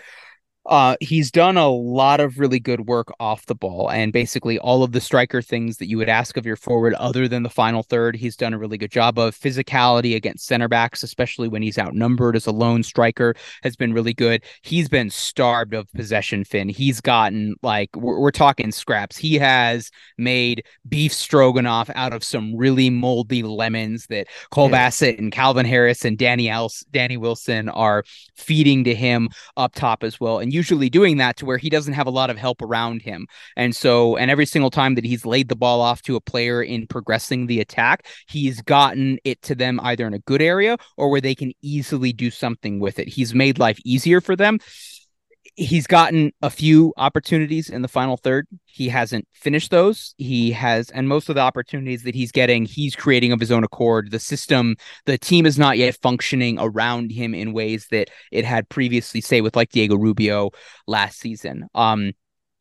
Uh, 0.65 0.95
he's 1.01 1.29
done 1.29 1.57
a 1.57 1.67
lot 1.67 2.21
of 2.21 2.39
really 2.39 2.59
good 2.59 2.87
work 2.87 3.11
off 3.19 3.45
the 3.47 3.55
ball 3.55 3.91
and 3.91 4.13
basically 4.13 4.57
all 4.59 4.81
of 4.81 4.93
the 4.93 5.01
striker 5.01 5.41
things 5.41 5.75
that 5.75 5.89
you 5.89 5.97
would 5.97 6.07
ask 6.07 6.37
of 6.37 6.45
your 6.45 6.55
forward, 6.55 6.93
other 6.93 7.27
than 7.27 7.43
the 7.43 7.49
final 7.49 7.83
third. 7.83 8.15
He's 8.15 8.37
done 8.37 8.53
a 8.53 8.57
really 8.57 8.77
good 8.77 8.91
job 8.91 9.19
of 9.19 9.37
physicality 9.37 10.15
against 10.15 10.45
center 10.45 10.69
backs, 10.69 11.03
especially 11.03 11.49
when 11.49 11.61
he's 11.61 11.77
outnumbered 11.77 12.37
as 12.37 12.47
a 12.47 12.51
lone 12.51 12.81
striker, 12.81 13.35
has 13.61 13.75
been 13.75 13.91
really 13.91 14.13
good. 14.13 14.41
He's 14.61 14.87
been 14.87 15.09
starved 15.09 15.73
of 15.73 15.91
possession, 15.91 16.45
Finn. 16.45 16.69
He's 16.69 17.01
gotten 17.01 17.55
like, 17.61 17.93
we're, 17.95 18.19
we're 18.19 18.31
talking 18.31 18.71
scraps. 18.71 19.17
He 19.17 19.35
has 19.35 19.91
made 20.17 20.63
beef 20.87 21.11
stroganoff 21.11 21.89
out 21.93 22.13
of 22.13 22.23
some 22.23 22.55
really 22.55 22.89
moldy 22.89 23.43
lemons 23.43 24.05
that 24.07 24.27
Cole 24.51 24.67
yeah. 24.67 24.71
Bassett 24.71 25.19
and 25.19 25.29
Calvin 25.29 25.65
Harris 25.65 26.05
and 26.05 26.17
Danny, 26.17 26.49
Els- 26.49 26.85
Danny 26.91 27.17
Wilson 27.17 27.67
are 27.67 28.05
feeding 28.37 28.85
to 28.85 28.95
him 28.95 29.27
up 29.57 29.75
top 29.75 30.03
as 30.05 30.21
well. 30.21 30.39
And 30.39 30.52
usually 30.53 30.89
doing 30.89 31.17
that 31.17 31.37
to 31.37 31.45
where 31.45 31.57
he 31.57 31.69
doesn't 31.69 31.93
have 31.93 32.07
a 32.07 32.11
lot 32.11 32.29
of 32.29 32.37
help 32.37 32.61
around 32.61 33.01
him. 33.01 33.27
And 33.57 33.75
so, 33.75 34.15
and 34.15 34.29
every 34.29 34.45
single 34.45 34.69
time 34.69 34.95
that 34.95 35.05
he's 35.05 35.25
laid 35.25 35.49
the 35.49 35.55
ball 35.55 35.81
off 35.81 36.01
to 36.03 36.15
a 36.15 36.21
player 36.21 36.61
in 36.61 36.87
progressing 36.87 37.47
the 37.47 37.59
attack, 37.59 38.07
he's 38.27 38.61
gotten 38.61 39.17
it 39.23 39.41
to 39.43 39.55
them 39.55 39.79
either 39.81 40.05
in 40.05 40.13
a 40.13 40.19
good 40.19 40.41
area 40.41 40.77
or 40.97 41.09
where 41.09 41.21
they 41.21 41.35
can 41.35 41.51
easily 41.61 42.13
do 42.13 42.29
something 42.29 42.79
with 42.79 42.99
it. 42.99 43.07
He's 43.07 43.33
made 43.33 43.59
life 43.59 43.79
easier 43.83 44.21
for 44.21 44.35
them 44.35 44.59
he's 45.55 45.87
gotten 45.87 46.31
a 46.41 46.49
few 46.49 46.93
opportunities 46.97 47.69
in 47.69 47.81
the 47.81 47.87
final 47.87 48.17
third. 48.17 48.47
He 48.65 48.89
hasn't 48.89 49.27
finished 49.33 49.71
those. 49.71 50.15
He 50.17 50.51
has, 50.51 50.89
and 50.89 51.07
most 51.07 51.29
of 51.29 51.35
the 51.35 51.41
opportunities 51.41 52.03
that 52.03 52.15
he's 52.15 52.31
getting, 52.31 52.65
he's 52.65 52.95
creating 52.95 53.31
of 53.31 53.39
his 53.39 53.51
own 53.51 53.63
accord. 53.63 54.11
The 54.11 54.19
system, 54.19 54.75
the 55.05 55.17
team 55.17 55.45
is 55.45 55.59
not 55.59 55.77
yet 55.77 55.97
functioning 56.01 56.57
around 56.59 57.11
him 57.11 57.33
in 57.33 57.53
ways 57.53 57.87
that 57.91 58.09
it 58.31 58.45
had 58.45 58.69
previously, 58.69 59.21
say, 59.21 59.41
with 59.41 59.55
like 59.55 59.69
Diego 59.69 59.95
Rubio 59.95 60.51
last 60.87 61.19
season. 61.19 61.67
Um, 61.75 62.13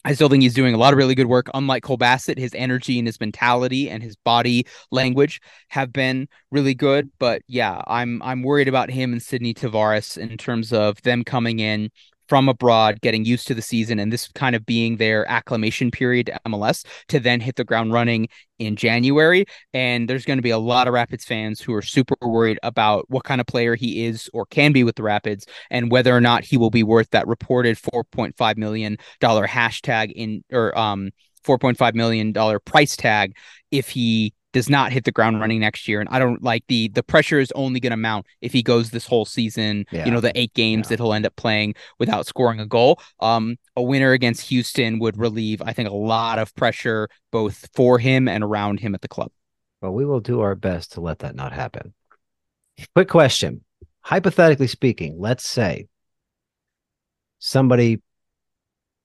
I 0.04 0.14
still 0.14 0.28
think 0.28 0.42
he's 0.42 0.54
doing 0.54 0.74
a 0.74 0.78
lot 0.78 0.92
of 0.92 0.96
really 0.96 1.14
good 1.14 1.28
work. 1.28 1.48
Unlike 1.54 1.84
Cole 1.84 1.96
Bassett, 1.96 2.36
his 2.36 2.54
energy 2.54 2.98
and 2.98 3.06
his 3.06 3.20
mentality 3.20 3.88
and 3.88 4.02
his 4.02 4.16
body 4.16 4.66
language 4.90 5.40
have 5.68 5.92
been 5.92 6.28
really 6.50 6.74
good. 6.74 7.10
But 7.20 7.42
yeah, 7.46 7.80
I'm 7.86 8.20
I'm 8.22 8.42
worried 8.42 8.68
about 8.68 8.90
him 8.90 9.12
and 9.12 9.20
Sidnei 9.20 9.54
Tavares 9.54 10.18
in 10.18 10.36
terms 10.36 10.72
of 10.72 11.00
them 11.02 11.22
coming 11.22 11.60
in 11.60 11.90
from 12.32 12.48
abroad, 12.48 12.98
getting 13.02 13.26
used 13.26 13.46
to 13.46 13.52
the 13.52 13.60
season, 13.60 13.98
and 13.98 14.10
this 14.10 14.26
kind 14.28 14.56
of 14.56 14.64
being 14.64 14.96
their 14.96 15.30
acclimation 15.30 15.90
period 15.90 16.24
to 16.24 16.40
MLS 16.48 16.82
to 17.06 17.20
then 17.20 17.40
hit 17.40 17.56
the 17.56 17.62
ground 17.62 17.92
running 17.92 18.26
in 18.58 18.74
January. 18.74 19.44
And 19.74 20.08
there's 20.08 20.24
going 20.24 20.38
to 20.38 20.42
be 20.42 20.48
a 20.48 20.56
lot 20.56 20.88
of 20.88 20.94
Rapids 20.94 21.26
fans 21.26 21.60
who 21.60 21.74
are 21.74 21.82
super 21.82 22.16
worried 22.22 22.58
about 22.62 23.04
what 23.10 23.24
kind 23.24 23.38
of 23.38 23.46
player 23.46 23.74
he 23.74 24.06
is 24.06 24.30
or 24.32 24.46
can 24.46 24.72
be 24.72 24.82
with 24.82 24.96
the 24.96 25.02
Rapids 25.02 25.44
and 25.70 25.90
whether 25.90 26.16
or 26.16 26.22
not 26.22 26.42
he 26.42 26.56
will 26.56 26.70
be 26.70 26.82
worth 26.82 27.10
that 27.10 27.28
reported 27.28 27.76
$4.5 27.76 28.56
million 28.56 28.96
hashtag 29.20 30.12
in 30.12 30.42
or 30.50 30.76
um 30.78 31.10
$4.5 31.42 31.94
million 31.94 32.32
price 32.64 32.96
tag 32.96 33.36
if 33.70 33.88
he 33.88 34.34
does 34.52 34.68
not 34.68 34.92
hit 34.92 35.04
the 35.04 35.12
ground 35.12 35.40
running 35.40 35.60
next 35.60 35.88
year. 35.88 36.00
And 36.00 36.08
I 36.10 36.18
don't 36.18 36.42
like 36.42 36.64
the 36.68 36.88
the 36.88 37.02
pressure 37.02 37.40
is 37.40 37.52
only 37.52 37.80
going 37.80 37.92
to 37.92 37.96
mount 37.96 38.26
if 38.40 38.52
he 38.52 38.62
goes 38.62 38.90
this 38.90 39.06
whole 39.06 39.24
season. 39.24 39.86
Yeah. 39.90 40.04
You 40.04 40.10
know, 40.10 40.20
the 40.20 40.38
eight 40.38 40.54
games 40.54 40.86
yeah. 40.86 40.88
that 40.90 41.02
he'll 41.02 41.14
end 41.14 41.26
up 41.26 41.36
playing 41.36 41.74
without 41.98 42.26
scoring 42.26 42.60
a 42.60 42.66
goal. 42.66 43.00
Um, 43.20 43.56
a 43.76 43.82
winner 43.82 44.12
against 44.12 44.48
Houston 44.48 44.98
would 44.98 45.18
relieve, 45.18 45.62
I 45.62 45.72
think, 45.72 45.88
a 45.88 45.94
lot 45.94 46.38
of 46.38 46.54
pressure 46.54 47.08
both 47.30 47.68
for 47.74 47.98
him 47.98 48.28
and 48.28 48.44
around 48.44 48.80
him 48.80 48.94
at 48.94 49.00
the 49.00 49.08
club. 49.08 49.30
Well, 49.80 49.92
we 49.92 50.04
will 50.04 50.20
do 50.20 50.40
our 50.40 50.54
best 50.54 50.92
to 50.92 51.00
let 51.00 51.20
that 51.20 51.34
not 51.34 51.52
happen. 51.52 51.94
Quick 52.94 53.08
question. 53.08 53.64
Hypothetically 54.02 54.66
speaking, 54.66 55.16
let's 55.18 55.46
say 55.46 55.86
somebody 57.38 58.00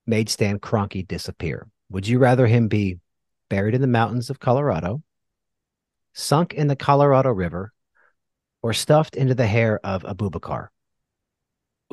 made 0.05 0.29
Stan 0.29 0.59
Kroenke 0.59 1.07
disappear. 1.07 1.67
Would 1.89 2.07
you 2.07 2.19
rather 2.19 2.47
him 2.47 2.67
be 2.67 2.99
buried 3.49 3.75
in 3.75 3.81
the 3.81 3.87
mountains 3.87 4.29
of 4.29 4.39
Colorado 4.39 5.03
sunk 6.13 6.53
in 6.53 6.67
the 6.67 6.75
Colorado 6.75 7.29
River, 7.29 7.71
or 8.63 8.73
stuffed 8.73 9.15
into 9.15 9.35
the 9.35 9.47
hair 9.47 9.79
of 9.83 10.03
Abubakar? 10.03 10.69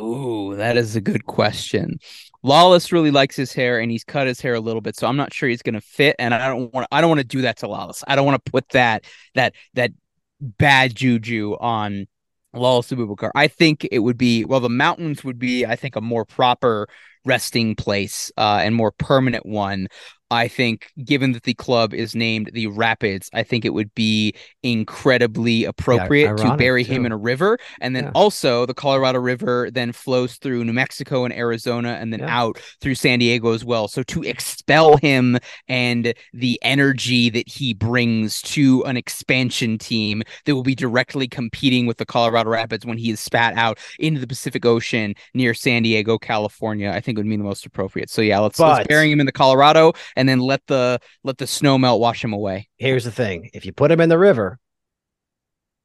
Ooh, 0.01 0.57
that 0.57 0.77
is 0.77 0.97
a 0.97 1.01
good 1.01 1.27
question. 1.27 1.99
Lalas 2.45 2.91
really 2.91 3.11
likes 3.11 3.37
his 3.37 3.53
hair 3.53 3.79
and 3.79 3.91
he's 3.91 4.03
cut 4.03 4.27
his 4.27 4.41
hair 4.41 4.55
a 4.55 4.61
little 4.61 4.81
bit, 4.81 4.97
so 4.97 5.07
I'm 5.07 5.17
not 5.17 5.33
sure 5.33 5.49
he's 5.49 5.63
gonna 5.63 5.81
fit. 5.81 6.17
And 6.19 6.35
I 6.35 6.49
don't 6.49 6.73
want 6.75 6.89
I 6.91 7.01
don't 7.01 7.11
want 7.11 7.21
to 7.21 7.27
do 7.27 7.43
that 7.43 7.59
to 7.59 7.67
Lalas. 7.67 8.03
I 8.09 8.17
don't 8.17 8.27
want 8.27 8.45
to 8.45 8.51
put 8.51 8.69
that 8.71 9.05
that 9.35 9.55
that 9.75 9.93
bad 10.41 10.95
juju 10.95 11.57
on 11.61 12.07
Lalas 12.55 12.93
Abubakar. 12.93 13.31
I 13.35 13.47
think 13.49 13.87
it 13.91 14.01
would 14.01 14.19
be 14.19 14.45
well, 14.45 14.61
the 14.61 14.69
mountains 14.69 15.23
would 15.23 15.39
be, 15.39 15.65
I 15.65 15.77
think, 15.77 15.97
a 15.97 16.01
more 16.01 16.25
proper 16.25 16.89
resting 17.25 17.75
place 17.75 18.31
uh, 18.37 18.61
and 18.63 18.75
more 18.75 18.93
permanent 18.93 19.47
one. 19.47 19.89
I 20.35 20.49
think, 20.49 20.91
given 21.05 21.33
that 21.33 21.45
the 21.45 21.55
club 21.55 21.95
is 21.95 22.15
named 22.15 22.51
the 22.53 22.67
Rapids, 22.67 23.31
I 23.33 23.43
think 23.43 23.65
it 23.65 23.71
would 23.71 23.95
be 23.95 24.35
incredibly 24.63 25.65
appropriate 25.65 26.39
yeah, 26.39 26.51
to 26.51 26.57
bury 26.57 26.85
too. 26.85 26.93
him 26.93 27.07
in 27.07 27.13
a 27.13 27.17
river. 27.17 27.59
And 27.81 27.95
then 27.95 28.05
yeah. 28.05 28.11
also, 28.15 28.67
the 28.67 28.75
Colorado 28.75 29.21
River 29.21 29.71
then 29.71 29.93
flows 29.93 30.37
through 30.37 30.65
New 30.65 30.73
Mexico 30.73 31.25
and 31.25 31.33
Arizona 31.35 31.99
and 32.01 32.13
then 32.13 32.21
yeah. 32.21 32.39
out 32.39 32.59
through 32.81 32.95
San 32.97 33.19
Diego 33.19 33.53
as 33.53 33.65
well. 33.65 33.89
So, 33.89 34.03
to 34.03 34.23
expel 34.23 34.97
him 34.97 35.39
and 35.69 36.15
the 36.33 36.59
energy 36.63 37.31
that 37.31 37.49
he 37.49 37.75
brings 37.75 38.43
to 38.43 38.85
an 38.85 38.97
expansion 38.97 39.79
team 39.79 40.23
that 40.45 40.55
will 40.55 40.63
be 40.63 40.75
directly 40.75 41.29
competing 41.29 41.87
with 41.87 41.99
the 41.99 42.07
Colorado 42.07 42.51
Rapids 42.51 42.85
when 42.85 42.99
he 42.99 43.11
is 43.11 43.21
spat 43.21 43.57
out 43.57 43.79
into 43.99 44.21
the 44.21 44.27
Pacific 44.27 44.65
Ocean 44.67 45.15
near 45.35 45.55
San 45.55 45.83
Diego, 45.83 46.19
California, 46.19 46.91
I 46.91 47.01
think 47.01 47.19
would 47.19 47.29
be 47.29 47.37
the 47.37 47.45
most 47.45 47.67
appropriate. 47.67 48.11
So, 48.11 48.23
yeah, 48.23 48.39
let's, 48.41 48.59
but, 48.59 48.77
let's 48.77 48.89
bury 48.89 49.11
him 49.11 49.21
in 49.21 49.27
the 49.27 49.33
Colorado 49.33 49.93
and 50.17 50.24
and 50.25 50.29
then 50.31 50.39
let 50.39 50.67
the 50.67 50.99
let 51.23 51.37
the 51.37 51.47
snow 51.47 51.77
melt 51.77 52.01
wash 52.01 52.25
him 52.25 52.33
away. 52.33 52.71
Here's 52.79 53.05
the 53.05 53.11
thing: 53.11 53.51
if 53.53 53.67
you 53.67 53.73
put 53.75 53.91
him 53.91 54.01
in 54.01 54.09
the 54.09 54.17
river, 54.17 54.59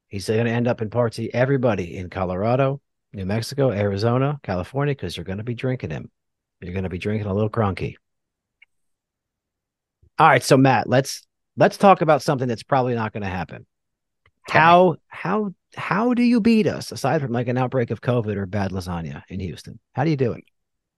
he's 0.08 0.28
going 0.28 0.46
to 0.46 0.50
end 0.50 0.66
up 0.66 0.80
in 0.80 0.88
parts 0.88 1.18
of 1.18 1.26
everybody 1.34 1.98
in 1.98 2.08
Colorado, 2.08 2.80
New 3.12 3.26
Mexico, 3.26 3.70
Arizona, 3.70 4.40
California, 4.42 4.94
because 4.94 5.14
you're 5.14 5.24
going 5.24 5.38
to 5.38 5.44
be 5.44 5.54
drinking 5.54 5.90
him. 5.90 6.10
You're 6.62 6.72
going 6.72 6.84
to 6.84 6.88
be 6.88 6.96
drinking 6.96 7.28
a 7.28 7.34
little 7.34 7.50
Kroenke. 7.50 7.96
All 10.18 10.28
right, 10.28 10.42
so 10.42 10.56
Matt, 10.56 10.88
let's 10.88 11.20
let's 11.58 11.76
talk 11.76 12.00
about 12.00 12.22
something 12.22 12.48
that's 12.48 12.62
probably 12.62 12.94
not 12.94 13.12
going 13.12 13.22
to 13.22 13.28
happen. 13.28 13.66
How 14.48 14.96
how 15.08 15.54
how 15.76 16.14
do 16.14 16.22
you 16.22 16.40
beat 16.40 16.66
us 16.66 16.92
aside 16.92 17.20
from 17.20 17.32
like 17.32 17.48
an 17.48 17.58
outbreak 17.58 17.90
of 17.90 18.00
COVID 18.00 18.36
or 18.36 18.46
bad 18.46 18.70
lasagna 18.70 19.22
in 19.28 19.40
Houston? 19.40 19.78
How 19.92 20.04
do 20.04 20.10
you 20.10 20.16
do 20.16 20.32
it? 20.32 20.44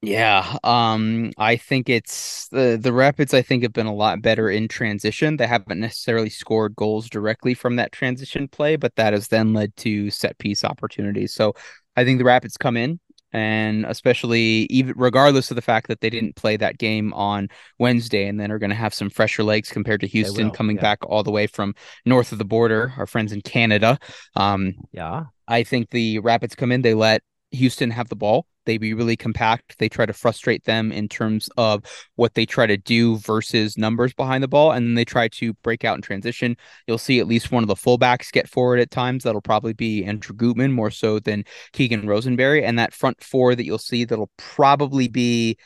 Yeah, 0.05 0.57
um, 0.65 1.31
I 1.37 1.55
think 1.55 1.87
it's 1.87 2.49
the 2.49 2.77
the 2.79 2.91
Rapids. 2.91 3.33
I 3.33 3.41
think 3.41 3.63
have 3.63 3.71
been 3.71 3.85
a 3.85 3.95
lot 3.95 4.21
better 4.21 4.49
in 4.49 4.67
transition. 4.67 5.37
They 5.37 5.47
haven't 5.47 5.79
necessarily 5.79 6.29
scored 6.29 6.75
goals 6.75 7.09
directly 7.09 7.53
from 7.53 7.77
that 7.77 7.93
transition 7.93 8.49
play, 8.49 8.75
but 8.75 8.97
that 8.97 9.13
has 9.13 9.29
then 9.29 9.53
led 9.53 9.73
to 9.77 10.09
set 10.09 10.37
piece 10.39 10.65
opportunities. 10.65 11.33
So 11.33 11.53
I 11.95 12.03
think 12.03 12.17
the 12.17 12.25
Rapids 12.25 12.57
come 12.57 12.75
in, 12.75 12.99
and 13.31 13.85
especially 13.85 14.67
even 14.69 14.93
regardless 14.97 15.51
of 15.51 15.55
the 15.55 15.61
fact 15.61 15.87
that 15.87 16.01
they 16.01 16.09
didn't 16.09 16.35
play 16.35 16.57
that 16.57 16.77
game 16.77 17.13
on 17.13 17.47
Wednesday, 17.79 18.27
and 18.27 18.37
then 18.37 18.51
are 18.51 18.59
going 18.59 18.71
to 18.71 18.75
have 18.75 18.93
some 18.93 19.09
fresher 19.09 19.43
legs 19.43 19.69
compared 19.69 20.01
to 20.01 20.07
Houston 20.07 20.51
coming 20.51 20.75
yeah. 20.75 20.81
back 20.81 20.99
all 21.05 21.23
the 21.23 21.31
way 21.31 21.47
from 21.47 21.73
north 22.05 22.33
of 22.33 22.39
the 22.39 22.45
border. 22.45 22.91
Our 22.97 23.07
friends 23.07 23.31
in 23.31 23.39
Canada. 23.39 23.97
Um, 24.35 24.73
yeah, 24.91 25.27
I 25.47 25.63
think 25.63 25.91
the 25.91 26.19
Rapids 26.19 26.55
come 26.55 26.73
in. 26.73 26.81
They 26.81 26.93
let 26.93 27.23
Houston 27.53 27.91
have 27.91 28.09
the 28.09 28.15
ball. 28.15 28.47
They 28.65 28.77
be 28.77 28.93
really 28.93 29.15
compact. 29.15 29.77
They 29.77 29.89
try 29.89 30.05
to 30.05 30.13
frustrate 30.13 30.63
them 30.63 30.91
in 30.91 31.07
terms 31.09 31.49
of 31.57 31.83
what 32.15 32.33
they 32.33 32.45
try 32.45 32.65
to 32.65 32.77
do 32.77 33.17
versus 33.17 33.77
numbers 33.77 34.13
behind 34.13 34.43
the 34.43 34.47
ball. 34.47 34.71
And 34.71 34.87
then 34.87 34.93
they 34.95 35.05
try 35.05 35.27
to 35.29 35.53
break 35.55 35.83
out 35.83 35.95
in 35.95 36.01
transition. 36.01 36.57
You'll 36.87 36.97
see 36.97 37.19
at 37.19 37.27
least 37.27 37.51
one 37.51 37.63
of 37.63 37.67
the 37.67 37.75
fullbacks 37.75 38.31
get 38.31 38.49
forward 38.49 38.79
at 38.79 38.91
times. 38.91 39.23
That'll 39.23 39.41
probably 39.41 39.73
be 39.73 40.03
Andrew 40.03 40.35
Gutman 40.35 40.71
more 40.71 40.91
so 40.91 41.19
than 41.19 41.43
Keegan 41.73 42.07
Rosenberry. 42.07 42.63
And 42.63 42.79
that 42.79 42.93
front 42.93 43.21
four 43.23 43.55
that 43.55 43.65
you'll 43.65 43.77
see 43.77 44.05
that'll 44.05 44.31
probably 44.37 45.07
be 45.07 45.57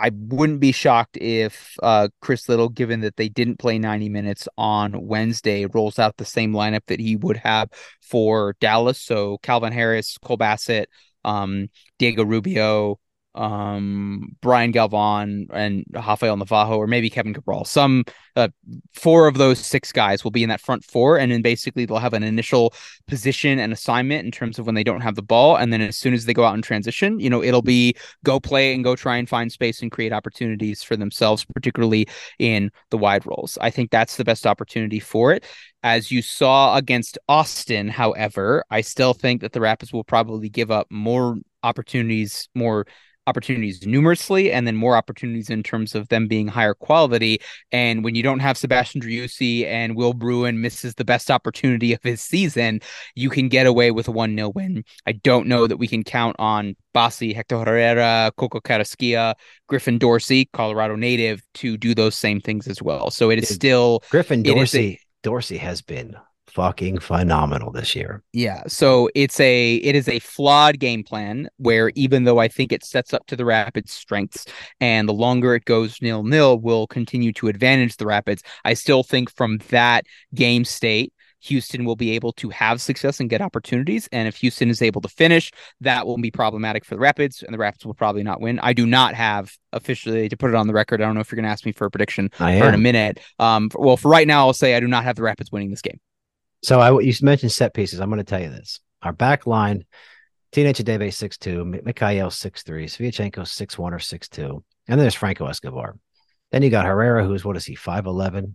I 0.00 0.12
wouldn't 0.14 0.60
be 0.60 0.70
shocked 0.70 1.16
if 1.16 1.74
uh, 1.82 2.08
Chris 2.22 2.48
Little, 2.48 2.68
given 2.68 3.00
that 3.00 3.16
they 3.16 3.28
didn't 3.28 3.58
play 3.58 3.80
90 3.80 4.08
minutes 4.08 4.46
on 4.56 5.08
Wednesday, 5.08 5.66
rolls 5.66 5.98
out 5.98 6.16
the 6.16 6.24
same 6.24 6.52
lineup 6.52 6.82
that 6.86 7.00
he 7.00 7.16
would 7.16 7.36
have 7.38 7.68
for 8.00 8.54
Dallas. 8.60 9.02
So 9.02 9.38
Calvin 9.42 9.72
Harris, 9.72 10.16
Cole 10.22 10.36
Bassett, 10.36 10.88
um, 11.24 11.68
Diego 11.98 12.24
Rubio, 12.24 13.00
um, 13.38 14.36
Brian 14.42 14.72
Galvan, 14.72 15.46
and 15.52 15.84
Rafael 15.92 16.36
Navarro, 16.36 16.76
or 16.76 16.86
maybe 16.86 17.08
Kevin 17.08 17.32
Cabral. 17.32 17.64
Some 17.64 18.04
uh, 18.34 18.48
four 18.92 19.28
of 19.28 19.38
those 19.38 19.58
six 19.58 19.92
guys 19.92 20.24
will 20.24 20.32
be 20.32 20.42
in 20.42 20.48
that 20.48 20.60
front 20.60 20.84
four, 20.84 21.18
and 21.18 21.30
then 21.30 21.40
basically 21.40 21.86
they'll 21.86 21.98
have 21.98 22.14
an 22.14 22.24
initial 22.24 22.74
position 23.06 23.60
and 23.60 23.72
assignment 23.72 24.24
in 24.24 24.32
terms 24.32 24.58
of 24.58 24.66
when 24.66 24.74
they 24.74 24.82
don't 24.82 25.02
have 25.02 25.14
the 25.14 25.22
ball, 25.22 25.56
and 25.56 25.72
then 25.72 25.80
as 25.80 25.96
soon 25.96 26.14
as 26.14 26.24
they 26.24 26.34
go 26.34 26.44
out 26.44 26.54
in 26.54 26.62
transition, 26.62 27.20
you 27.20 27.30
know, 27.30 27.42
it'll 27.42 27.62
be 27.62 27.94
go 28.24 28.40
play 28.40 28.74
and 28.74 28.82
go 28.82 28.96
try 28.96 29.16
and 29.16 29.28
find 29.28 29.52
space 29.52 29.82
and 29.82 29.92
create 29.92 30.12
opportunities 30.12 30.82
for 30.82 30.96
themselves, 30.96 31.44
particularly 31.44 32.08
in 32.40 32.70
the 32.90 32.98
wide 32.98 33.24
roles. 33.24 33.56
I 33.60 33.70
think 33.70 33.90
that's 33.90 34.16
the 34.16 34.24
best 34.24 34.46
opportunity 34.46 34.98
for 34.98 35.32
it. 35.32 35.46
As 35.84 36.10
you 36.10 36.22
saw 36.22 36.76
against 36.76 37.18
Austin, 37.28 37.86
however, 37.86 38.64
I 38.68 38.80
still 38.80 39.14
think 39.14 39.42
that 39.42 39.52
the 39.52 39.60
Rapids 39.60 39.92
will 39.92 40.02
probably 40.02 40.48
give 40.48 40.72
up 40.72 40.88
more 40.90 41.36
opportunities, 41.62 42.48
more 42.54 42.84
opportunities 43.28 43.86
numerously 43.86 44.50
and 44.50 44.66
then 44.66 44.74
more 44.74 44.96
opportunities 44.96 45.50
in 45.50 45.62
terms 45.62 45.94
of 45.94 46.08
them 46.08 46.26
being 46.26 46.48
higher 46.48 46.74
quality. 46.74 47.40
And 47.70 48.02
when 48.02 48.14
you 48.14 48.22
don't 48.22 48.40
have 48.40 48.56
Sebastian 48.56 49.00
Driussi 49.00 49.66
and 49.66 49.94
Will 49.94 50.14
Bruin 50.14 50.60
misses 50.60 50.94
the 50.94 51.04
best 51.04 51.30
opportunity 51.30 51.92
of 51.92 52.02
his 52.02 52.20
season, 52.20 52.80
you 53.14 53.30
can 53.30 53.48
get 53.48 53.66
away 53.66 53.90
with 53.90 54.08
a 54.08 54.12
1 54.12 54.34
0 54.34 54.48
win. 54.50 54.84
I 55.06 55.12
don't 55.12 55.46
know 55.46 55.66
that 55.66 55.76
we 55.76 55.86
can 55.86 56.02
count 56.02 56.36
on 56.38 56.74
Bassi, 56.94 57.32
Hector 57.32 57.58
Herrera, 57.58 58.32
Coco 58.36 58.60
Carrasquilla, 58.60 59.34
Griffin 59.68 59.98
Dorsey, 59.98 60.48
Colorado 60.52 60.96
native, 60.96 61.42
to 61.54 61.76
do 61.76 61.94
those 61.94 62.14
same 62.14 62.40
things 62.40 62.66
as 62.66 62.82
well. 62.82 63.10
So 63.10 63.30
it 63.30 63.38
is 63.38 63.48
still 63.48 64.02
Griffin 64.10 64.42
Dorsey. 64.42 65.00
Dorsey 65.22 65.58
has 65.58 65.82
been 65.82 66.16
fucking 66.48 66.98
phenomenal 66.98 67.70
this 67.70 67.94
year. 67.94 68.22
Yeah, 68.32 68.62
so 68.66 69.08
it's 69.14 69.38
a 69.40 69.76
it 69.76 69.94
is 69.94 70.08
a 70.08 70.18
flawed 70.18 70.78
game 70.78 71.04
plan 71.04 71.48
where 71.58 71.90
even 71.94 72.24
though 72.24 72.38
I 72.38 72.48
think 72.48 72.72
it 72.72 72.84
sets 72.84 73.12
up 73.12 73.26
to 73.26 73.36
the 73.36 73.44
Rapids' 73.44 73.92
strengths 73.92 74.46
and 74.80 75.08
the 75.08 75.14
longer 75.14 75.54
it 75.54 75.64
goes 75.64 76.00
nil 76.00 76.22
nil 76.22 76.58
will 76.58 76.86
continue 76.86 77.32
to 77.34 77.48
advantage 77.48 77.96
the 77.96 78.06
Rapids, 78.06 78.42
I 78.64 78.74
still 78.74 79.02
think 79.02 79.30
from 79.30 79.58
that 79.68 80.04
game 80.34 80.64
state 80.64 81.12
Houston 81.40 81.84
will 81.84 81.96
be 81.96 82.12
able 82.12 82.32
to 82.34 82.48
have 82.50 82.80
success 82.80 83.20
and 83.20 83.30
get 83.30 83.40
opportunities. 83.40 84.08
And 84.12 84.28
if 84.28 84.36
Houston 84.36 84.70
is 84.70 84.82
able 84.82 85.00
to 85.02 85.08
finish, 85.08 85.52
that 85.80 86.06
will 86.06 86.18
be 86.18 86.30
problematic 86.30 86.84
for 86.84 86.94
the 86.94 87.00
Rapids, 87.00 87.42
and 87.42 87.54
the 87.54 87.58
Rapids 87.58 87.86
will 87.86 87.94
probably 87.94 88.22
not 88.22 88.40
win. 88.40 88.58
I 88.60 88.72
do 88.72 88.86
not 88.86 89.14
have 89.14 89.52
officially 89.72 90.28
to 90.28 90.36
put 90.36 90.50
it 90.50 90.56
on 90.56 90.66
the 90.66 90.72
record. 90.72 91.00
I 91.00 91.04
don't 91.04 91.14
know 91.14 91.20
if 91.20 91.30
you're 91.30 91.36
going 91.36 91.44
to 91.44 91.50
ask 91.50 91.64
me 91.64 91.72
for 91.72 91.86
a 91.86 91.90
prediction 91.90 92.30
in 92.68 92.74
a 92.74 92.78
minute. 92.78 93.20
Um, 93.38 93.70
well, 93.74 93.96
for 93.96 94.08
right 94.08 94.26
now, 94.26 94.46
I'll 94.46 94.52
say 94.52 94.74
I 94.74 94.80
do 94.80 94.88
not 94.88 95.04
have 95.04 95.16
the 95.16 95.22
Rapids 95.22 95.52
winning 95.52 95.70
this 95.70 95.82
game. 95.82 96.00
So 96.62 96.80
I 96.80 96.98
you 97.00 97.12
mentioned 97.22 97.52
set 97.52 97.74
pieces. 97.74 98.00
I'm 98.00 98.10
going 98.10 98.18
to 98.18 98.24
tell 98.24 98.40
you 98.40 98.50
this. 98.50 98.80
Our 99.02 99.12
back 99.12 99.46
line, 99.46 99.84
Teenage 100.50 100.78
Hadebe 100.78 101.08
6'2, 101.08 101.82
Micael 101.84 102.30
6'3, 102.30 102.84
Sviatchenko 102.84 103.40
6'1 103.42 103.78
or 103.78 103.98
6'2. 103.98 104.44
And 104.50 104.62
then 104.88 104.98
there's 104.98 105.14
Franco 105.14 105.46
Escobar. 105.46 105.96
Then 106.50 106.62
you 106.62 106.70
got 106.70 106.86
Herrera, 106.86 107.24
who's 107.24 107.44
what 107.44 107.56
is 107.56 107.64
he, 107.66 107.76
5'11? 107.76 108.54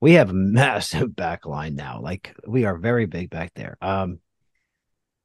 We 0.00 0.14
have 0.14 0.30
a 0.30 0.34
massive 0.34 1.14
back 1.16 1.46
line 1.46 1.76
now. 1.76 2.00
Like 2.00 2.34
we 2.46 2.64
are 2.64 2.76
very 2.76 3.06
big 3.06 3.30
back 3.30 3.52
there. 3.54 3.76
Um, 3.80 4.18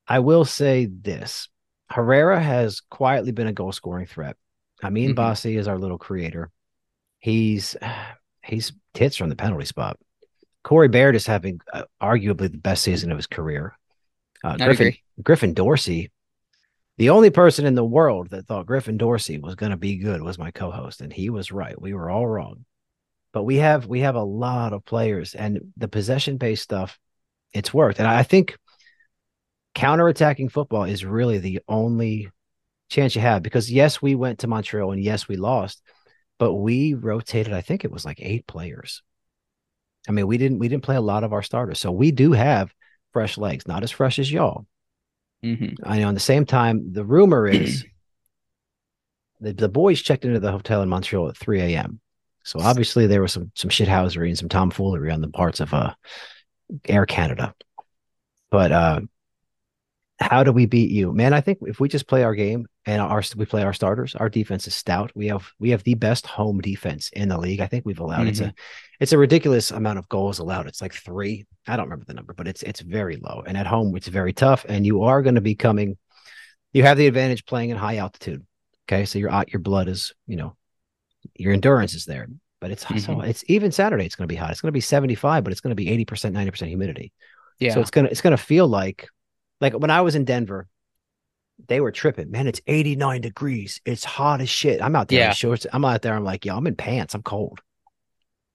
I 0.07 0.19
will 0.19 0.45
say 0.45 0.85
this 0.85 1.49
Herrera 1.89 2.39
has 2.39 2.81
quietly 2.81 3.31
been 3.31 3.47
a 3.47 3.53
goal 3.53 3.71
scoring 3.71 4.05
threat. 4.05 4.35
I 4.83 4.89
mean, 4.89 5.11
Mhm. 5.11 5.15
Bassi 5.15 5.57
is 5.57 5.67
our 5.67 5.79
little 5.79 5.97
creator. 5.97 6.51
He's 7.19 7.75
he's 8.43 8.73
tits 8.93 9.15
from 9.15 9.29
the 9.29 9.35
penalty 9.35 9.65
spot. 9.65 9.97
Corey 10.67 10.89
Baird 10.89 11.15
is 11.15 11.25
having 11.25 11.61
uh, 11.71 11.83
arguably 12.01 12.51
the 12.51 12.57
best 12.57 12.83
season 12.83 13.09
of 13.09 13.17
his 13.17 13.25
career. 13.25 13.77
Uh, 14.43 14.57
Griffin, 14.57 14.87
agree. 14.87 15.03
Griffin 15.23 15.53
Dorsey, 15.53 16.11
the 16.97 17.11
only 17.11 17.29
person 17.29 17.65
in 17.65 17.73
the 17.73 17.85
world 17.85 18.31
that 18.31 18.47
thought 18.47 18.65
Griffin 18.65 18.97
Dorsey 18.97 19.37
was 19.37 19.55
going 19.55 19.69
to 19.69 19.77
be 19.77 19.95
good 19.95 20.21
was 20.21 20.37
my 20.37 20.51
co-host, 20.51 20.99
and 20.99 21.13
he 21.13 21.29
was 21.29 21.53
right. 21.53 21.81
We 21.81 21.93
were 21.93 22.09
all 22.09 22.27
wrong. 22.27 22.65
But 23.31 23.43
we 23.43 23.55
have 23.59 23.85
we 23.85 24.01
have 24.01 24.15
a 24.15 24.23
lot 24.23 24.73
of 24.73 24.83
players, 24.83 25.35
and 25.35 25.71
the 25.77 25.87
possession-based 25.87 26.63
stuff, 26.63 26.99
it's 27.53 27.73
worked. 27.73 27.99
And 27.99 28.07
I 28.07 28.23
think 28.23 28.57
counterattacking 29.73 30.51
football 30.51 30.83
is 30.83 31.05
really 31.05 31.37
the 31.37 31.61
only 31.69 32.29
chance 32.89 33.15
you 33.15 33.21
have 33.21 33.41
because 33.41 33.71
yes, 33.71 34.01
we 34.01 34.15
went 34.15 34.39
to 34.39 34.47
Montreal 34.47 34.91
and 34.91 35.01
yes, 35.01 35.29
we 35.29 35.37
lost, 35.37 35.81
but 36.37 36.55
we 36.55 36.93
rotated. 36.93 37.53
I 37.53 37.61
think 37.61 37.85
it 37.85 37.91
was 37.91 38.03
like 38.03 38.19
eight 38.21 38.45
players. 38.47 39.01
I 40.07 40.11
mean, 40.11 40.27
we 40.27 40.37
didn't 40.37 40.59
we 40.59 40.67
didn't 40.67 40.83
play 40.83 40.95
a 40.95 41.01
lot 41.01 41.23
of 41.23 41.33
our 41.33 41.43
starters, 41.43 41.79
so 41.79 41.91
we 41.91 42.11
do 42.11 42.31
have 42.31 42.73
fresh 43.13 43.37
legs, 43.37 43.67
not 43.67 43.83
as 43.83 43.91
fresh 43.91 44.19
as 44.19 44.31
y'all. 44.31 44.65
Mhm. 45.43 45.77
I 45.83 45.99
know. 45.99 46.09
At 46.09 46.13
the 46.13 46.19
same 46.19 46.45
time, 46.45 46.93
the 46.93 47.05
rumor 47.05 47.47
is 47.47 47.85
the 49.39 49.53
the 49.53 49.69
boys 49.69 50.01
checked 50.01 50.25
into 50.25 50.39
the 50.39 50.51
hotel 50.51 50.81
in 50.81 50.89
Montreal 50.89 51.29
at 51.29 51.37
3 51.37 51.61
a.m. 51.61 51.99
So 52.43 52.59
obviously 52.61 53.07
there 53.07 53.21
was 53.21 53.33
some 53.33 53.51
some 53.55 53.69
shithousery 53.69 54.29
and 54.29 54.37
some 54.37 54.49
tomfoolery 54.49 55.11
on 55.11 55.21
the 55.21 55.27
parts 55.29 55.59
of 55.59 55.73
uh 55.73 55.93
Air 56.85 57.05
Canada. 57.05 57.53
But 58.49 58.71
uh 58.71 59.01
how 60.19 60.43
do 60.43 60.51
we 60.51 60.65
beat 60.65 60.89
you, 60.89 61.13
man? 61.13 61.33
I 61.33 61.41
think 61.41 61.59
if 61.61 61.79
we 61.79 61.87
just 61.87 62.07
play 62.07 62.23
our 62.23 62.33
game 62.33 62.65
and 62.85 63.01
our 63.01 63.21
we 63.35 63.45
play 63.45 63.63
our 63.63 63.73
starters, 63.73 64.15
our 64.15 64.29
defense 64.29 64.67
is 64.67 64.75
stout. 64.75 65.11
We 65.13 65.27
have 65.27 65.51
we 65.59 65.69
have 65.69 65.83
the 65.83 65.93
best 65.93 66.25
home 66.25 66.59
defense 66.59 67.09
in 67.13 67.29
the 67.29 67.37
league. 67.37 67.61
I 67.61 67.67
think 67.67 67.85
we've 67.85 67.99
allowed 67.99 68.27
it's 68.27 68.39
a 68.39 68.45
mm-hmm. 68.45 68.51
it's 68.99 69.11
a 69.11 69.17
ridiculous 69.17 69.69
amount 69.69 69.99
of 69.99 70.09
goals 70.09 70.39
allowed. 70.39 70.67
It's 70.67 70.81
like 70.81 70.93
three. 70.93 71.45
I 71.67 71.75
don't 71.75 71.85
remember 71.85 72.05
the 72.05 72.15
number, 72.15 72.33
but 72.33 72.47
it's 72.47 72.63
it's 72.63 72.81
very 72.81 73.17
low. 73.17 73.43
And 73.45 73.55
at 73.57 73.67
home, 73.67 73.95
it's 73.95 74.07
very 74.07 74.33
tough. 74.33 74.65
And 74.67 74.85
you 74.85 75.03
are 75.03 75.21
going 75.21 75.35
to 75.35 75.41
be 75.41 75.55
coming. 75.55 75.97
You 76.73 76.83
have 76.83 76.97
the 76.97 77.07
advantage 77.07 77.45
playing 77.45 77.71
at 77.71 77.77
high 77.77 77.97
altitude. 77.97 78.45
Okay, 78.87 79.05
so 79.05 79.19
your 79.19 79.43
your 79.49 79.59
blood 79.59 79.87
is 79.87 80.13
you 80.25 80.37
know 80.37 80.55
your 81.35 81.53
endurance 81.53 81.93
is 81.93 82.05
there. 82.05 82.27
But 82.59 82.71
it's 82.71 82.87
so 82.87 82.93
mm-hmm. 82.93 83.21
it's 83.21 83.43
even 83.47 83.71
Saturday. 83.71 84.05
It's 84.05 84.15
going 84.15 84.27
to 84.27 84.33
be 84.33 84.35
hot. 84.35 84.49
It's 84.49 84.61
going 84.61 84.69
to 84.69 84.73
be 84.73 84.81
seventy 84.81 85.13
five, 85.13 85.43
but 85.43 85.51
it's 85.51 85.61
going 85.61 85.71
to 85.71 85.75
be 85.75 85.89
eighty 85.89 86.05
percent, 86.05 86.33
ninety 86.33 86.49
percent 86.49 86.69
humidity. 86.69 87.13
Yeah. 87.59 87.73
So 87.73 87.81
it's 87.81 87.91
gonna 87.91 88.07
it's 88.09 88.21
gonna 88.21 88.37
feel 88.37 88.67
like 88.67 89.09
like 89.61 89.73
when 89.73 89.89
I 89.91 90.01
was 90.01 90.15
in 90.15 90.25
Denver, 90.25 90.67
they 91.67 91.79
were 91.81 91.91
tripping. 91.91 92.29
Man, 92.31 92.47
it's 92.47 92.61
89 92.67 93.21
degrees. 93.21 93.81
It's 93.85 94.03
hot 94.03 94.41
as 94.41 94.49
shit. 94.49 94.81
I'm 94.81 94.95
out 94.95 95.07
there 95.07 95.19
Yeah. 95.19 95.29
in 95.29 95.33
shorts. 95.35 95.65
I'm 95.73 95.83
out 95.85 96.01
there. 96.03 96.13
I'm 96.15 96.23
like, 96.23 96.45
yo, 96.45 96.55
I'm 96.55 96.67
in 96.67 96.75
pants. 96.75 97.15
I'm 97.15 97.23
cold. 97.23 97.61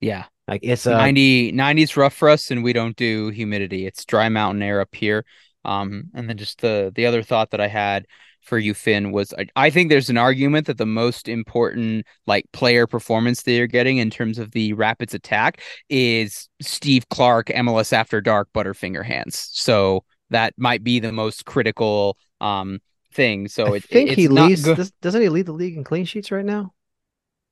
yeah. 0.01 0.25
Like 0.49 0.61
it's 0.65 0.87
uh 0.89 0.97
90 0.99 1.53
90's 1.53 1.97
rough 1.97 2.15
for 2.15 2.29
us 2.29 2.51
and 2.51 2.65
we 2.65 2.73
don't 2.73 2.97
do 2.97 3.29
humidity 3.31 3.87
it's 3.87 4.05
dry 4.05 4.29
mountain 4.29 4.61
air 4.61 4.81
up 4.81 4.93
here 4.93 5.25
um 5.65 6.11
and 6.15 6.29
then 6.29 6.37
just 6.37 6.61
the 6.61 6.91
the 6.97 7.07
other 7.07 7.23
thought 7.23 7.53
that 7.53 7.61
i 7.61 7.69
had 7.69 8.07
for 8.41 8.59
you 8.59 8.75
finn 8.75 9.13
was 9.13 9.33
I, 9.39 9.47
I 9.55 9.71
think 9.71 9.89
there's 9.89 10.11
an 10.11 10.19
argument 10.19 10.67
that 10.67 10.79
the 10.79 10.85
most 10.85 11.29
important 11.29 12.07
like 12.27 12.45
player 12.53 12.89
performance 12.89 13.43
that 13.43 13.53
you're 13.53 13.69
getting 13.69 13.99
in 13.99 14.11
terms 14.11 14.37
of 14.39 14.51
the 14.51 14.73
rapids 14.73 15.15
attack 15.15 15.63
is 15.89 16.49
steve 16.61 17.09
clark 17.09 17.47
mls 17.47 17.93
after 17.93 18.21
dark 18.21 18.49
butterfinger 18.53 19.05
hands 19.05 19.49
so 19.53 20.05
that 20.33 20.55
might 20.57 20.83
be 20.85 20.99
the 21.01 21.12
most 21.12 21.45
critical 21.45 22.16
um 22.41 22.80
thing 23.14 23.49
so 23.49 23.74
I 23.74 23.78
it, 23.78 23.85
think 23.85 24.09
it's 24.11 24.16
he 24.16 24.28
leads. 24.28 24.64
does- 24.64 24.91
doesn't 25.03 25.22
he 25.22 25.28
lead 25.28 25.47
the 25.47 25.53
league 25.53 25.76
in 25.76 25.85
clean 25.85 26.05
sheets 26.05 26.30
right 26.33 26.45
now? 26.45 26.72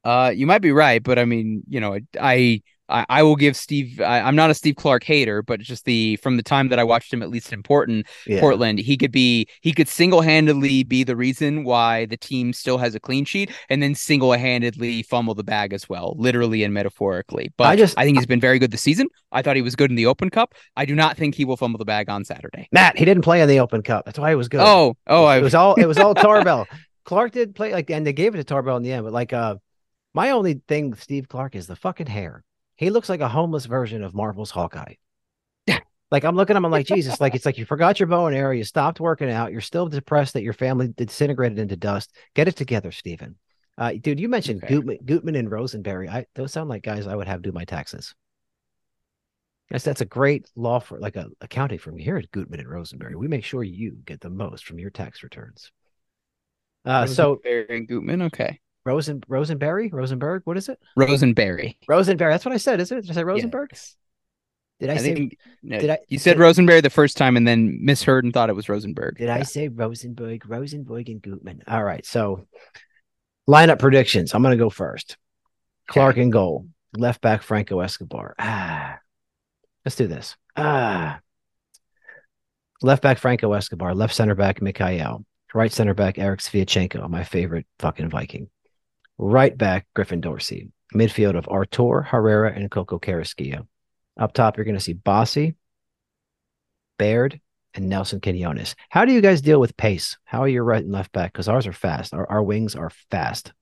Uh, 0.03 0.33
you 0.35 0.47
might 0.47 0.63
be 0.63 0.73
right, 0.73 1.03
but 1.03 1.19
I 1.19 1.25
mean, 1.27 1.63
you 1.69 1.81
know, 1.81 1.99
I 2.19 2.63
I, 2.91 3.07
I 3.09 3.23
will 3.23 3.37
give 3.37 3.57
Steve. 3.57 4.01
I, 4.01 4.21
I'm 4.21 4.37
not 4.37 4.51
a 4.51 4.55
Steve 4.55 4.77
Clark 4.77 5.05
hater, 5.05 5.43
but 5.43 5.61
just 5.61 5.85
the 5.85 6.17
from 6.17 6.37
the 6.37 6.43
time 6.43 6.69
that 6.69 6.79
I 6.79 6.85
watched 6.85 7.13
him, 7.13 7.23
at 7.23 7.31
least 7.31 7.53
in 7.53 7.63
Portland, 7.63 8.07
Yeah. 8.27 8.41
Portland, 8.41 8.79
he 8.81 8.97
could 8.97 9.13
be 9.13 9.47
he 9.61 9.73
could 9.73 9.89
single 9.89 10.21
handedly 10.21 10.83
be 10.83 11.05
the 11.05 11.17
reason 11.17 11.65
why 11.65 12.07
the 12.07 12.17
team 12.17 12.53
still 12.53 12.79
has 12.79 12.95
a 12.95 13.01
clean 13.01 13.25
sheet, 13.25 13.51
and 13.69 13.83
then 13.83 13.95
single 13.95 14.33
handedly 14.33 15.03
fumble 15.03 15.35
the 15.35 15.45
bag 15.45 15.73
as 15.73 15.89
well, 15.89 16.15
literally 16.19 16.65
and 16.65 16.75
metaphorically. 16.75 17.53
But 17.57 17.65
I 17.69 17.77
just- 17.77 17.99
I 17.99 18.05
think 18.05 18.19
he's 18.19 18.27
been 18.27 18.41
very 18.41 18.59
good 18.59 18.71
this 18.71 18.83
season. 18.83 19.09
I 19.33 19.43
thought 19.43 19.57
he 19.57 19.63
was 19.63 19.77
good 19.77 19.91
in 19.91 19.97
the 19.97 20.07
Open 20.07 20.29
Cup. 20.31 20.55
I 20.77 20.85
do 20.85 20.95
not 20.95 21.17
think 21.17 21.35
he 21.35 21.45
will 21.45 21.57
fumble 21.57 21.79
the 21.79 21.85
bag 21.85 22.09
on 22.11 22.25
Saturday. 22.25 22.69
Matt, 22.73 22.99
he 22.99 23.05
didn't 23.05 23.23
play 23.23 23.41
in 23.41 23.49
the 23.49 23.61
Open 23.61 23.83
Cup. 23.83 24.05
That's 24.05 24.19
why 24.19 24.31
he 24.31 24.35
was 24.35 24.49
good. 24.49 24.61
Oh, 24.61 24.97
oh, 25.07 25.25
I 25.25 25.39
it 25.39 25.43
was 25.43 25.55
all 25.55 25.75
it 25.75 25.87
was 25.87 25.99
all 25.99 26.15
Tarbell. 26.15 26.67
Clark 27.05 27.33
did 27.33 27.55
play 27.55 27.73
like, 27.73 27.91
and 27.91 28.07
they 28.07 28.13
gave 28.13 28.35
it 28.35 28.39
to 28.39 28.45
Tarbell 28.45 28.77
in 28.77 28.83
the 28.83 28.93
end. 28.93 29.05
But 29.05 29.13
like, 29.13 29.33
uh, 29.33 29.57
my 30.15 30.31
only 30.31 30.61
thing 30.69 30.91
with 30.91 31.03
Steve 31.03 31.29
Clark 31.29 31.55
is 31.57 31.67
the 31.67 31.77
fucking 31.77 32.07
hair. 32.07 32.43
He 32.81 32.89
looks 32.89 33.11
like 33.11 33.21
a 33.21 33.29
homeless 33.29 33.67
version 33.67 34.03
of 34.03 34.15
Marvel's 34.15 34.51
Hawkeye. 34.51 34.95
like 36.11 36.25
I'm 36.25 36.35
looking 36.35 36.57
at 36.57 36.57
him, 36.57 36.65
I'm 36.65 36.71
like, 36.71 36.87
Jesus, 36.87 37.21
like 37.21 37.35
it's 37.35 37.45
like 37.45 37.59
you 37.59 37.67
forgot 37.67 38.01
your 38.01 38.07
bow 38.07 38.25
and 38.25 38.35
arrow, 38.35 38.53
you 38.53 38.65
stopped 38.65 39.01
working 39.01 39.31
out, 39.31 39.53
you're 39.53 39.61
still 39.61 39.87
depressed 39.87 40.33
that 40.33 40.43
your 40.43 40.55
family 40.55 40.89
disintegrated 40.89 41.59
into 41.59 41.77
dust. 41.77 42.17
Get 42.35 42.49
it 42.49 42.57
together, 42.57 42.91
Stephen. 42.91 43.37
Uh, 43.77 43.93
dude, 44.01 44.19
you 44.19 44.31
mentioned 44.31 44.65
Okay. 44.65 44.77
Gutman, 44.77 44.99
Gutman 45.05 45.37
and 45.37 45.51
Rosenberry. 45.51 46.09
I 46.09 46.25
those 46.35 46.53
sound 46.53 46.71
like 46.71 46.83
guys 46.83 47.07
I 47.07 47.15
would 47.15 47.29
have 47.29 47.43
do 47.43 47.53
my 47.53 47.67
taxes. 47.67 48.15
Yes, 49.71 49.85
that's 49.85 50.01
a 50.01 50.07
great 50.07 50.51
law 50.57 50.81
for 50.81 50.99
like 50.99 51.17
a 51.17 51.27
accounting 51.43 51.79
firm 51.79 51.99
here 51.99 52.17
at 52.17 52.31
Gutman 52.31 52.61
and 52.61 52.69
Rosenberry. 52.71 53.15
We 53.15 53.29
make 53.29 53.45
sure 53.45 53.63
you 53.63 53.99
get 54.07 54.23
the 54.23 54.31
most 54.31 54.65
from 54.65 54.79
your 54.79 54.91
tax 54.91 55.23
returns. 55.23 55.71
Uh, 56.87 57.05
so 57.05 57.33
Rosenberry 57.45 57.67
and 57.77 57.87
Gutman, 57.87 58.23
okay, 58.23 58.59
Rosen 58.85 59.23
Rosenberry, 59.29 59.91
Rosenberg, 59.91 60.43
what 60.45 60.57
is 60.57 60.69
it? 60.69 60.79
Rosenberry. 60.97 61.77
Rosenberry. 61.89 62.33
That's 62.33 62.45
what 62.45 62.55
I 62.55 62.59
said, 62.59 62.81
isn't 62.81 62.97
it? 62.99 63.03
Did 63.03 63.11
I 63.11 63.15
say 63.15 63.25
Rosenberg? 63.25 63.69
Yes. 63.73 63.97
Did 64.81 64.89
I, 64.89 64.95
I, 64.95 64.97
say 64.97 65.15
think 65.15 65.37
no, 65.63 65.79
did 65.79 65.91
I- 65.91 65.99
you 66.09 66.19
said 66.19 66.35
did- 66.35 66.41
Rosenberry 66.41 66.81
the 66.81 66.89
first 66.89 67.19
time 67.19 67.37
and 67.37 67.47
then 67.47 67.79
misheard 67.83 68.25
and 68.25 68.33
thought 68.33 68.49
it 68.49 68.57
was 68.57 68.69
Rosenberg. 68.71 69.19
did 69.19 69.29
I 69.29 69.43
say 69.43 69.69
Rosenberg, 69.69 70.49
Rosenberg 70.49 71.11
and 71.11 71.21
Gutman? 71.21 71.63
All 71.69 71.85
right. 71.85 72.05
So 72.07 72.47
lineup 73.47 73.79
predictions. 73.79 74.33
I'm 74.35 74.43
gonna 74.43 74.57
go 74.57 74.71
first. 74.71 75.19
Clark 75.87 76.17
in 76.17 76.31
goal. 76.31 76.67
Left 76.97 77.21
back 77.21 77.43
Franco 77.43 77.81
Escobar. 77.81 78.35
Ah. 78.39 78.99
Let's 79.85 79.97
do 79.97 80.07
this. 80.07 80.37
Ah. 80.57 81.21
Left 82.83 83.03
back 83.03 83.19
Franco 83.19 83.53
Escobar. 83.53 83.95
Left 83.95 84.15
center 84.15 84.35
back 84.35 84.61
Micael. 84.61 85.25
Right 85.53 85.73
center 85.73 85.95
back 85.95 86.19
Erik 86.19 86.41
Sviatchenko, 86.41 87.09
my 87.11 87.25
favorite 87.25 87.67
fucking 87.81 88.09
Viking. 88.09 88.49
Right 89.23 89.57
back 89.57 89.87
Griffin 89.95 90.23
Dorsey. 90.23 90.71
Midfield 90.95 91.37
of 91.37 91.47
Artur, 91.47 92.01
Herrera, 92.01 92.55
and 92.55 92.71
Coco 92.71 92.99
Carrasquilla. 92.99 93.67
Up 94.19 94.33
top, 94.33 94.57
you're 94.57 94.65
going 94.65 94.79
to 94.79 94.81
see 94.81 94.95
Bassi, 94.95 95.57
Baird, 96.99 97.39
and 97.75 97.91
Nelson 97.91 98.23
Quinones. 98.23 98.75
How 98.89 99.05
do 99.05 99.13
you 99.13 99.21
guys 99.21 99.43
deal 99.43 99.61
with 99.61 99.77
pace? 99.77 100.17
How 100.25 100.45
are 100.45 100.49
your 100.49 100.65
right 100.65 100.83
and 100.83 100.91
left 100.91 101.13
back? 101.13 101.35
Because 101.35 101.49
ours 101.49 101.67
are 101.67 101.73
fast. 101.75 102.15
Our, 102.15 102.29
our 102.31 102.43
wings 102.43 102.75
are 102.75 102.89
fast. 103.11 103.53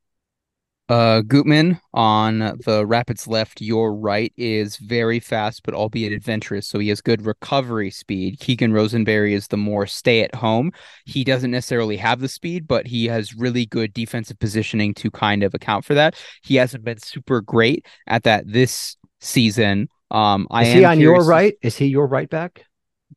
Uh, 0.89 1.21
Gutman 1.21 1.81
on 1.93 2.39
the 2.65 2.87
Rapids 2.87 3.29
left, 3.29 3.61
your 3.61 3.95
right 3.95 4.33
is 4.39 4.79
very 4.79 5.21
fast, 5.21 5.63
but 5.63 5.75
albeit 5.75 6.13
adventurous. 6.13 6.67
So 6.67 6.79
he 6.79 6.89
has 6.89 7.03
good 7.03 7.27
recovery 7.27 7.91
speed. 7.91 8.41
Keegan 8.41 8.73
Rosenberry 8.73 9.35
is 9.35 9.49
the 9.49 9.59
more 9.59 9.87
stay 9.87 10.23
at 10.23 10.35
home. 10.35 10.73
He 11.05 11.25
doesn't 11.25 11.51
necessarily 11.51 11.99
have 11.99 12.21
the 12.21 12.29
speed, 12.29 12.67
but 12.67 12.87
he 12.87 13.07
has 13.07 13.35
really 13.35 13.67
good 13.67 13.93
defensive 13.93 14.39
positioning 14.39 14.95
to 14.95 15.11
kind 15.11 15.43
of 15.43 15.53
account 15.53 15.85
for 15.85 15.95
that. 15.95 16.17
He 16.43 16.57
hasn't 16.57 16.85
been 16.85 16.99
super 16.99 17.43
great 17.43 17.85
at 18.07 18.23
that 18.23 18.45
this 18.51 18.97
season. 19.21 19.89
Um, 20.11 20.47
I 20.51 20.65
is 20.65 20.73
he 20.73 20.85
on 20.85 21.01
your 21.01 21.23
right? 21.25 21.55
Is 21.61 21.77
he 21.77 21.87
your 21.87 22.07
right 22.07 22.31
back? 22.31 22.65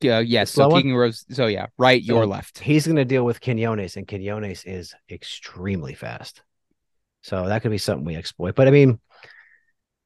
Yeah, 0.02 0.18
uh, 0.18 0.20
yes. 0.20 0.52
So 0.52 0.70
Keegan 0.70 0.96
Rose. 0.96 1.26
So 1.32 1.46
yeah, 1.46 1.68
right, 1.78 2.04
so 2.04 2.14
your 2.16 2.26
left. 2.26 2.60
He's 2.60 2.86
going 2.86 2.98
to 2.98 3.06
deal 3.06 3.24
with 3.24 3.40
Quinones, 3.40 3.96
and 3.96 4.08
Quinones 4.08 4.66
is 4.66 4.94
extremely 5.10 5.94
fast. 5.94 6.42
So 7.22 7.48
that 7.48 7.62
could 7.62 7.72
be 7.72 7.78
something 7.78 8.06
we 8.06 8.16
exploit. 8.16 8.56
But 8.56 8.68
I 8.68 8.72
mean, 8.72 9.00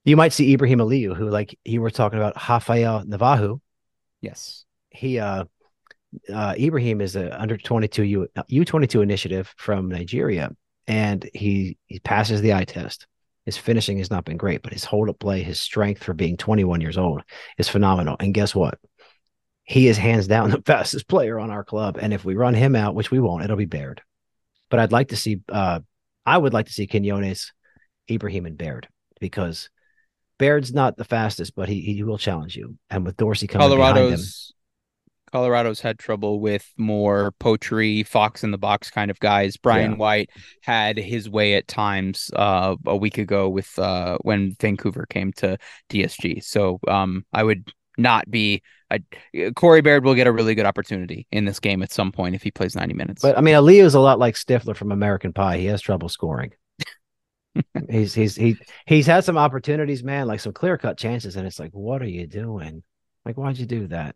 you 0.04 0.16
might 0.16 0.34
see 0.34 0.54
Ibrahim 0.54 0.80
Aliyu, 0.80 1.16
who 1.16 1.30
like 1.30 1.58
you 1.66 1.82
were 1.82 1.90
talking 1.90 2.20
about 2.20 2.36
Rafael 2.36 3.04
Navarro. 3.06 3.62
Yes. 4.22 4.66
He 4.90 5.20
uh 5.20 5.46
uh 6.32 6.54
Ibrahim 6.58 7.02
is 7.02 7.16
a 7.16 7.40
under 7.40 7.58
22 7.58 8.04
U 8.04 8.28
U22 8.38 9.02
initiative 9.02 9.54
from 9.58 9.90
Nigeria 9.90 10.52
and 10.88 11.28
he 11.34 11.78
he 11.88 12.00
passes 12.00 12.42
the 12.42 12.54
eye 12.54 12.66
test. 12.66 13.08
His 13.46 13.58
finishing 13.58 14.00
has 14.00 14.10
not 14.10 14.26
been 14.26 14.38
great, 14.38 14.64
but 14.64 14.74
his 14.74 14.86
hold 14.86 15.10
up 15.10 15.20
play, 15.20 15.44
his 15.44 15.60
strength 15.60 16.04
for 16.04 16.14
being 16.14 16.36
21 16.36 16.82
years 16.82 16.98
old 16.98 17.22
is 17.58 17.70
phenomenal. 17.70 18.16
And 18.20 18.34
guess 18.34 18.56
what? 18.56 18.80
He 19.64 19.88
is 19.88 19.98
hands 19.98 20.28
down 20.28 20.50
the 20.52 20.64
fastest 20.66 21.08
player 21.08 21.40
on 21.40 21.52
our 21.52 21.64
club. 21.64 21.98
And 22.00 22.14
if 22.14 22.26
we 22.26 22.36
run 22.36 22.56
him 22.56 22.76
out, 22.76 22.96
which 22.96 23.12
we 23.12 23.20
won't, 23.20 23.44
it'll 23.44 23.56
be 23.56 23.66
Baird. 23.66 24.02
But 24.70 24.80
I'd 24.80 24.92
like 24.92 25.10
to 25.10 25.18
see 25.18 25.42
uh 25.50 25.80
I 26.26 26.38
would 26.38 26.54
like 26.54 26.68
to 26.68 26.74
see 26.74 26.88
Quinones, 26.88 27.52
Ibrahim, 28.10 28.46
and 28.46 28.58
Baird 28.58 28.88
because 29.20 29.70
Baird's 30.38 30.74
not 30.74 30.98
the 30.98 31.04
fastest, 31.04 31.56
but 31.56 31.70
he 31.70 31.82
he 31.82 32.04
will 32.04 32.18
challenge 32.18 32.56
you. 32.56 32.78
And 32.90 33.06
with 33.06 33.18
Dorsey 33.18 33.48
coming 33.48 33.68
Colorado's, 33.68 33.94
behind 33.96 34.12
him, 34.12 34.56
Colorado's 35.32 35.82
had 35.82 36.00
trouble 36.00 36.40
with 36.40 36.72
more 36.78 37.34
poetry, 37.40 38.04
fox 38.04 38.44
in 38.44 38.52
the 38.52 38.58
box 38.58 38.90
kind 38.90 39.12
of 39.12 39.20
guys. 39.20 39.58
Brian 39.58 39.92
yeah. 39.92 39.98
White 39.98 40.30
had 40.62 40.98
his 40.98 41.30
way 41.30 41.56
at 41.56 41.68
times 41.68 42.32
uh, 42.36 42.76
a 42.86 42.96
week 42.96 43.18
ago 43.18 43.50
with 43.50 43.78
uh, 43.78 44.18
when 44.22 44.56
Vancouver 44.60 45.06
came 45.06 45.34
to 45.34 45.58
DSG. 45.90 46.44
So 46.44 46.80
um, 46.88 47.26
I 47.34 47.44
would 47.44 47.72
not 47.98 48.30
be. 48.30 48.62
I, 48.92 49.00
Corey 49.56 49.82
Baird 49.82 50.04
will 50.04 50.14
get 50.14 50.28
a 50.28 50.32
really 50.32 50.54
good 50.54 50.66
opportunity 50.66 51.28
in 51.32 51.46
this 51.46 51.60
game 51.60 51.82
at 51.82 51.92
some 51.92 52.12
point 52.12 52.36
if 52.36 52.44
he 52.44 52.52
plays 52.52 52.76
90 52.76 52.94
minutes. 52.94 53.22
But 53.22 53.38
I 53.38 53.42
mean, 53.42 53.56
Ali 53.56 53.80
is 53.80 53.96
a 53.96 54.00
lot 54.00 54.20
like 54.20 54.36
Stifler 54.36 54.76
from 54.76 54.92
American 54.92 55.34
Pie. 55.34 55.58
He 55.58 55.66
has 55.66 55.82
trouble 55.82 56.10
scoring. 56.10 56.52
he's 57.90 58.14
he's 58.14 58.36
he 58.36 58.58
he's 58.86 59.08
had 59.08 59.24
some 59.24 59.38
opportunities, 59.38 60.04
man, 60.04 60.28
like 60.28 60.40
some 60.40 60.54
clear 60.54 60.78
cut 60.78 60.98
chances, 60.98 61.36
and 61.36 61.48
it's 61.48 61.60
like, 61.60 61.72
what 61.72 62.02
are 62.02 62.10
you 62.10 62.28
doing? 62.28 62.84
Like, 63.26 63.38
why'd 63.38 63.58
you 63.58 63.66
do 63.66 63.88
that? 63.88 64.16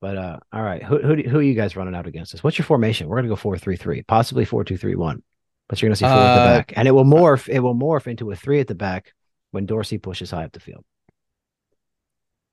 But 0.00 0.16
uh, 0.16 0.38
all 0.52 0.62
right, 0.62 0.82
who 0.82 0.98
who 0.98 1.16
who 1.16 1.38
are 1.38 1.42
you 1.42 1.54
guys 1.54 1.76
running 1.76 1.94
out 1.94 2.06
against 2.06 2.34
us? 2.34 2.42
What's 2.42 2.58
your 2.58 2.64
formation? 2.64 3.08
We're 3.08 3.16
gonna 3.16 3.28
go 3.28 3.36
four 3.36 3.58
three 3.58 3.76
three, 3.76 4.02
possibly 4.02 4.44
four 4.44 4.64
two 4.64 4.78
three 4.78 4.94
one, 4.94 5.22
but 5.68 5.80
you're 5.80 5.88
gonna 5.88 5.96
see 5.96 6.06
four 6.06 6.12
uh, 6.12 6.16
at 6.16 6.34
the 6.34 6.40
uh, 6.40 6.56
back, 6.58 6.72
and 6.76 6.88
it 6.88 6.92
will 6.92 7.04
morph. 7.04 7.48
It 7.48 7.60
will 7.60 7.74
morph 7.74 8.06
into 8.06 8.30
a 8.30 8.36
three 8.36 8.60
at 8.60 8.66
the 8.66 8.74
back 8.74 9.12
when 9.50 9.66
Dorsey 9.66 9.98
pushes 9.98 10.30
high 10.30 10.44
up 10.44 10.52
the 10.52 10.60
field. 10.60 10.84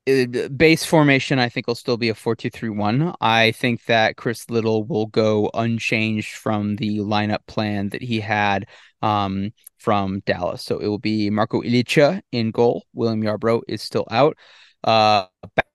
Uh, 0.08 0.48
base 0.50 0.86
formation, 0.86 1.38
I 1.38 1.50
think 1.50 1.68
will 1.68 1.76
still 1.76 1.98
be 1.98 2.08
a 2.08 2.16
four-two-three-one. 2.16 3.14
I 3.20 3.52
think 3.52 3.84
that 3.86 4.16
Chris 4.16 4.50
Little 4.50 4.86
will 4.86 5.08
go 5.08 5.50
unchanged 5.54 6.34
from 6.36 6.78
the 6.78 7.00
lineup 7.00 7.46
plan 7.46 7.90
that 7.90 8.02
he 8.02 8.22
had 8.22 8.68
um, 9.02 9.52
from 9.78 10.22
Dallas. 10.22 10.64
So 10.64 10.78
it 10.80 10.88
will 10.88 10.98
be 10.98 11.30
Marco 11.30 11.62
Ilicha 11.62 12.22
in 12.32 12.52
goal. 12.52 12.86
William 12.94 13.22
Yarbrough 13.22 13.64
is 13.68 13.82
still 13.82 14.08
out. 14.10 14.38
Uh, 14.84 15.26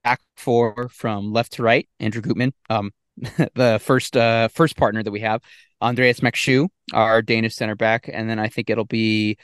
back 0.03 0.21
four 0.35 0.89
from 0.89 1.31
left 1.31 1.53
to 1.53 1.63
right. 1.63 1.87
Andrew 1.99 2.21
Gutman, 2.21 2.53
um, 2.71 2.91
the 3.53 3.79
first 3.83 4.17
uh, 4.17 4.47
first 4.47 4.75
partner 4.77 5.03
that 5.03 5.11
we 5.11 5.19
have. 5.19 5.41
Andreas 5.81 6.21
Maxsø, 6.21 6.69
our 6.93 7.21
Danish 7.21 7.55
center 7.55 7.75
back, 7.75 8.09
and 8.11 8.29
then 8.29 8.39
I 8.39 8.47
think 8.47 8.69
it'll 8.69 8.85
be 8.85 9.37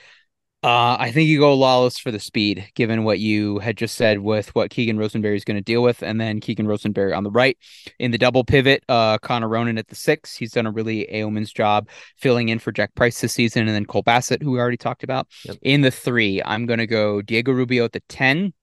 uh, 0.61 0.97
I 0.99 1.11
think 1.13 1.29
you 1.29 1.39
go 1.39 1.57
Lalas 1.57 1.97
for 1.97 2.11
the 2.11 2.19
speed, 2.19 2.67
given 2.75 3.05
what 3.05 3.19
you 3.19 3.59
had 3.59 3.77
just 3.77 3.95
said 3.95 4.19
with 4.19 4.53
what 4.55 4.69
Keegan 4.69 4.97
Rosenberry 4.97 5.37
is 5.37 5.45
going 5.45 5.55
to 5.55 5.63
deal 5.63 5.81
with, 5.81 6.03
and 6.03 6.19
then 6.19 6.41
Keegan 6.41 6.67
Rosenberry 6.67 7.13
on 7.13 7.23
the 7.23 7.31
right 7.31 7.57
in 7.97 8.11
the 8.11 8.17
double 8.17 8.43
pivot. 8.43 8.83
Uh, 8.89 9.17
Connor 9.19 9.47
Ronan 9.47 9.77
at 9.77 9.87
the 9.87 9.95
six. 9.95 10.35
He's 10.35 10.51
done 10.51 10.65
a 10.65 10.71
really 10.71 11.09
yeoman's 11.09 11.53
job 11.53 11.87
filling 12.17 12.49
in 12.49 12.59
for 12.59 12.73
Jack 12.73 12.93
Price 12.93 13.21
this 13.21 13.33
season, 13.33 13.67
and 13.67 13.75
then 13.75 13.85
Cole 13.85 14.01
Bassett, 14.01 14.43
who 14.43 14.51
we 14.51 14.59
already 14.59 14.75
talked 14.75 15.03
about. 15.03 15.27
Yep. 15.45 15.57
In 15.61 15.79
the 15.79 15.91
three, 15.91 16.41
I'm 16.43 16.65
going 16.65 16.79
to 16.79 16.87
go 16.87 17.21
Diego 17.21 17.53
Rubio 17.53 17.85
at 17.85 17.93
the 17.93 18.03
ten. 18.09 18.53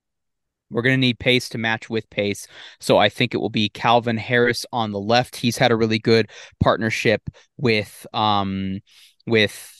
We're 0.70 0.82
going 0.82 0.96
to 0.96 1.00
need 1.00 1.18
pace 1.18 1.48
to 1.50 1.58
match 1.58 1.88
with 1.88 2.10
pace. 2.10 2.46
So 2.78 2.98
I 2.98 3.08
think 3.08 3.32
it 3.32 3.38
will 3.38 3.48
be 3.48 3.70
Calvin 3.70 4.18
Harris 4.18 4.66
on 4.70 4.90
the 4.90 5.00
left. 5.00 5.36
He's 5.36 5.56
had 5.56 5.70
a 5.70 5.76
really 5.76 6.00
good 6.00 6.28
partnership 6.60 7.22
with 7.56 8.06
um 8.12 8.80
with 9.26 9.75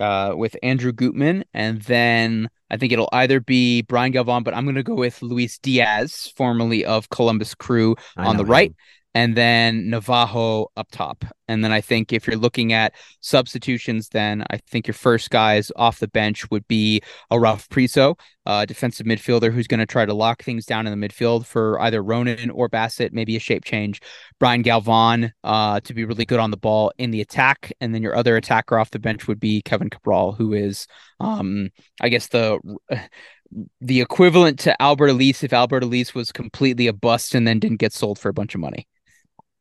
uh, 0.00 0.34
with 0.36 0.56
Andrew 0.62 0.92
Gutman, 0.92 1.44
and 1.54 1.82
then 1.82 2.48
I 2.70 2.76
think 2.76 2.92
it'll 2.92 3.08
either 3.12 3.40
be 3.40 3.82
Brian 3.82 4.12
Galvan, 4.12 4.42
but 4.42 4.54
I'm 4.54 4.64
going 4.64 4.74
to 4.74 4.82
go 4.82 4.94
with 4.94 5.22
Luis 5.22 5.58
Diaz, 5.58 6.32
formerly 6.36 6.84
of 6.84 7.08
Columbus 7.10 7.54
Crew, 7.54 7.96
on 8.24 8.36
the 8.36 8.44
him. 8.70 8.76
And 9.14 9.36
then 9.36 9.90
Navarro 9.90 10.66
up 10.76 10.90
top. 10.90 11.24
And 11.46 11.62
then 11.62 11.70
I 11.70 11.80
think 11.80 12.12
if 12.12 12.26
you're 12.26 12.36
looking 12.36 12.72
at 12.72 12.94
substitutions, 13.20 14.08
then 14.08 14.44
I 14.50 14.56
think 14.56 14.88
your 14.88 14.94
first 14.94 15.30
guys 15.30 15.70
off 15.76 16.00
the 16.00 16.08
bench 16.08 16.50
would 16.50 16.66
be 16.66 17.00
a 17.30 17.38
Ralph 17.38 17.68
Priso, 17.68 18.18
a 18.44 18.66
defensive 18.66 19.06
midfielder 19.06 19.52
who's 19.52 19.68
going 19.68 19.78
to 19.78 19.86
try 19.86 20.04
to 20.04 20.14
lock 20.14 20.42
things 20.42 20.66
down 20.66 20.88
in 20.88 20.98
the 20.98 21.08
midfield 21.08 21.46
for 21.46 21.80
either 21.80 22.02
Ronan 22.02 22.50
or 22.50 22.68
Bassett, 22.68 23.12
maybe 23.12 23.36
a 23.36 23.40
shape 23.40 23.64
change. 23.64 24.00
Brian 24.40 24.62
Galvan 24.62 25.32
uh, 25.44 25.78
to 25.80 25.94
be 25.94 26.04
really 26.04 26.24
good 26.24 26.40
on 26.40 26.50
the 26.50 26.56
ball 26.56 26.90
in 26.98 27.12
the 27.12 27.20
attack. 27.20 27.72
And 27.80 27.94
then 27.94 28.02
your 28.02 28.16
other 28.16 28.36
attacker 28.36 28.78
off 28.78 28.90
the 28.90 28.98
bench 28.98 29.28
would 29.28 29.38
be 29.38 29.62
Kevin 29.62 29.90
Cabral, 29.90 30.32
who 30.32 30.54
is, 30.54 30.88
um, 31.20 31.70
I 32.00 32.08
guess, 32.08 32.28
the 32.28 32.58
the 33.80 34.00
equivalent 34.00 34.58
to 34.58 34.74
Alberth 34.80 35.10
Elis 35.10 35.44
if 35.44 35.52
Alberth 35.52 35.82
Elis 35.82 36.14
was 36.14 36.32
completely 36.32 36.88
a 36.88 36.92
bust 36.92 37.36
and 37.36 37.46
then 37.46 37.60
didn't 37.60 37.76
get 37.76 37.92
sold 37.92 38.18
for 38.18 38.28
a 38.28 38.34
bunch 38.34 38.54
of 38.54 38.60
money 38.60 38.88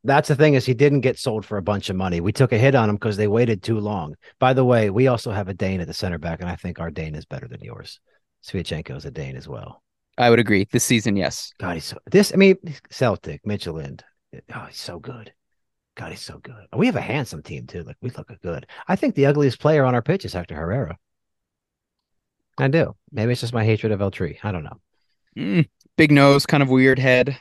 that's 0.04 0.28
the 0.28 0.36
thing 0.36 0.54
is 0.54 0.66
he 0.66 0.74
didn't 0.74 1.02
get 1.02 1.18
sold 1.18 1.46
for 1.46 1.58
a 1.58 1.64
bunch 1.64 1.90
of 1.90 1.96
money. 1.96 2.20
We 2.20 2.32
took 2.32 2.52
a 2.52 2.58
hit 2.58 2.76
on 2.76 2.90
him 2.90 2.96
because 2.96 3.18
they 3.18 3.28
waited 3.28 3.64
too 3.64 3.80
long. 3.80 4.16
By 4.40 4.54
the 4.54 4.66
way, 4.66 4.90
we 4.90 5.08
also 5.08 5.32
have 5.32 5.48
a 5.48 5.54
Dane 5.54 5.82
at 5.82 5.88
the 5.88 5.94
center 5.94 6.18
back, 6.18 6.42
and 6.42 6.50
I 6.50 6.56
think 6.56 6.80
our 6.80 6.92
Dane 6.92 7.16
is 7.16 7.26
better 7.26 7.48
than 7.48 7.62
yours. 7.62 8.00
Sviatchenko 8.44 8.98
is 8.98 9.06
a 9.06 9.12
Dane 9.12 9.38
as 9.38 9.48
well. 9.48 9.82
I 10.18 10.30
would 10.30 10.40
agree. 10.40 10.68
This 10.72 10.84
season, 10.84 11.16
yes. 11.16 11.54
God, 11.60 11.76
he's 11.76 11.86
so 11.86 11.98
this. 12.12 12.34
I 12.34 12.36
mean, 12.36 12.58
Celtic, 12.90 13.44
Midtjylland. 13.46 14.02
Oh, 14.54 14.66
he's 14.68 14.80
so 14.80 15.00
good. 15.00 15.34
God, 15.96 16.12
he's 16.12 16.22
so 16.22 16.40
good. 16.40 16.68
We 16.76 16.88
have 16.88 16.96
a 16.96 17.02
handsome 17.02 17.42
team 17.42 17.68
too. 17.68 17.84
Like 17.84 17.98
we 18.02 18.10
look 18.10 18.32
good. 18.42 18.68
I 18.88 18.96
think 18.96 19.16
the 19.16 19.28
ugliest 19.28 19.60
player 19.60 19.86
on 19.86 19.96
our 19.96 20.02
pitch 20.02 20.26
is 20.26 20.34
Hector 20.34 20.56
Herrera. 20.56 20.98
I 22.58 22.68
do. 22.68 22.96
Maybe 23.12 23.32
it's 23.32 23.42
just 23.42 23.54
my 23.54 23.66
hatred 23.66 23.92
of 23.92 24.02
El 24.02 24.12
Tri. 24.12 24.38
I 24.44 24.52
don't 24.52 24.64
know. 24.64 24.80
Mm, 25.38 25.68
big 25.98 26.12
nose, 26.12 26.46
kind 26.46 26.62
of 26.62 26.70
weird 26.70 27.00
head. 27.00 27.38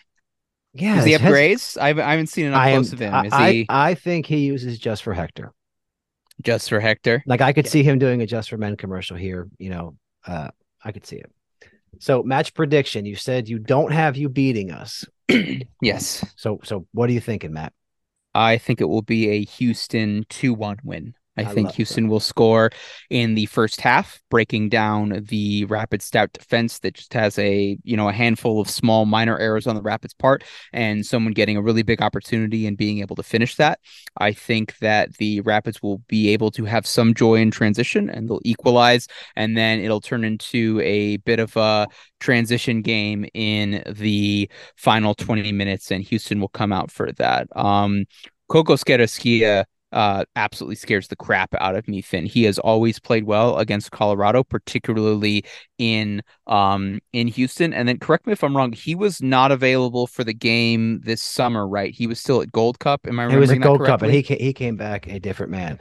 Yeah, 0.74 0.96
does 0.96 1.04
he 1.04 1.12
have 1.12 1.20
has. 1.20 1.76
I 1.76 1.88
haven't, 1.88 2.04
I 2.04 2.10
haven't 2.12 2.26
seen 2.28 2.46
enough 2.46 2.68
close 2.68 2.92
of 2.92 2.98
him. 2.98 3.26
Is 3.26 3.32
I, 3.32 3.52
he? 3.52 3.66
I 3.68 3.94
think 3.94 4.26
he 4.26 4.38
uses 4.38 4.78
just 4.78 5.02
for 5.02 5.12
Hector. 5.12 5.52
Just 6.40 6.68
for 6.68 6.80
Hector. 6.80 7.22
Like 7.26 7.42
I 7.42 7.52
could 7.52 7.66
yeah. 7.66 7.72
see 7.72 7.82
him 7.82 7.98
doing 7.98 8.22
a 8.22 8.26
just 8.26 8.48
for 8.48 8.56
men 8.56 8.76
commercial 8.76 9.16
here. 9.16 9.48
You 9.58 9.70
know, 9.70 9.96
uh, 10.26 10.48
I 10.82 10.92
could 10.92 11.06
see 11.06 11.16
it. 11.16 11.30
So 11.98 12.22
match 12.22 12.54
prediction. 12.54 13.04
You 13.04 13.16
said 13.16 13.48
you 13.48 13.58
don't 13.58 13.92
have 13.92 14.16
you 14.16 14.28
beating 14.28 14.70
us. 14.70 15.04
yes. 15.82 16.24
So 16.36 16.60
so 16.64 16.86
what 16.92 17.10
are 17.10 17.12
you 17.12 17.20
thinking, 17.20 17.52
Matt? 17.52 17.74
I 18.34 18.56
think 18.56 18.80
it 18.80 18.86
will 18.86 19.02
be 19.02 19.28
a 19.28 19.44
Houston 19.44 20.24
two 20.30 20.54
one 20.54 20.78
win. 20.82 21.14
I, 21.36 21.42
I 21.42 21.44
think 21.46 21.72
Houston 21.72 22.04
that. 22.04 22.10
will 22.10 22.20
score 22.20 22.70
in 23.08 23.34
the 23.34 23.46
first 23.46 23.80
half, 23.80 24.20
breaking 24.30 24.68
down 24.68 25.24
the 25.28 25.64
Rapid 25.64 26.02
stout 26.02 26.32
defense 26.32 26.80
that 26.80 26.94
just 26.94 27.14
has 27.14 27.38
a 27.38 27.78
you 27.84 27.96
know 27.96 28.08
a 28.08 28.12
handful 28.12 28.60
of 28.60 28.68
small 28.68 29.06
minor 29.06 29.38
errors 29.38 29.66
on 29.66 29.74
the 29.74 29.82
Rapids 29.82 30.14
part, 30.14 30.44
and 30.72 31.04
someone 31.06 31.32
getting 31.32 31.56
a 31.56 31.62
really 31.62 31.82
big 31.82 32.02
opportunity 32.02 32.66
and 32.66 32.76
being 32.76 32.98
able 32.98 33.16
to 33.16 33.22
finish 33.22 33.56
that. 33.56 33.80
I 34.18 34.32
think 34.32 34.76
that 34.78 35.16
the 35.16 35.40
Rapids 35.40 35.82
will 35.82 35.98
be 36.08 36.28
able 36.30 36.50
to 36.52 36.64
have 36.64 36.86
some 36.86 37.14
joy 37.14 37.36
in 37.36 37.50
transition, 37.50 38.10
and 38.10 38.28
they'll 38.28 38.40
equalize, 38.44 39.08
and 39.36 39.56
then 39.56 39.80
it'll 39.80 40.00
turn 40.00 40.24
into 40.24 40.80
a 40.82 41.16
bit 41.18 41.38
of 41.38 41.56
a 41.56 41.88
transition 42.20 42.82
game 42.82 43.26
in 43.34 43.82
the 43.86 44.50
final 44.76 45.14
20 45.14 45.50
minutes, 45.52 45.90
and 45.90 46.04
Houston 46.04 46.40
will 46.40 46.48
come 46.48 46.72
out 46.72 46.90
for 46.90 47.10
that. 47.12 47.48
Um, 47.56 48.04
Coco 48.48 48.76
Scarasquia 48.76 49.64
uh, 49.92 50.24
absolutely 50.36 50.76
scares 50.76 51.08
the 51.08 51.16
crap 51.16 51.54
out 51.60 51.76
of 51.76 51.86
me, 51.88 52.00
Finn. 52.00 52.26
He 52.26 52.44
has 52.44 52.58
always 52.58 52.98
played 52.98 53.24
well 53.24 53.58
against 53.58 53.90
Colorado, 53.90 54.42
particularly 54.44 55.44
in 55.78 56.22
um 56.46 57.00
in 57.12 57.28
Houston. 57.28 57.72
And 57.72 57.88
then 57.88 57.98
correct 57.98 58.26
me 58.26 58.32
if 58.32 58.42
I'm 58.44 58.56
wrong, 58.56 58.72
he 58.72 58.94
was 58.94 59.20
not 59.22 59.52
available 59.52 60.06
for 60.06 60.24
the 60.24 60.34
game 60.34 61.00
this 61.04 61.22
summer, 61.22 61.66
right? 61.66 61.92
He 61.94 62.06
was 62.06 62.20
still 62.20 62.40
at 62.42 62.52
Gold 62.52 62.78
Cup. 62.78 63.06
Am 63.06 63.20
I 63.20 63.24
It 63.26 63.36
was 63.36 63.52
a 63.52 63.56
remembering 63.56 63.60
that 63.60 63.66
Gold 63.68 63.82
Cup, 63.82 64.02
correctly? 64.02 64.08
and 64.08 64.12
he 64.12 64.22
came, 64.22 64.38
he 64.38 64.52
came 64.52 64.76
back 64.76 65.06
a 65.06 65.18
different 65.20 65.52
man. 65.52 65.78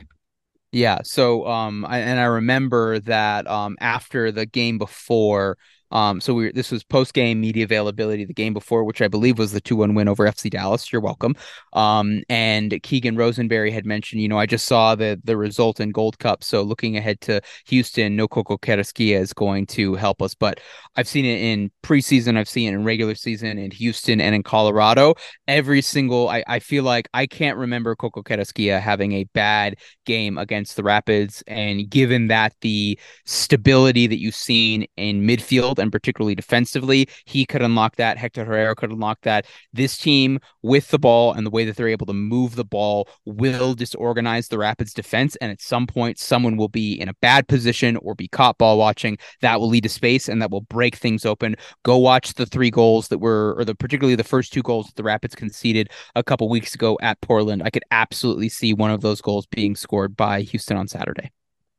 Yeah. 0.71 0.99
So, 1.03 1.45
um, 1.47 1.85
I, 1.85 1.99
and 1.99 2.19
I 2.19 2.23
remember 2.25 2.99
that, 3.01 3.45
um, 3.47 3.75
after 3.81 4.31
the 4.31 4.45
game 4.45 4.77
before, 4.77 5.57
um, 5.91 6.21
so 6.21 6.33
we 6.33 6.51
this 6.51 6.71
was 6.71 6.83
post 6.83 7.13
game 7.13 7.41
media 7.41 7.63
availability, 7.63 8.25
the 8.25 8.33
game 8.33 8.53
before, 8.53 8.83
which 8.83 9.01
I 9.01 9.07
believe 9.07 9.37
was 9.37 9.51
the 9.51 9.61
2 9.61 9.75
1 9.75 9.93
win 9.93 10.07
over 10.07 10.25
FC 10.25 10.49
Dallas. 10.49 10.91
You're 10.91 11.01
welcome. 11.01 11.35
Um, 11.73 12.23
and 12.29 12.79
Keegan 12.83 13.17
Rosenberry 13.17 13.71
had 13.71 13.85
mentioned, 13.85 14.21
you 14.21 14.27
know, 14.27 14.39
I 14.39 14.45
just 14.45 14.65
saw 14.65 14.95
the, 14.95 15.19
the 15.23 15.37
result 15.37 15.79
in 15.79 15.91
Gold 15.91 16.19
Cup. 16.19 16.43
So 16.43 16.61
looking 16.61 16.97
ahead 16.97 17.21
to 17.21 17.41
Houston, 17.67 18.15
no 18.15 18.27
Coco 18.27 18.57
Carrasquilla 18.57 19.19
is 19.19 19.33
going 19.33 19.65
to 19.67 19.95
help 19.95 20.21
us. 20.21 20.35
But 20.35 20.59
I've 20.95 21.07
seen 21.07 21.25
it 21.25 21.41
in 21.41 21.71
preseason, 21.83 22.37
I've 22.37 22.49
seen 22.49 22.71
it 22.71 22.75
in 22.75 22.83
regular 22.83 23.15
season 23.15 23.57
in 23.57 23.71
Houston 23.71 24.21
and 24.21 24.35
in 24.35 24.43
Colorado. 24.43 25.15
Every 25.47 25.81
single, 25.81 26.29
I, 26.29 26.43
I 26.47 26.59
feel 26.59 26.83
like 26.83 27.09
I 27.13 27.25
can't 27.25 27.57
remember 27.57 27.95
Coco 27.95 28.21
Carrasquilla 28.21 28.79
having 28.79 29.13
a 29.13 29.25
bad 29.33 29.77
game 30.05 30.37
against 30.37 30.75
the 30.75 30.83
Rapids. 30.83 31.43
And 31.47 31.89
given 31.89 32.27
that 32.27 32.53
the 32.61 32.99
stability 33.25 34.07
that 34.07 34.19
you've 34.19 34.35
seen 34.35 34.85
in 34.97 35.21
midfield 35.21 35.80
and 35.81 35.91
particularly 35.91 36.35
defensively, 36.35 37.09
he 37.25 37.45
could 37.45 37.61
unlock 37.61 37.97
that. 37.97 38.17
Hector 38.17 38.45
Herrera 38.45 38.75
could 38.75 38.91
unlock 38.91 39.19
that. 39.23 39.45
This 39.73 39.97
team 39.97 40.39
with 40.61 40.89
the 40.89 40.99
ball 40.99 41.33
and 41.33 41.45
the 41.45 41.49
way 41.49 41.65
that 41.65 41.75
they're 41.75 41.87
able 41.87 42.05
to 42.05 42.13
move 42.13 42.55
the 42.55 42.63
ball 42.63 43.09
will 43.25 43.73
disorganize 43.73 44.47
the 44.47 44.57
Rapids 44.57 44.93
defense. 44.93 45.35
And 45.37 45.51
at 45.51 45.61
some 45.61 45.87
point, 45.87 46.19
someone 46.19 46.55
will 46.55 46.69
be 46.69 46.93
in 46.93 47.09
a 47.09 47.13
bad 47.15 47.47
position 47.47 47.97
or 47.97 48.15
be 48.15 48.27
caught 48.27 48.57
ball 48.57 48.77
watching. 48.77 49.17
That 49.41 49.59
will 49.59 49.69
lead 49.69 49.83
to 49.83 49.89
space 49.89 50.29
and 50.29 50.41
that 50.41 50.51
will 50.51 50.61
break 50.61 50.95
things 50.95 51.25
open. 51.25 51.55
Go 51.83 51.97
watch 51.97 52.35
the 52.35 52.45
three 52.45 52.69
goals 52.69 53.07
that 53.09 53.17
were, 53.19 53.55
or 53.57 53.65
the 53.65 53.75
particularly 53.75 54.15
the 54.15 54.23
first 54.23 54.53
two 54.53 54.61
goals 54.61 54.87
that 54.87 54.95
the 54.95 55.03
Rapids 55.03 55.35
conceded 55.35 55.89
a 56.15 56.23
couple 56.23 56.47
weeks 56.47 56.75
ago 56.75 56.97
at 57.01 57.19
Portland. 57.21 57.63
I 57.63 57.69
could 57.69 57.83
absolutely 57.91 58.49
see 58.49 58.73
one 58.73 58.91
of 58.91 59.01
those 59.01 59.21
goals 59.21 59.47
being 59.47 59.75
scored 59.75 60.15
by 60.15 60.41
Houston 60.41 60.77
on 60.77 60.87
Saturday. 60.87 61.31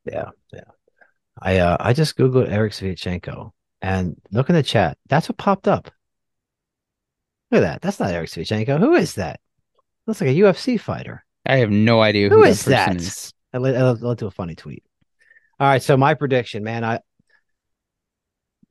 Yeah, 0.05 0.29
yeah. 0.51 0.61
I 1.41 1.57
uh 1.57 1.77
I 1.79 1.93
just 1.93 2.17
googled 2.17 2.51
Erik 2.51 2.73
Sviatchenko 2.73 3.51
and 3.83 4.15
look 4.31 4.49
in 4.49 4.55
the 4.55 4.63
chat. 4.63 4.97
That's 5.09 5.29
what 5.29 5.37
popped 5.37 5.67
up. 5.67 5.91
Look 7.51 7.61
at 7.61 7.67
that. 7.67 7.81
That's 7.81 7.99
not 7.99 8.09
Erik 8.09 8.29
Sviatchenko. 8.29 8.79
Who 8.79 8.95
is 8.95 9.15
that? 9.15 9.39
Looks 10.07 10.21
like 10.21 10.31
a 10.31 10.33
UFC 10.33 10.79
fighter. 10.79 11.23
I 11.45 11.57
have 11.57 11.69
no 11.69 12.01
idea 12.01 12.29
Who 12.29 12.37
who, 12.37 12.43
is 12.45 12.63
that 12.65 12.87
person 12.87 12.97
that? 12.97 13.03
is. 13.03 13.33
I 13.53 13.57
led, 13.59 13.75
I 13.75 13.91
led 13.91 14.17
to 14.19 14.27
a 14.27 14.31
funny 14.31 14.55
tweet. 14.55 14.83
All 15.59 15.67
right, 15.67 15.83
so 15.83 15.95
my 15.97 16.13
prediction, 16.15 16.63
man, 16.63 16.83
I 16.83 16.99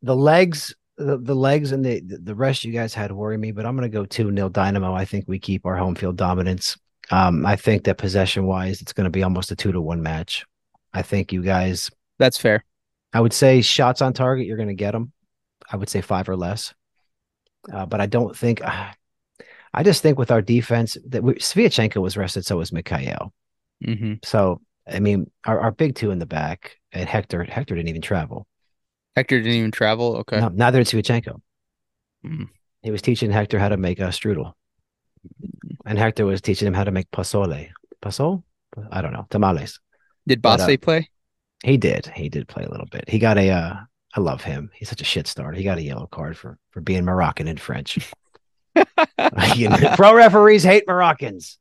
the 0.00 0.16
legs, 0.16 0.74
the, 0.96 1.16
the 1.18 1.34
legs, 1.34 1.70
and 1.72 1.84
the 1.84 2.00
the 2.00 2.34
rest 2.34 2.64
you 2.64 2.72
guys 2.72 2.92
had 2.92 3.12
worry 3.12 3.38
me, 3.38 3.52
but 3.52 3.64
I'm 3.66 3.76
gonna 3.76 3.88
go 3.88 4.04
two 4.04 4.30
nil 4.30 4.48
Dynamo. 4.48 4.92
I 4.94 5.04
think 5.04 5.26
we 5.28 5.38
keep 5.38 5.64
our 5.64 5.76
home 5.76 5.94
field 5.94 6.16
dominance. 6.16 6.76
Um, 7.10 7.46
I 7.46 7.56
think 7.56 7.84
that 7.84 7.98
possession 7.98 8.46
wise, 8.46 8.82
it's 8.82 8.92
gonna 8.92 9.10
be 9.10 9.22
almost 9.22 9.52
a 9.52 9.56
two 9.56 9.72
to 9.72 9.80
one 9.80 10.02
match. 10.02 10.44
I 10.92 11.02
think 11.02 11.32
you 11.32 11.42
guys, 11.42 11.90
That's 12.18 12.38
fair. 12.38 12.64
I 13.12 13.20
would 13.20 13.32
say 13.32 13.60
shots 13.60 14.02
on 14.02 14.12
target, 14.12 14.46
you're 14.46 14.56
gonna 14.56 14.74
get 14.74 14.92
them. 14.92 15.12
I 15.70 15.76
would 15.76 15.88
say 15.88 16.00
five 16.00 16.28
or 16.28 16.36
less, 16.36 16.74
uh, 17.72 17.86
but 17.86 18.00
I 18.00 18.06
don't 18.06 18.36
think. 18.36 18.60
I 19.74 19.82
just 19.82 20.02
think 20.02 20.18
with 20.18 20.30
our 20.30 20.42
defense 20.42 20.98
that 21.08 21.22
we, 21.22 21.34
Sviatchenko 21.34 21.96
was 21.96 22.16
rested, 22.16 22.44
so 22.44 22.58
was 22.58 22.72
Micael. 22.72 23.30
hmm 23.84 24.14
So 24.22 24.60
I 24.90 25.00
mean, 25.00 25.30
our, 25.44 25.60
our 25.60 25.70
big 25.70 25.94
two 25.94 26.10
in 26.10 26.18
the 26.18 26.26
back 26.26 26.76
and 26.92 27.08
Hector. 27.08 27.44
Hector 27.44 27.74
didn't 27.74 27.88
even 27.88 28.02
travel. 28.02 28.46
Hector 29.16 29.38
didn't 29.38 29.58
even 29.58 29.70
travel. 29.70 30.16
Okay. 30.16 30.40
No, 30.40 30.48
neither 30.48 30.82
did 30.82 30.88
Sviatchenko. 30.88 31.40
Mm. 32.26 32.48
He 32.82 32.90
was 32.90 33.02
teaching 33.02 33.30
Hector 33.30 33.58
how 33.58 33.68
to 33.68 33.76
make 33.76 34.00
a 34.00 34.08
strudel, 34.08 34.52
and 35.86 35.98
Hector 35.98 36.26
was 36.26 36.40
teaching 36.40 36.66
him 36.66 36.74
how 36.74 36.84
to 36.84 36.90
make 36.90 37.10
pozole. 37.10 37.70
Pozole? 38.02 38.42
I 38.90 39.02
don't 39.02 39.12
know. 39.12 39.26
Tamales. 39.30 39.80
Did 40.26 40.42
But, 40.42 40.60
uh, 40.60 40.76
play? 40.78 41.10
He 41.62 41.76
did. 41.76 42.06
He 42.06 42.28
did 42.28 42.48
play 42.48 42.64
a 42.64 42.70
little 42.70 42.86
bit. 42.86 43.08
He 43.08 43.18
got 43.18 43.38
a. 43.38 43.50
Uh, 43.50 43.76
I 44.14 44.20
love 44.20 44.42
him. 44.42 44.70
He's 44.74 44.88
such 44.88 45.00
a 45.00 45.04
shit 45.04 45.26
starter. 45.26 45.56
He 45.56 45.64
got 45.64 45.78
a 45.78 45.82
yellow 45.82 46.06
card 46.06 46.36
for 46.36 46.58
for 46.70 46.80
being 46.80 47.04
Moroccan 47.04 47.48
and 47.48 47.60
French. 47.60 47.98
You 49.56 49.68
know, 49.68 49.76
Pro 49.96 50.14
referees 50.14 50.62
hate 50.62 50.84
Moroccans. 50.86 51.58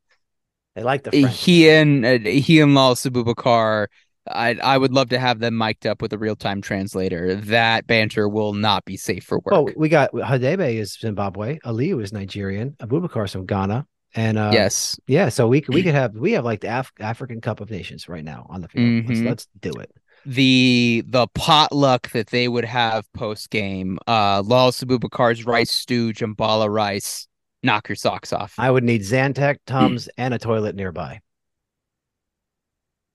They 0.75 0.83
like 0.83 1.03
the 1.03 1.11
French. 1.11 1.37
He 1.39 1.69
and 1.69 2.05
uh, 2.05 2.19
he 2.19 2.61
and 2.61 2.71
Lalas 2.71 3.09
Abubakar. 3.09 3.87
I 4.29 4.55
I 4.61 4.77
would 4.77 4.93
love 4.93 5.09
to 5.09 5.19
have 5.19 5.39
them 5.39 5.57
mic'd 5.57 5.85
up 5.85 6.01
with 6.01 6.13
a 6.13 6.17
real 6.17 6.35
time 6.35 6.61
translator. 6.61 7.35
That 7.35 7.87
banter 7.87 8.29
will 8.29 8.53
not 8.53 8.85
be 8.85 8.95
safe 8.97 9.23
for 9.23 9.39
work. 9.39 9.51
Well, 9.51 9.67
we 9.75 9.89
got 9.89 10.11
Hadebe 10.13 10.75
is 10.75 10.93
Zimbabwe, 10.93 11.59
Aliyu 11.65 12.01
is 12.01 12.13
Nigerian, 12.13 12.75
Abubakar's 12.79 13.33
from 13.33 13.45
Ghana, 13.45 13.85
and 14.16 14.38
uh, 14.38 14.51
yes. 14.53 14.99
yeah. 15.07 15.30
So 15.30 15.47
we 15.47 15.62
could 15.62 15.74
we 15.76 15.84
could 15.84 15.93
have 16.01 16.14
we 16.16 16.34
have 16.34 16.45
like 16.45 16.62
the 16.62 16.80
Af- 16.80 16.91
African 16.99 17.41
Cup 17.41 17.62
of 17.62 17.70
Nations 17.72 18.09
right 18.09 18.24
now 18.24 18.45
on 18.49 18.62
the 18.62 18.68
field. 18.68 19.05
Let's, 19.07 19.20
Mhm. 19.20 19.26
let's 19.28 19.47
do 19.62 19.72
it. 19.80 19.91
the 20.26 21.03
the 21.07 21.28
potluck 21.34 22.12
that 22.12 22.28
they 22.28 22.47
would 22.47 22.66
have 22.66 23.12
post 23.14 23.49
game. 23.49 23.97
Uh, 24.07 24.41
Lalas 24.43 24.84
Abubakar's 24.84 25.45
rice 25.45 25.72
stew, 25.72 26.14
jambala 26.14 26.70
rice. 26.70 27.28
Knock 27.64 27.89
your 27.89 27.95
socks 27.95 28.34
off. 28.34 28.55
I 28.57 28.72
would 28.72 28.84
need 28.84 29.01
Zantac, 29.01 29.57
Tums, 29.68 30.09
and 30.18 30.34
a 30.34 30.39
toilet 30.39 30.76
nearby 30.76 31.22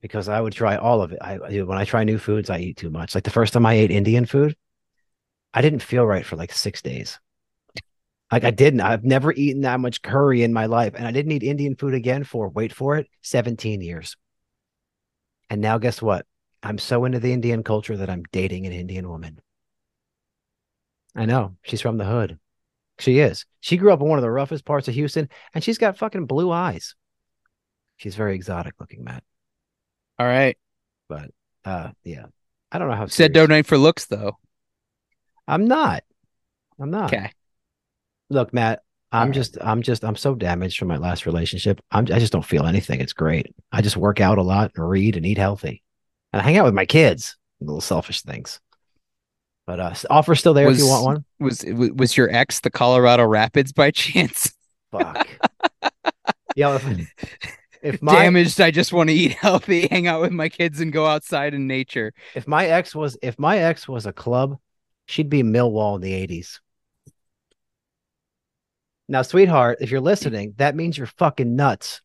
because 0.00 0.28
I 0.28 0.40
would 0.40 0.52
try 0.52 0.76
all 0.76 1.02
of 1.02 1.12
it. 1.12 1.18
I 1.20 1.34
I- 1.34 1.62
when 1.62 1.78
I 1.78 1.84
try 1.84 2.04
new 2.04 2.18
foods, 2.18 2.48
I 2.50 2.58
eat 2.58 2.76
too 2.76 2.90
much. 2.90 3.14
Like 3.14 3.24
the 3.24 3.30
first 3.30 3.52
time 3.52 3.66
I 3.66 3.74
ate 3.74 3.90
Indian 3.90 4.24
food, 4.26 4.56
I 5.52 5.62
didn't 5.62 5.82
feel 5.82 6.06
right 6.06 6.24
for 6.24 6.36
like 6.36 6.52
six 6.52 6.80
days. 6.82 7.18
Like 8.30 8.44
I 8.44 8.50
didn't. 8.50 8.80
I've 8.80 9.04
never 9.04 9.32
eaten 9.32 9.62
that 9.62 9.80
much 9.80 10.02
curry 10.02 10.42
in 10.42 10.52
my 10.52 10.66
life, 10.66 10.94
and 10.96 11.06
I 11.06 11.12
didn't 11.12 11.32
eat 11.32 11.42
Indian 11.42 11.76
food 11.76 11.94
again 11.94 12.24
for 12.24 12.48
wait 12.48 12.72
for 12.72 12.96
it, 12.96 13.08
seventeen 13.22 13.80
years. 13.80 14.16
And 15.48 15.60
now, 15.60 15.78
guess 15.78 16.02
what? 16.02 16.26
I'm 16.62 16.78
so 16.78 17.04
into 17.04 17.20
the 17.20 17.32
Indian 17.32 17.62
culture 17.62 17.96
that 17.96 18.10
I'm 18.10 18.24
dating 18.32 18.66
an 18.66 18.72
Indian 18.72 19.08
woman. 19.08 19.40
I 21.14 21.24
know 21.24 21.56
she's 21.62 21.80
from 21.80 21.98
the 21.98 22.04
hood. 22.04 22.38
She 22.98 23.20
is. 23.20 23.46
She 23.60 23.76
grew 23.76 23.92
up 23.92 24.00
in 24.00 24.08
one 24.08 24.18
of 24.18 24.22
the 24.22 24.30
roughest 24.30 24.64
parts 24.64 24.88
of 24.88 24.94
Houston, 24.94 25.28
and 25.54 25.62
she's 25.62 25.78
got 25.78 25.98
fucking 25.98 26.26
blue 26.26 26.50
eyes. 26.50 26.94
She's 27.96 28.16
very 28.16 28.34
exotic 28.34 28.74
looking, 28.80 29.04
Matt. 29.04 29.22
All 30.18 30.26
right. 30.26 30.56
But 31.08 31.30
uh, 31.64 31.90
yeah, 32.04 32.26
I 32.72 32.78
don't 32.78 32.88
know 32.88 32.96
how. 32.96 33.06
Said 33.06 33.32
donate 33.32 33.66
for 33.66 33.78
looks 33.78 34.06
though. 34.06 34.38
I'm 35.46 35.68
not. 35.68 36.02
I'm 36.80 36.90
not. 36.90 37.12
Okay. 37.12 37.30
Look, 38.30 38.52
Matt. 38.52 38.82
I'm 39.12 39.32
just. 39.32 39.56
I'm 39.60 39.82
just. 39.82 40.04
I'm 40.04 40.16
so 40.16 40.34
damaged 40.34 40.78
from 40.78 40.88
my 40.88 40.96
last 40.96 41.26
relationship. 41.26 41.80
I'm. 41.90 42.04
I 42.12 42.18
just 42.18 42.32
don't 42.32 42.44
feel 42.44 42.66
anything. 42.66 43.00
It's 43.00 43.12
great. 43.12 43.54
I 43.72 43.80
just 43.80 43.96
work 43.96 44.20
out 44.20 44.38
a 44.38 44.42
lot 44.42 44.72
and 44.74 44.88
read 44.88 45.16
and 45.16 45.24
eat 45.24 45.38
healthy, 45.38 45.82
and 46.32 46.42
I 46.42 46.44
hang 46.44 46.56
out 46.58 46.64
with 46.64 46.74
my 46.74 46.86
kids. 46.86 47.36
Little 47.60 47.80
selfish 47.80 48.22
things. 48.22 48.60
But 49.66 49.80
uh, 49.80 49.94
offer's 50.10 50.40
still 50.40 50.54
there 50.54 50.70
if 50.70 50.78
you 50.78 50.86
want 50.86 51.04
one. 51.04 51.24
Was 51.40 51.64
was 51.66 52.16
your 52.16 52.30
ex 52.30 52.60
the 52.60 52.70
Colorado 52.70 53.24
Rapids 53.24 53.72
by 53.72 53.90
chance? 53.90 54.52
Fuck. 54.92 55.26
yeah. 56.56 56.76
If, 56.76 57.08
if 57.82 58.02
my 58.02 58.14
Damaged. 58.14 58.60
I 58.60 58.70
just 58.70 58.92
want 58.92 59.10
to 59.10 59.14
eat 59.14 59.32
healthy, 59.32 59.86
hang 59.90 60.06
out 60.06 60.20
with 60.20 60.32
my 60.32 60.48
kids, 60.48 60.80
and 60.80 60.92
go 60.92 61.06
outside 61.06 61.52
in 61.52 61.66
nature. 61.66 62.12
if 62.34 62.46
my 62.46 62.66
ex 62.66 62.94
was 62.94 63.16
if 63.22 63.38
my 63.38 63.58
ex 63.58 63.88
was 63.88 64.06
a 64.06 64.12
club, 64.12 64.58
she'd 65.06 65.30
be 65.30 65.42
Millwall 65.42 65.96
in 65.96 66.00
the 66.00 66.14
eighties. 66.14 66.60
Now, 69.08 69.22
sweetheart, 69.22 69.78
if 69.80 69.90
you're 69.90 70.00
listening, 70.00 70.54
that 70.56 70.74
means 70.74 70.98
you're 70.98 71.06
fucking 71.06 71.54
nuts. 71.56 72.02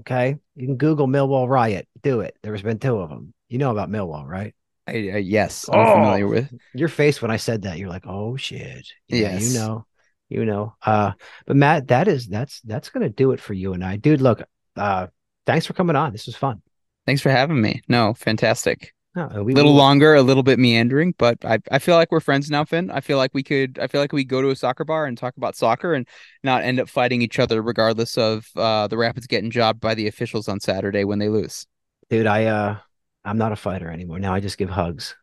Okay, 0.00 0.36
you 0.56 0.66
can 0.66 0.76
Google 0.76 1.06
Millwall 1.06 1.48
riot. 1.48 1.86
Do 2.02 2.20
it. 2.20 2.36
There's 2.42 2.62
been 2.62 2.78
two 2.78 2.96
of 2.98 3.08
them. 3.10 3.34
You 3.48 3.58
know 3.58 3.70
about 3.70 3.90
Millwall, 3.90 4.26
right? 4.26 4.54
I, 4.88 4.92
I, 4.92 4.96
yes, 5.18 5.68
I'm 5.70 5.78
Oh. 5.78 5.92
familiar 5.92 6.26
with. 6.26 6.52
Your 6.74 6.88
face 6.88 7.22
when 7.22 7.30
I 7.30 7.36
said 7.36 7.62
that, 7.62 7.78
you're 7.78 7.88
like, 7.90 8.06
oh 8.06 8.36
shit. 8.36 8.86
Yeah, 9.08 9.18
Yes. 9.34 9.52
you 9.52 9.58
know, 9.60 9.86
you 10.28 10.44
know. 10.44 10.74
Uh, 10.84 11.12
but 11.46 11.56
Matt, 11.56 11.88
that 11.88 12.08
is 12.08 12.26
that's 12.26 12.60
that's 12.62 12.88
gonna 12.90 13.10
do 13.10 13.30
it 13.32 13.40
for 13.40 13.52
you 13.54 13.74
and 13.74 13.84
I, 13.84 13.96
dude. 13.96 14.20
Look, 14.20 14.42
uh, 14.76 15.06
thanks 15.46 15.66
for 15.66 15.74
coming 15.74 15.94
on. 15.94 16.10
This 16.12 16.26
was 16.26 16.34
fun. 16.34 16.62
Thanks 17.06 17.22
for 17.22 17.30
having 17.30 17.60
me. 17.60 17.82
No, 17.86 18.14
fantastic. 18.14 18.92
No, 19.14 19.28
A 19.30 19.42
little 19.42 19.74
longer, 19.74 20.14
a 20.14 20.22
little 20.22 20.42
bit 20.42 20.58
meandering, 20.58 21.14
but 21.18 21.44
I, 21.44 21.58
I 21.70 21.78
feel 21.78 21.96
like 21.96 22.10
we're 22.10 22.20
friends 22.20 22.50
now, 22.50 22.64
Finn. 22.64 22.90
I 22.90 23.00
feel 23.00 23.18
like 23.18 23.32
we 23.34 23.42
could 23.42 23.78
I 23.78 23.86
feel 23.86 24.00
like 24.00 24.12
we 24.12 24.24
go 24.24 24.40
to 24.40 24.48
a 24.48 24.56
soccer 24.56 24.84
bar 24.84 25.04
and 25.04 25.18
talk 25.18 25.36
about 25.36 25.54
soccer 25.54 25.92
and 25.92 26.08
not 26.42 26.62
end 26.62 26.80
up 26.80 26.88
fighting 26.88 27.20
each 27.20 27.38
other 27.38 27.60
regardless 27.60 28.16
of 28.16 28.48
uh, 28.56 28.86
the 28.88 28.96
Rapids 28.96 29.26
getting 29.26 29.50
jobbed 29.50 29.80
by 29.80 29.94
the 29.94 30.06
officials 30.06 30.48
on 30.48 30.60
Saturday 30.60 31.04
when 31.04 31.18
they 31.18 31.28
lose. 31.28 31.66
dude. 32.08 32.26
I 32.26 32.46
uh, 32.46 32.76
I'm 33.24 33.36
not 33.36 33.52
a 33.52 33.56
fighter 33.56 33.90
anymore. 33.90 34.18
Now 34.18 34.32
I 34.32 34.40
just 34.40 34.56
give 34.56 34.70
hugs. 34.70 35.14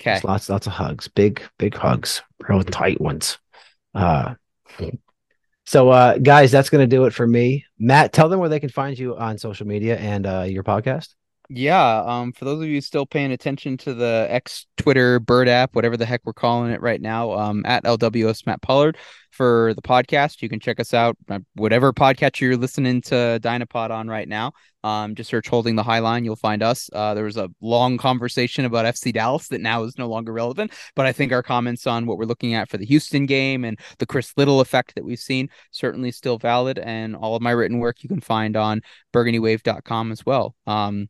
Okay. 0.00 0.12
Just 0.14 0.24
lots, 0.24 0.48
lots 0.48 0.66
of 0.66 0.74
hugs. 0.74 1.08
Big, 1.08 1.42
big 1.58 1.74
hugs. 1.74 2.22
Real 2.48 2.62
tight 2.62 3.00
ones. 3.00 3.38
Uh 3.94 4.34
So, 5.64 5.90
uh, 5.90 6.16
guys, 6.18 6.50
that's 6.50 6.70
going 6.70 6.88
to 6.88 6.96
do 6.96 7.04
it 7.04 7.12
for 7.12 7.26
me. 7.26 7.66
Matt, 7.78 8.12
tell 8.12 8.28
them 8.30 8.40
where 8.40 8.48
they 8.48 8.60
can 8.60 8.70
find 8.70 8.98
you 8.98 9.16
on 9.16 9.36
social 9.36 9.66
media 9.66 9.98
and 9.98 10.26
uh, 10.26 10.42
your 10.48 10.64
podcast. 10.64 11.14
Yeah, 11.50 12.02
um, 12.04 12.32
for 12.32 12.44
those 12.44 12.60
of 12.60 12.68
you 12.68 12.82
still 12.82 13.06
paying 13.06 13.32
attention 13.32 13.78
to 13.78 13.94
the 13.94 14.26
X 14.28 14.66
Twitter 14.76 15.18
Bird 15.18 15.48
app, 15.48 15.74
whatever 15.74 15.96
the 15.96 16.04
heck 16.04 16.20
we're 16.24 16.34
calling 16.34 16.70
it 16.72 16.82
right 16.82 17.00
now, 17.00 17.32
um, 17.32 17.64
at 17.64 17.84
LWS 17.84 18.44
Matt 18.44 18.60
Pollard 18.60 18.98
for 19.30 19.72
the 19.72 19.80
podcast. 19.80 20.42
You 20.42 20.50
can 20.50 20.60
check 20.60 20.78
us 20.78 20.92
out, 20.92 21.16
whatever 21.54 21.94
podcast 21.94 22.40
you're 22.40 22.58
listening 22.58 23.00
to 23.02 23.40
Dynapod 23.42 23.88
on 23.88 24.08
right 24.08 24.28
now. 24.28 24.52
Um, 24.84 25.14
just 25.14 25.30
search 25.30 25.48
holding 25.48 25.74
the 25.74 25.82
high 25.82 26.00
line, 26.00 26.22
you'll 26.22 26.36
find 26.36 26.62
us. 26.62 26.90
Uh, 26.92 27.14
there 27.14 27.24
was 27.24 27.38
a 27.38 27.48
long 27.62 27.96
conversation 27.96 28.66
about 28.66 28.84
FC 28.84 29.10
Dallas 29.10 29.48
that 29.48 29.62
now 29.62 29.84
is 29.84 29.96
no 29.96 30.06
longer 30.06 30.34
relevant, 30.34 30.72
but 30.94 31.06
I 31.06 31.12
think 31.12 31.32
our 31.32 31.42
comments 31.42 31.86
on 31.86 32.04
what 32.04 32.18
we're 32.18 32.26
looking 32.26 32.52
at 32.52 32.68
for 32.68 32.76
the 32.76 32.86
Houston 32.86 33.24
game 33.24 33.64
and 33.64 33.78
the 33.98 34.06
Chris 34.06 34.34
Little 34.36 34.60
effect 34.60 34.94
that 34.96 35.04
we've 35.04 35.18
seen 35.18 35.48
certainly 35.70 36.12
still 36.12 36.36
valid. 36.36 36.78
And 36.78 37.16
all 37.16 37.36
of 37.36 37.42
my 37.42 37.52
written 37.52 37.78
work 37.78 38.02
you 38.02 38.08
can 38.10 38.20
find 38.20 38.54
on 38.54 38.82
burgundywave.com 39.14 40.12
as 40.12 40.26
well. 40.26 40.54
Um, 40.66 41.08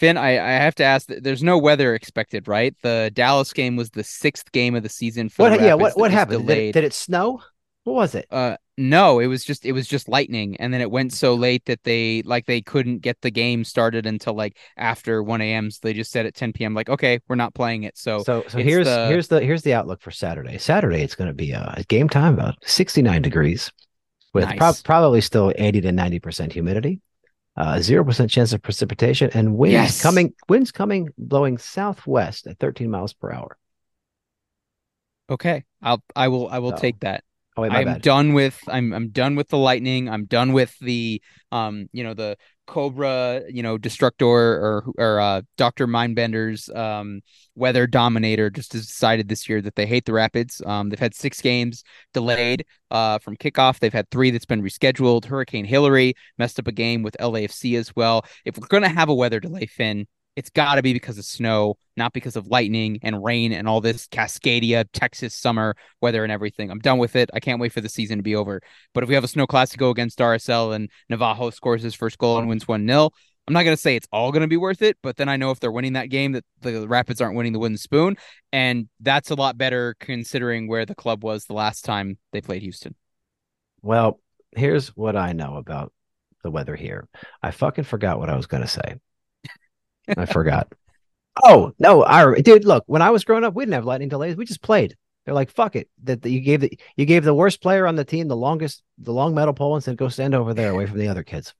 Finn, 0.00 0.16
I, 0.16 0.30
I 0.30 0.52
have 0.52 0.74
to 0.76 0.84
ask. 0.84 1.08
There's 1.08 1.42
no 1.42 1.58
weather 1.58 1.94
expected, 1.94 2.48
right? 2.48 2.74
The 2.82 3.10
Dallas 3.12 3.52
game 3.52 3.76
was 3.76 3.90
the 3.90 4.02
sixth 4.02 4.50
game 4.50 4.74
of 4.74 4.82
the 4.82 4.88
season 4.88 5.28
for 5.28 5.50
what? 5.50 5.60
yeah, 5.60 5.74
what 5.74 5.96
what 5.98 6.10
happened? 6.10 6.48
Did 6.48 6.58
it, 6.58 6.72
did 6.72 6.84
it, 6.84 6.94
snow? 6.94 7.42
What 7.84 7.96
was 7.96 8.14
it? 8.14 8.26
Uh, 8.30 8.56
no, 8.78 9.18
it 9.18 9.26
was 9.26 9.44
just 9.44 9.66
it 9.66 9.72
was 9.72 9.86
just 9.86 10.08
lightning, 10.08 10.56
and 10.56 10.72
then 10.72 10.80
it 10.80 10.90
went 10.90 11.12
so 11.12 11.34
late 11.34 11.66
that 11.66 11.84
they 11.84 12.22
like 12.22 12.46
they 12.46 12.62
couldn't 12.62 13.00
get 13.00 13.20
the 13.20 13.30
game 13.30 13.62
started 13.62 14.06
until 14.06 14.32
like 14.32 14.56
after 14.78 15.22
one 15.22 15.42
a.m. 15.42 15.70
So 15.70 15.80
they 15.82 15.92
just 15.92 16.10
said 16.10 16.24
at 16.24 16.34
ten 16.34 16.54
p.m. 16.54 16.72
like, 16.72 16.88
okay, 16.88 17.20
we're 17.28 17.36
not 17.36 17.54
playing 17.54 17.82
it. 17.82 17.98
So 17.98 18.22
so 18.22 18.42
so 18.48 18.56
here's 18.56 18.86
the... 18.86 19.06
here's 19.06 19.28
the 19.28 19.40
here's 19.40 19.62
the 19.62 19.74
outlook 19.74 20.00
for 20.00 20.10
Saturday. 20.10 20.56
Saturday 20.56 21.02
it's 21.02 21.14
going 21.14 21.28
to 21.28 21.34
be 21.34 21.52
uh, 21.52 21.74
a 21.76 21.84
game 21.84 22.08
time 22.08 22.32
about 22.32 22.54
sixty 22.64 23.02
nine 23.02 23.20
degrees 23.20 23.70
with 24.32 24.44
nice. 24.44 24.56
pro- 24.56 24.72
probably 24.82 25.20
still 25.20 25.52
eighty 25.56 25.82
to 25.82 25.92
ninety 25.92 26.20
percent 26.20 26.54
humidity 26.54 27.02
uh, 27.02 27.09
zero 27.80 28.02
uh, 28.02 28.06
percent 28.06 28.30
chance 28.30 28.52
of 28.52 28.62
precipitation, 28.62 29.30
and 29.34 29.56
winds 29.56 29.72
yes. 29.72 30.02
coming 30.02 30.34
winds 30.48 30.72
coming 30.72 31.10
blowing 31.18 31.58
southwest 31.58 32.46
at 32.46 32.58
13 32.58 32.90
miles 32.90 33.12
per 33.12 33.32
hour. 33.32 33.56
Okay, 35.28 35.64
I'll 35.82 36.02
I 36.14 36.28
will 36.28 36.48
I 36.48 36.58
will 36.58 36.72
so, 36.72 36.78
take 36.78 37.00
that. 37.00 37.24
Oh, 37.56 37.62
wait, 37.62 37.72
I'm 37.72 37.84
bad. 37.84 38.02
done 38.02 38.32
with 38.32 38.58
I'm 38.68 38.92
I'm 38.92 39.08
done 39.10 39.36
with 39.36 39.48
the 39.48 39.58
lightning. 39.58 40.08
I'm 40.08 40.24
done 40.24 40.52
with 40.52 40.76
the 40.80 41.22
um 41.52 41.88
you 41.92 42.04
know 42.04 42.14
the 42.14 42.36
Cobra 42.70 43.42
you 43.48 43.64
know 43.64 43.76
Destructor 43.76 44.22
or 44.22 44.84
or 44.96 45.20
uh, 45.20 45.42
Doctor 45.56 45.88
Mindbender's 45.88 46.68
um 46.70 47.20
weather 47.56 47.88
dominator 47.88 48.48
just 48.48 48.70
decided 48.70 49.28
this 49.28 49.48
year 49.48 49.60
that 49.60 49.74
they 49.74 49.86
hate 49.86 50.04
the 50.04 50.12
Rapids. 50.12 50.62
Um 50.64 50.88
they've 50.88 50.98
had 50.98 51.14
six 51.14 51.40
games 51.42 51.82
delayed 52.14 52.64
uh 52.92 53.18
from 53.18 53.36
kickoff. 53.36 53.80
They've 53.80 53.92
had 53.92 54.08
three 54.10 54.30
that's 54.30 54.46
been 54.46 54.62
rescheduled. 54.62 55.24
Hurricane 55.24 55.64
Hilary 55.64 56.14
messed 56.38 56.60
up 56.60 56.68
a 56.68 56.72
game 56.72 57.02
with 57.02 57.16
LAFC 57.18 57.76
as 57.76 57.94
well. 57.96 58.24
If 58.44 58.56
we're 58.56 58.68
gonna 58.68 58.88
have 58.88 59.08
a 59.08 59.14
weather 59.14 59.40
delay, 59.40 59.66
Finn, 59.66 60.06
it's 60.36 60.50
got 60.50 60.76
to 60.76 60.82
be 60.82 60.92
because 60.92 61.18
of 61.18 61.24
snow, 61.24 61.76
not 61.96 62.12
because 62.12 62.36
of 62.36 62.46
lightning 62.46 62.98
and 63.02 63.22
rain 63.22 63.52
and 63.52 63.68
all 63.68 63.80
this 63.80 64.06
Cascadia, 64.08 64.84
Texas 64.92 65.34
summer 65.34 65.76
weather 66.00 66.22
and 66.22 66.32
everything. 66.32 66.70
I'm 66.70 66.78
done 66.78 66.98
with 66.98 67.16
it. 67.16 67.30
I 67.34 67.40
can't 67.40 67.60
wait 67.60 67.72
for 67.72 67.80
the 67.80 67.88
season 67.88 68.18
to 68.18 68.22
be 68.22 68.36
over. 68.36 68.60
But 68.94 69.02
if 69.02 69.08
we 69.08 69.14
have 69.14 69.24
a 69.24 69.28
snow 69.28 69.46
classico 69.46 69.90
against 69.90 70.18
RSL 70.18 70.74
and 70.74 70.88
Navarro 71.08 71.50
scores 71.50 71.82
his 71.82 71.94
first 71.94 72.18
goal 72.18 72.38
and 72.38 72.48
wins 72.48 72.68
1 72.68 72.86
0, 72.86 73.10
I'm 73.46 73.54
not 73.54 73.64
going 73.64 73.76
to 73.76 73.80
say 73.80 73.96
it's 73.96 74.08
all 74.12 74.30
going 74.30 74.42
to 74.42 74.48
be 74.48 74.56
worth 74.56 74.80
it, 74.80 74.96
but 75.02 75.16
then 75.16 75.28
I 75.28 75.36
know 75.36 75.50
if 75.50 75.58
they're 75.58 75.72
winning 75.72 75.94
that 75.94 76.10
game 76.10 76.32
that 76.32 76.44
the 76.60 76.86
Rapids 76.86 77.20
aren't 77.20 77.36
winning 77.36 77.52
the 77.52 77.58
wooden 77.58 77.78
spoon. 77.78 78.16
And 78.52 78.88
that's 79.00 79.30
a 79.30 79.34
lot 79.34 79.58
better 79.58 79.96
considering 79.98 80.68
where 80.68 80.86
the 80.86 80.94
club 80.94 81.24
was 81.24 81.46
the 81.46 81.54
last 81.54 81.84
time 81.84 82.18
they 82.32 82.40
played 82.40 82.62
Houston. 82.62 82.94
Well, 83.82 84.20
here's 84.56 84.88
what 84.96 85.16
I 85.16 85.32
know 85.32 85.56
about 85.56 85.92
the 86.44 86.50
weather 86.50 86.76
here. 86.76 87.08
I 87.42 87.50
fucking 87.50 87.84
forgot 87.84 88.18
what 88.18 88.30
I 88.30 88.36
was 88.36 88.46
going 88.46 88.62
to 88.62 88.68
say. 88.68 88.96
I 90.08 90.26
forgot. 90.26 90.72
Oh 91.42 91.72
no, 91.78 92.04
I 92.04 92.40
dude, 92.40 92.64
look, 92.64 92.82
when 92.86 93.02
I 93.02 93.10
was 93.10 93.24
growing 93.24 93.44
up, 93.44 93.54
we 93.54 93.62
didn't 93.64 93.74
have 93.74 93.84
lightning 93.84 94.08
delays. 94.08 94.36
We 94.36 94.44
just 94.44 94.62
played. 94.62 94.96
They're 95.24 95.32
like, 95.32 95.50
fuck 95.50 95.76
it. 95.76 95.88
That 96.02 96.26
you 96.26 96.40
gave 96.40 96.60
the 96.60 96.78
you 96.96 97.06
gave 97.06 97.24
the 97.24 97.32
worst 97.32 97.62
player 97.62 97.86
on 97.86 97.94
the 97.94 98.04
team 98.04 98.26
the 98.26 98.36
longest 98.36 98.82
the 98.98 99.12
long 99.12 99.34
metal 99.34 99.54
pole 99.54 99.76
and 99.76 99.82
said, 99.82 99.96
go 99.96 100.08
stand 100.08 100.34
over 100.34 100.52
there 100.52 100.72
away 100.72 100.86
from 100.86 100.98
the 100.98 101.08
other 101.08 101.22
kids. 101.22 101.54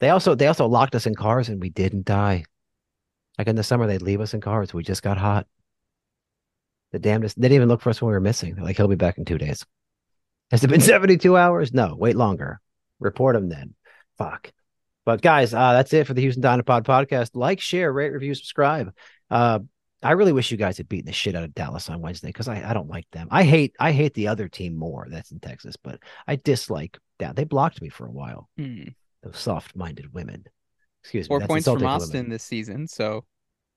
They 0.00 0.10
also 0.10 0.34
they 0.34 0.46
also 0.46 0.66
locked 0.66 0.94
us 0.94 1.06
in 1.06 1.14
cars 1.14 1.48
and 1.48 1.60
we 1.60 1.70
didn't 1.70 2.04
die. 2.04 2.44
Like 3.38 3.48
in 3.48 3.56
the 3.56 3.64
summer, 3.64 3.86
they'd 3.86 4.02
leave 4.02 4.20
us 4.20 4.34
in 4.34 4.40
cars. 4.42 4.74
We 4.74 4.82
just 4.82 5.02
got 5.02 5.16
hot. 5.16 5.46
The 6.92 6.98
damnedest. 6.98 7.40
They 7.40 7.48
didn't 7.48 7.56
even 7.56 7.68
look 7.68 7.80
for 7.80 7.90
us 7.90 8.02
when 8.02 8.08
we 8.08 8.14
were 8.14 8.20
missing. 8.20 8.54
They're 8.54 8.64
like, 8.64 8.76
he'll 8.76 8.88
be 8.88 8.94
back 8.94 9.16
in 9.16 9.24
two 9.24 9.38
days. 9.38 9.64
Has 10.50 10.62
it 10.62 10.68
been 10.68 10.80
72 10.82 11.36
hours? 11.36 11.72
No, 11.72 11.96
wait 11.96 12.14
longer. 12.14 12.60
Report 13.00 13.34
him 13.34 13.48
then. 13.48 13.74
Fuck. 14.18 14.52
But 15.04 15.20
guys, 15.20 15.52
uh, 15.52 15.72
that's 15.72 15.92
it 15.92 16.06
for 16.06 16.14
the 16.14 16.22
Houston 16.22 16.42
Dynapod 16.42 16.84
podcast. 16.84 17.30
Like, 17.34 17.60
share, 17.60 17.92
rate, 17.92 18.12
review, 18.12 18.34
subscribe. 18.34 18.92
Uh, 19.30 19.60
I 20.02 20.12
really 20.12 20.32
wish 20.32 20.50
you 20.50 20.56
guys 20.56 20.76
had 20.76 20.88
beaten 20.88 21.06
the 21.06 21.12
shit 21.12 21.36
out 21.36 21.44
of 21.44 21.54
Dallas 21.54 21.88
on 21.88 22.00
Wednesday 22.00 22.28
because 22.28 22.48
I, 22.48 22.68
I 22.68 22.74
don't 22.74 22.88
like 22.88 23.08
them. 23.12 23.28
I 23.30 23.44
hate 23.44 23.74
I 23.78 23.92
hate 23.92 24.14
the 24.14 24.28
other 24.28 24.48
team 24.48 24.76
more 24.76 25.06
that's 25.08 25.30
in 25.30 25.38
Texas, 25.38 25.76
but 25.76 26.00
I 26.26 26.36
dislike 26.36 26.98
that. 27.20 27.36
They 27.36 27.44
blocked 27.44 27.80
me 27.80 27.88
for 27.88 28.06
a 28.06 28.10
while. 28.10 28.48
Hmm. 28.56 28.82
Those 29.22 29.38
soft 29.38 29.76
minded 29.76 30.12
women. 30.12 30.44
Excuse 31.02 31.28
Four 31.28 31.38
me. 31.38 31.46
Four 31.46 31.54
points 31.54 31.68
from 31.68 31.86
Austin 31.86 32.18
women. 32.18 32.30
this 32.30 32.42
season. 32.42 32.88
So, 32.88 33.24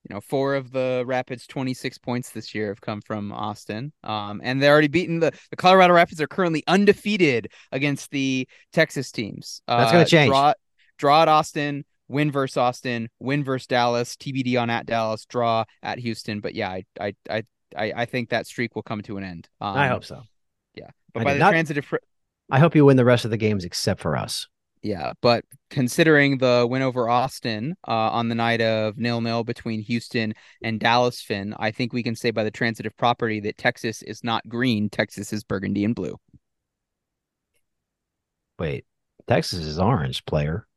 you 0.10 0.16
know, 0.16 0.22
four 0.22 0.56
of 0.56 0.72
the 0.72 1.04
Rapids' 1.06 1.46
26 1.46 2.00
points 2.00 2.32
this 2.32 2.56
year 2.56 2.70
have 2.70 2.82
come 2.82 3.02
from 3.02 3.32
Austin. 3.32 3.94
Um, 4.04 4.42
and 4.44 4.62
they're 4.62 4.72
already 4.72 4.88
beaten 4.88 5.20
the, 5.20 5.32
the 5.52 5.56
Colorado 5.56 5.94
Rapids 5.94 6.22
are 6.22 6.28
currently 6.28 6.64
undefeated 6.68 7.52
against 7.72 8.10
the 8.12 8.48
Texas 8.74 9.12
teams. 9.12 9.62
Uh, 9.68 9.78
that's 9.78 9.92
going 9.92 10.06
to 10.06 10.10
change. 10.10 10.30
Draw, 10.30 10.54
draw 10.98 11.24
at 11.24 11.28
Austin, 11.28 11.86
win 12.08 12.32
versus 12.32 12.58
Austin, 12.58 13.10
win 13.20 13.44
versus 13.44 13.68
Dallas, 13.68 14.16
TBD 14.16 14.60
on 14.60 14.70
at 14.70 14.86
Dallas, 14.86 15.26
draw 15.26 15.66
at 15.84 16.00
Houston. 16.00 16.40
But 16.40 16.56
yeah, 16.56 16.70
I 16.70 16.86
I 17.00 17.14
I 17.30 17.44
I 17.76 18.06
think 18.06 18.30
that 18.30 18.48
streak 18.48 18.76
will 18.76 18.84
come 18.84 19.02
to 19.04 19.18
an 19.18 19.24
end. 19.24 19.50
Um, 19.62 19.76
I 19.76 19.88
hope 19.88 20.06
so. 20.06 20.24
Yeah, 20.76 20.90
but 21.14 21.22
I 21.22 21.24
by 21.24 21.34
the 21.34 21.40
not, 21.40 21.52
transitive. 21.52 21.86
Fr- 21.86 21.98
I 22.52 22.60
hope 22.60 22.76
you 22.76 22.86
win 22.86 22.98
the 22.98 23.06
rest 23.06 23.26
of 23.26 23.32
the 23.32 23.38
games 23.38 23.66
except 23.66 24.02
for 24.02 24.16
us. 24.16 24.48
Yeah, 24.86 25.14
but 25.20 25.44
considering 25.72 26.38
the 26.38 26.68
win 26.70 26.84
over 26.84 27.10
Austin 27.10 27.76
uh, 27.88 27.92
on 27.92 28.30
the 28.30 28.36
night 28.36 28.62
of 28.62 29.00
nil 29.00 29.20
nil 29.20 29.44
between 29.44 29.82
Houston 29.82 30.36
and 30.62 30.80
Dallas, 30.80 31.22
Finn, 31.22 31.56
I 31.58 31.72
think 31.72 31.92
we 31.92 32.04
can 32.04 32.16
say 32.16 32.30
by 32.30 32.44
the 32.44 32.52
transitive 32.52 32.96
property 32.96 33.40
that 33.40 33.58
Texas 33.58 34.04
is 34.04 34.24
not 34.24 34.48
green. 34.48 34.90
Texas 34.90 35.34
is 35.34 35.44
burgundy 35.44 35.86
and 35.86 35.96
blue. 35.96 36.18
Wait, 38.60 38.86
Texas 39.28 39.66
is 39.66 39.80
orange, 39.80 40.24
player. 40.26 40.68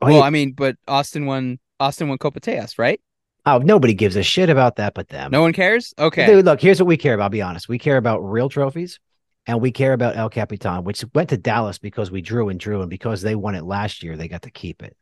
Oh, 0.00 0.08
well, 0.08 0.22
I 0.22 0.30
mean, 0.30 0.52
but 0.52 0.76
Austin 0.88 1.26
won. 1.26 1.58
Austin 1.80 2.08
won 2.08 2.18
Copa 2.18 2.40
Tejas, 2.40 2.78
right? 2.78 3.00
Oh, 3.46 3.58
nobody 3.58 3.92
gives 3.92 4.16
a 4.16 4.22
shit 4.22 4.48
about 4.48 4.76
that 4.76 4.94
but 4.94 5.08
them. 5.08 5.30
No 5.30 5.42
one 5.42 5.52
cares. 5.52 5.92
Okay, 5.98 6.26
Dude, 6.26 6.44
look, 6.44 6.60
here's 6.60 6.80
what 6.80 6.86
we 6.86 6.96
care 6.96 7.14
about. 7.14 7.24
I'll 7.24 7.30
be 7.30 7.42
honest, 7.42 7.68
we 7.68 7.78
care 7.78 7.98
about 7.98 8.20
real 8.20 8.48
trophies, 8.48 9.00
and 9.46 9.60
we 9.60 9.70
care 9.70 9.92
about 9.92 10.16
El 10.16 10.30
Capitan, 10.30 10.84
which 10.84 11.04
went 11.14 11.30
to 11.30 11.36
Dallas 11.36 11.78
because 11.78 12.10
we 12.10 12.22
drew 12.22 12.48
and 12.48 12.58
drew, 12.58 12.80
and 12.80 12.88
because 12.88 13.20
they 13.22 13.34
won 13.34 13.54
it 13.54 13.64
last 13.64 14.02
year, 14.02 14.16
they 14.16 14.28
got 14.28 14.42
to 14.42 14.50
keep 14.50 14.82
it. 14.82 14.96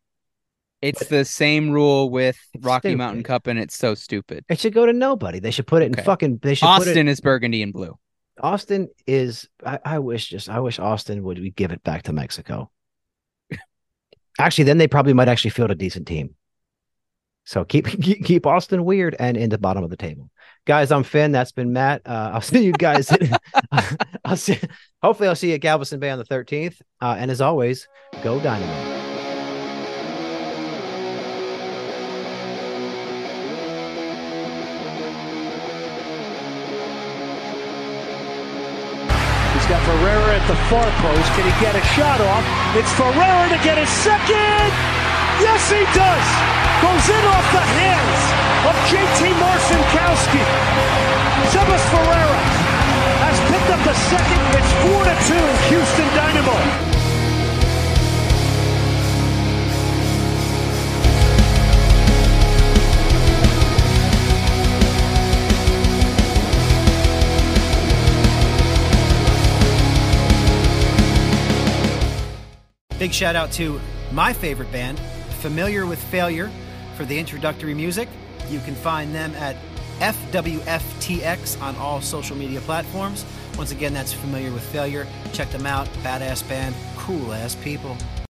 It's 0.81 0.99
but 0.99 1.09
the 1.11 1.25
same 1.25 1.71
rule 1.71 2.11
with 2.11 2.37
Rocky 2.59 2.89
stupid. 2.89 2.99
Mountain 2.99 3.23
Cup, 3.23 3.47
and 3.47 3.59
it's 3.59 3.77
so 3.77 3.95
stupid. 3.95 4.45
It 4.49 4.59
should 4.59 4.75
go 4.75 4.85
to 4.85 4.93
nobody. 4.93 5.39
They 5.39 5.53
should 5.53 5.69
put 5.69 5.83
it 5.83 5.93
okay. 5.93 6.01
in 6.01 6.05
fucking. 6.05 6.41
They 6.43 6.55
should. 6.55 6.67
Austin 6.67 7.07
it, 7.07 7.13
is 7.13 7.21
burgundy 7.21 7.63
and 7.63 7.73
blue. 7.73 7.97
Austin 8.41 8.89
is. 9.07 9.49
I, 9.65 9.79
I 9.85 9.99
wish 10.01 10.29
just. 10.29 10.49
I 10.49 10.59
wish 10.59 10.81
Austin 10.81 11.23
would 11.23 11.55
give 11.55 11.71
it 11.71 11.85
back 11.85 12.03
to 12.05 12.13
Mexico. 12.13 12.73
Actually, 14.43 14.65
then 14.65 14.79
they 14.79 14.89
probably 14.89 15.13
might 15.13 15.29
actually 15.29 15.53
field 15.53 15.71
a 15.71 15.75
decent 15.77 16.09
team. 16.09 16.35
So 17.45 17.65
keep 17.73 17.87
keep 17.87 18.47
Austin 18.47 18.85
weird 18.85 19.15
and 19.19 19.37
in 19.37 19.51
the 19.51 19.59
bottom 19.59 19.85
of 19.85 19.91
the 19.91 19.97
table, 19.97 20.31
guys. 20.67 20.91
I'm 20.91 21.05
Finn. 21.05 21.33
That's 21.33 21.53
been 21.53 21.73
Matt. 21.73 22.03
Uh, 22.05 22.33
I'll 22.35 22.41
see 22.53 22.65
you 22.65 22.73
guys. 22.73 23.11
I'll 24.25 24.37
see. 24.37 24.59
Hopefully, 25.03 25.29
I'll 25.29 25.37
see 25.37 25.49
you 25.49 25.55
at 25.55 25.61
Galveston 25.61 26.01
Bay 26.01 26.11
on 26.11 26.19
the 26.19 26.25
13th. 26.25 26.81
Uh, 27.01 27.17
and 27.19 27.31
as 27.31 27.41
always, 27.41 27.87
go 28.23 28.41
Dynamo. 28.41 29.02
At 40.43 40.49
the 40.49 40.59
far 40.67 40.91
post. 40.99 41.29
Can 41.39 41.47
he 41.47 41.55
get 41.63 41.75
a 41.75 41.85
shot 41.95 42.19
off? 42.21 42.45
It's 42.75 42.91
Ferreira 42.99 43.47
to 43.55 43.59
get 43.63 43.79
his 43.79 43.91
second. 44.03 44.71
Yes, 45.39 45.71
he 45.71 45.83
does. 45.95 46.27
Goes 46.83 47.07
in 47.15 47.25
off 47.31 47.47
the 47.55 47.63
hands 47.79 48.21
of 48.67 48.75
JT 48.91 49.21
Marcinkowski. 49.39 50.43
Sebas 51.55 51.85
Ferreira 51.95 52.41
has 53.23 53.37
picked 53.51 53.71
up 53.71 53.83
the 53.87 53.95
second. 54.11 54.43
It's 54.59 54.73
4 54.83 55.05
to 55.07 55.15
2, 55.31 55.39
Houston 55.71 56.09
Dynamo. 56.19 57.02
Big 73.03 73.13
shout 73.13 73.35
out 73.35 73.51
to 73.51 73.81
my 74.13 74.33
favorite 74.33 74.71
band, 74.71 74.97
Familiar 75.41 75.87
with 75.87 76.01
Failure, 76.01 76.53
for 76.95 77.05
the 77.05 77.19
introductory 77.19 77.75
music. 77.75 78.09
You 78.49 78.61
can 78.61 78.77
find 78.77 79.13
them 79.13 79.35
at 79.35 79.57
FWFTX 79.99 81.61
on 81.61 81.75
all 81.79 82.01
social 82.01 82.37
media 82.37 82.61
platforms. 82.61 83.27
Once 83.59 83.73
again, 83.73 83.93
that's 83.93 84.13
Familiar 84.13 84.53
with 84.53 84.63
Failure. 84.63 85.09
Check 85.33 85.51
them 85.51 85.67
out. 85.67 85.89
Badass 86.05 86.49
band, 86.49 86.77
cool 86.97 87.33
ass 87.33 87.57
people. 87.57 87.97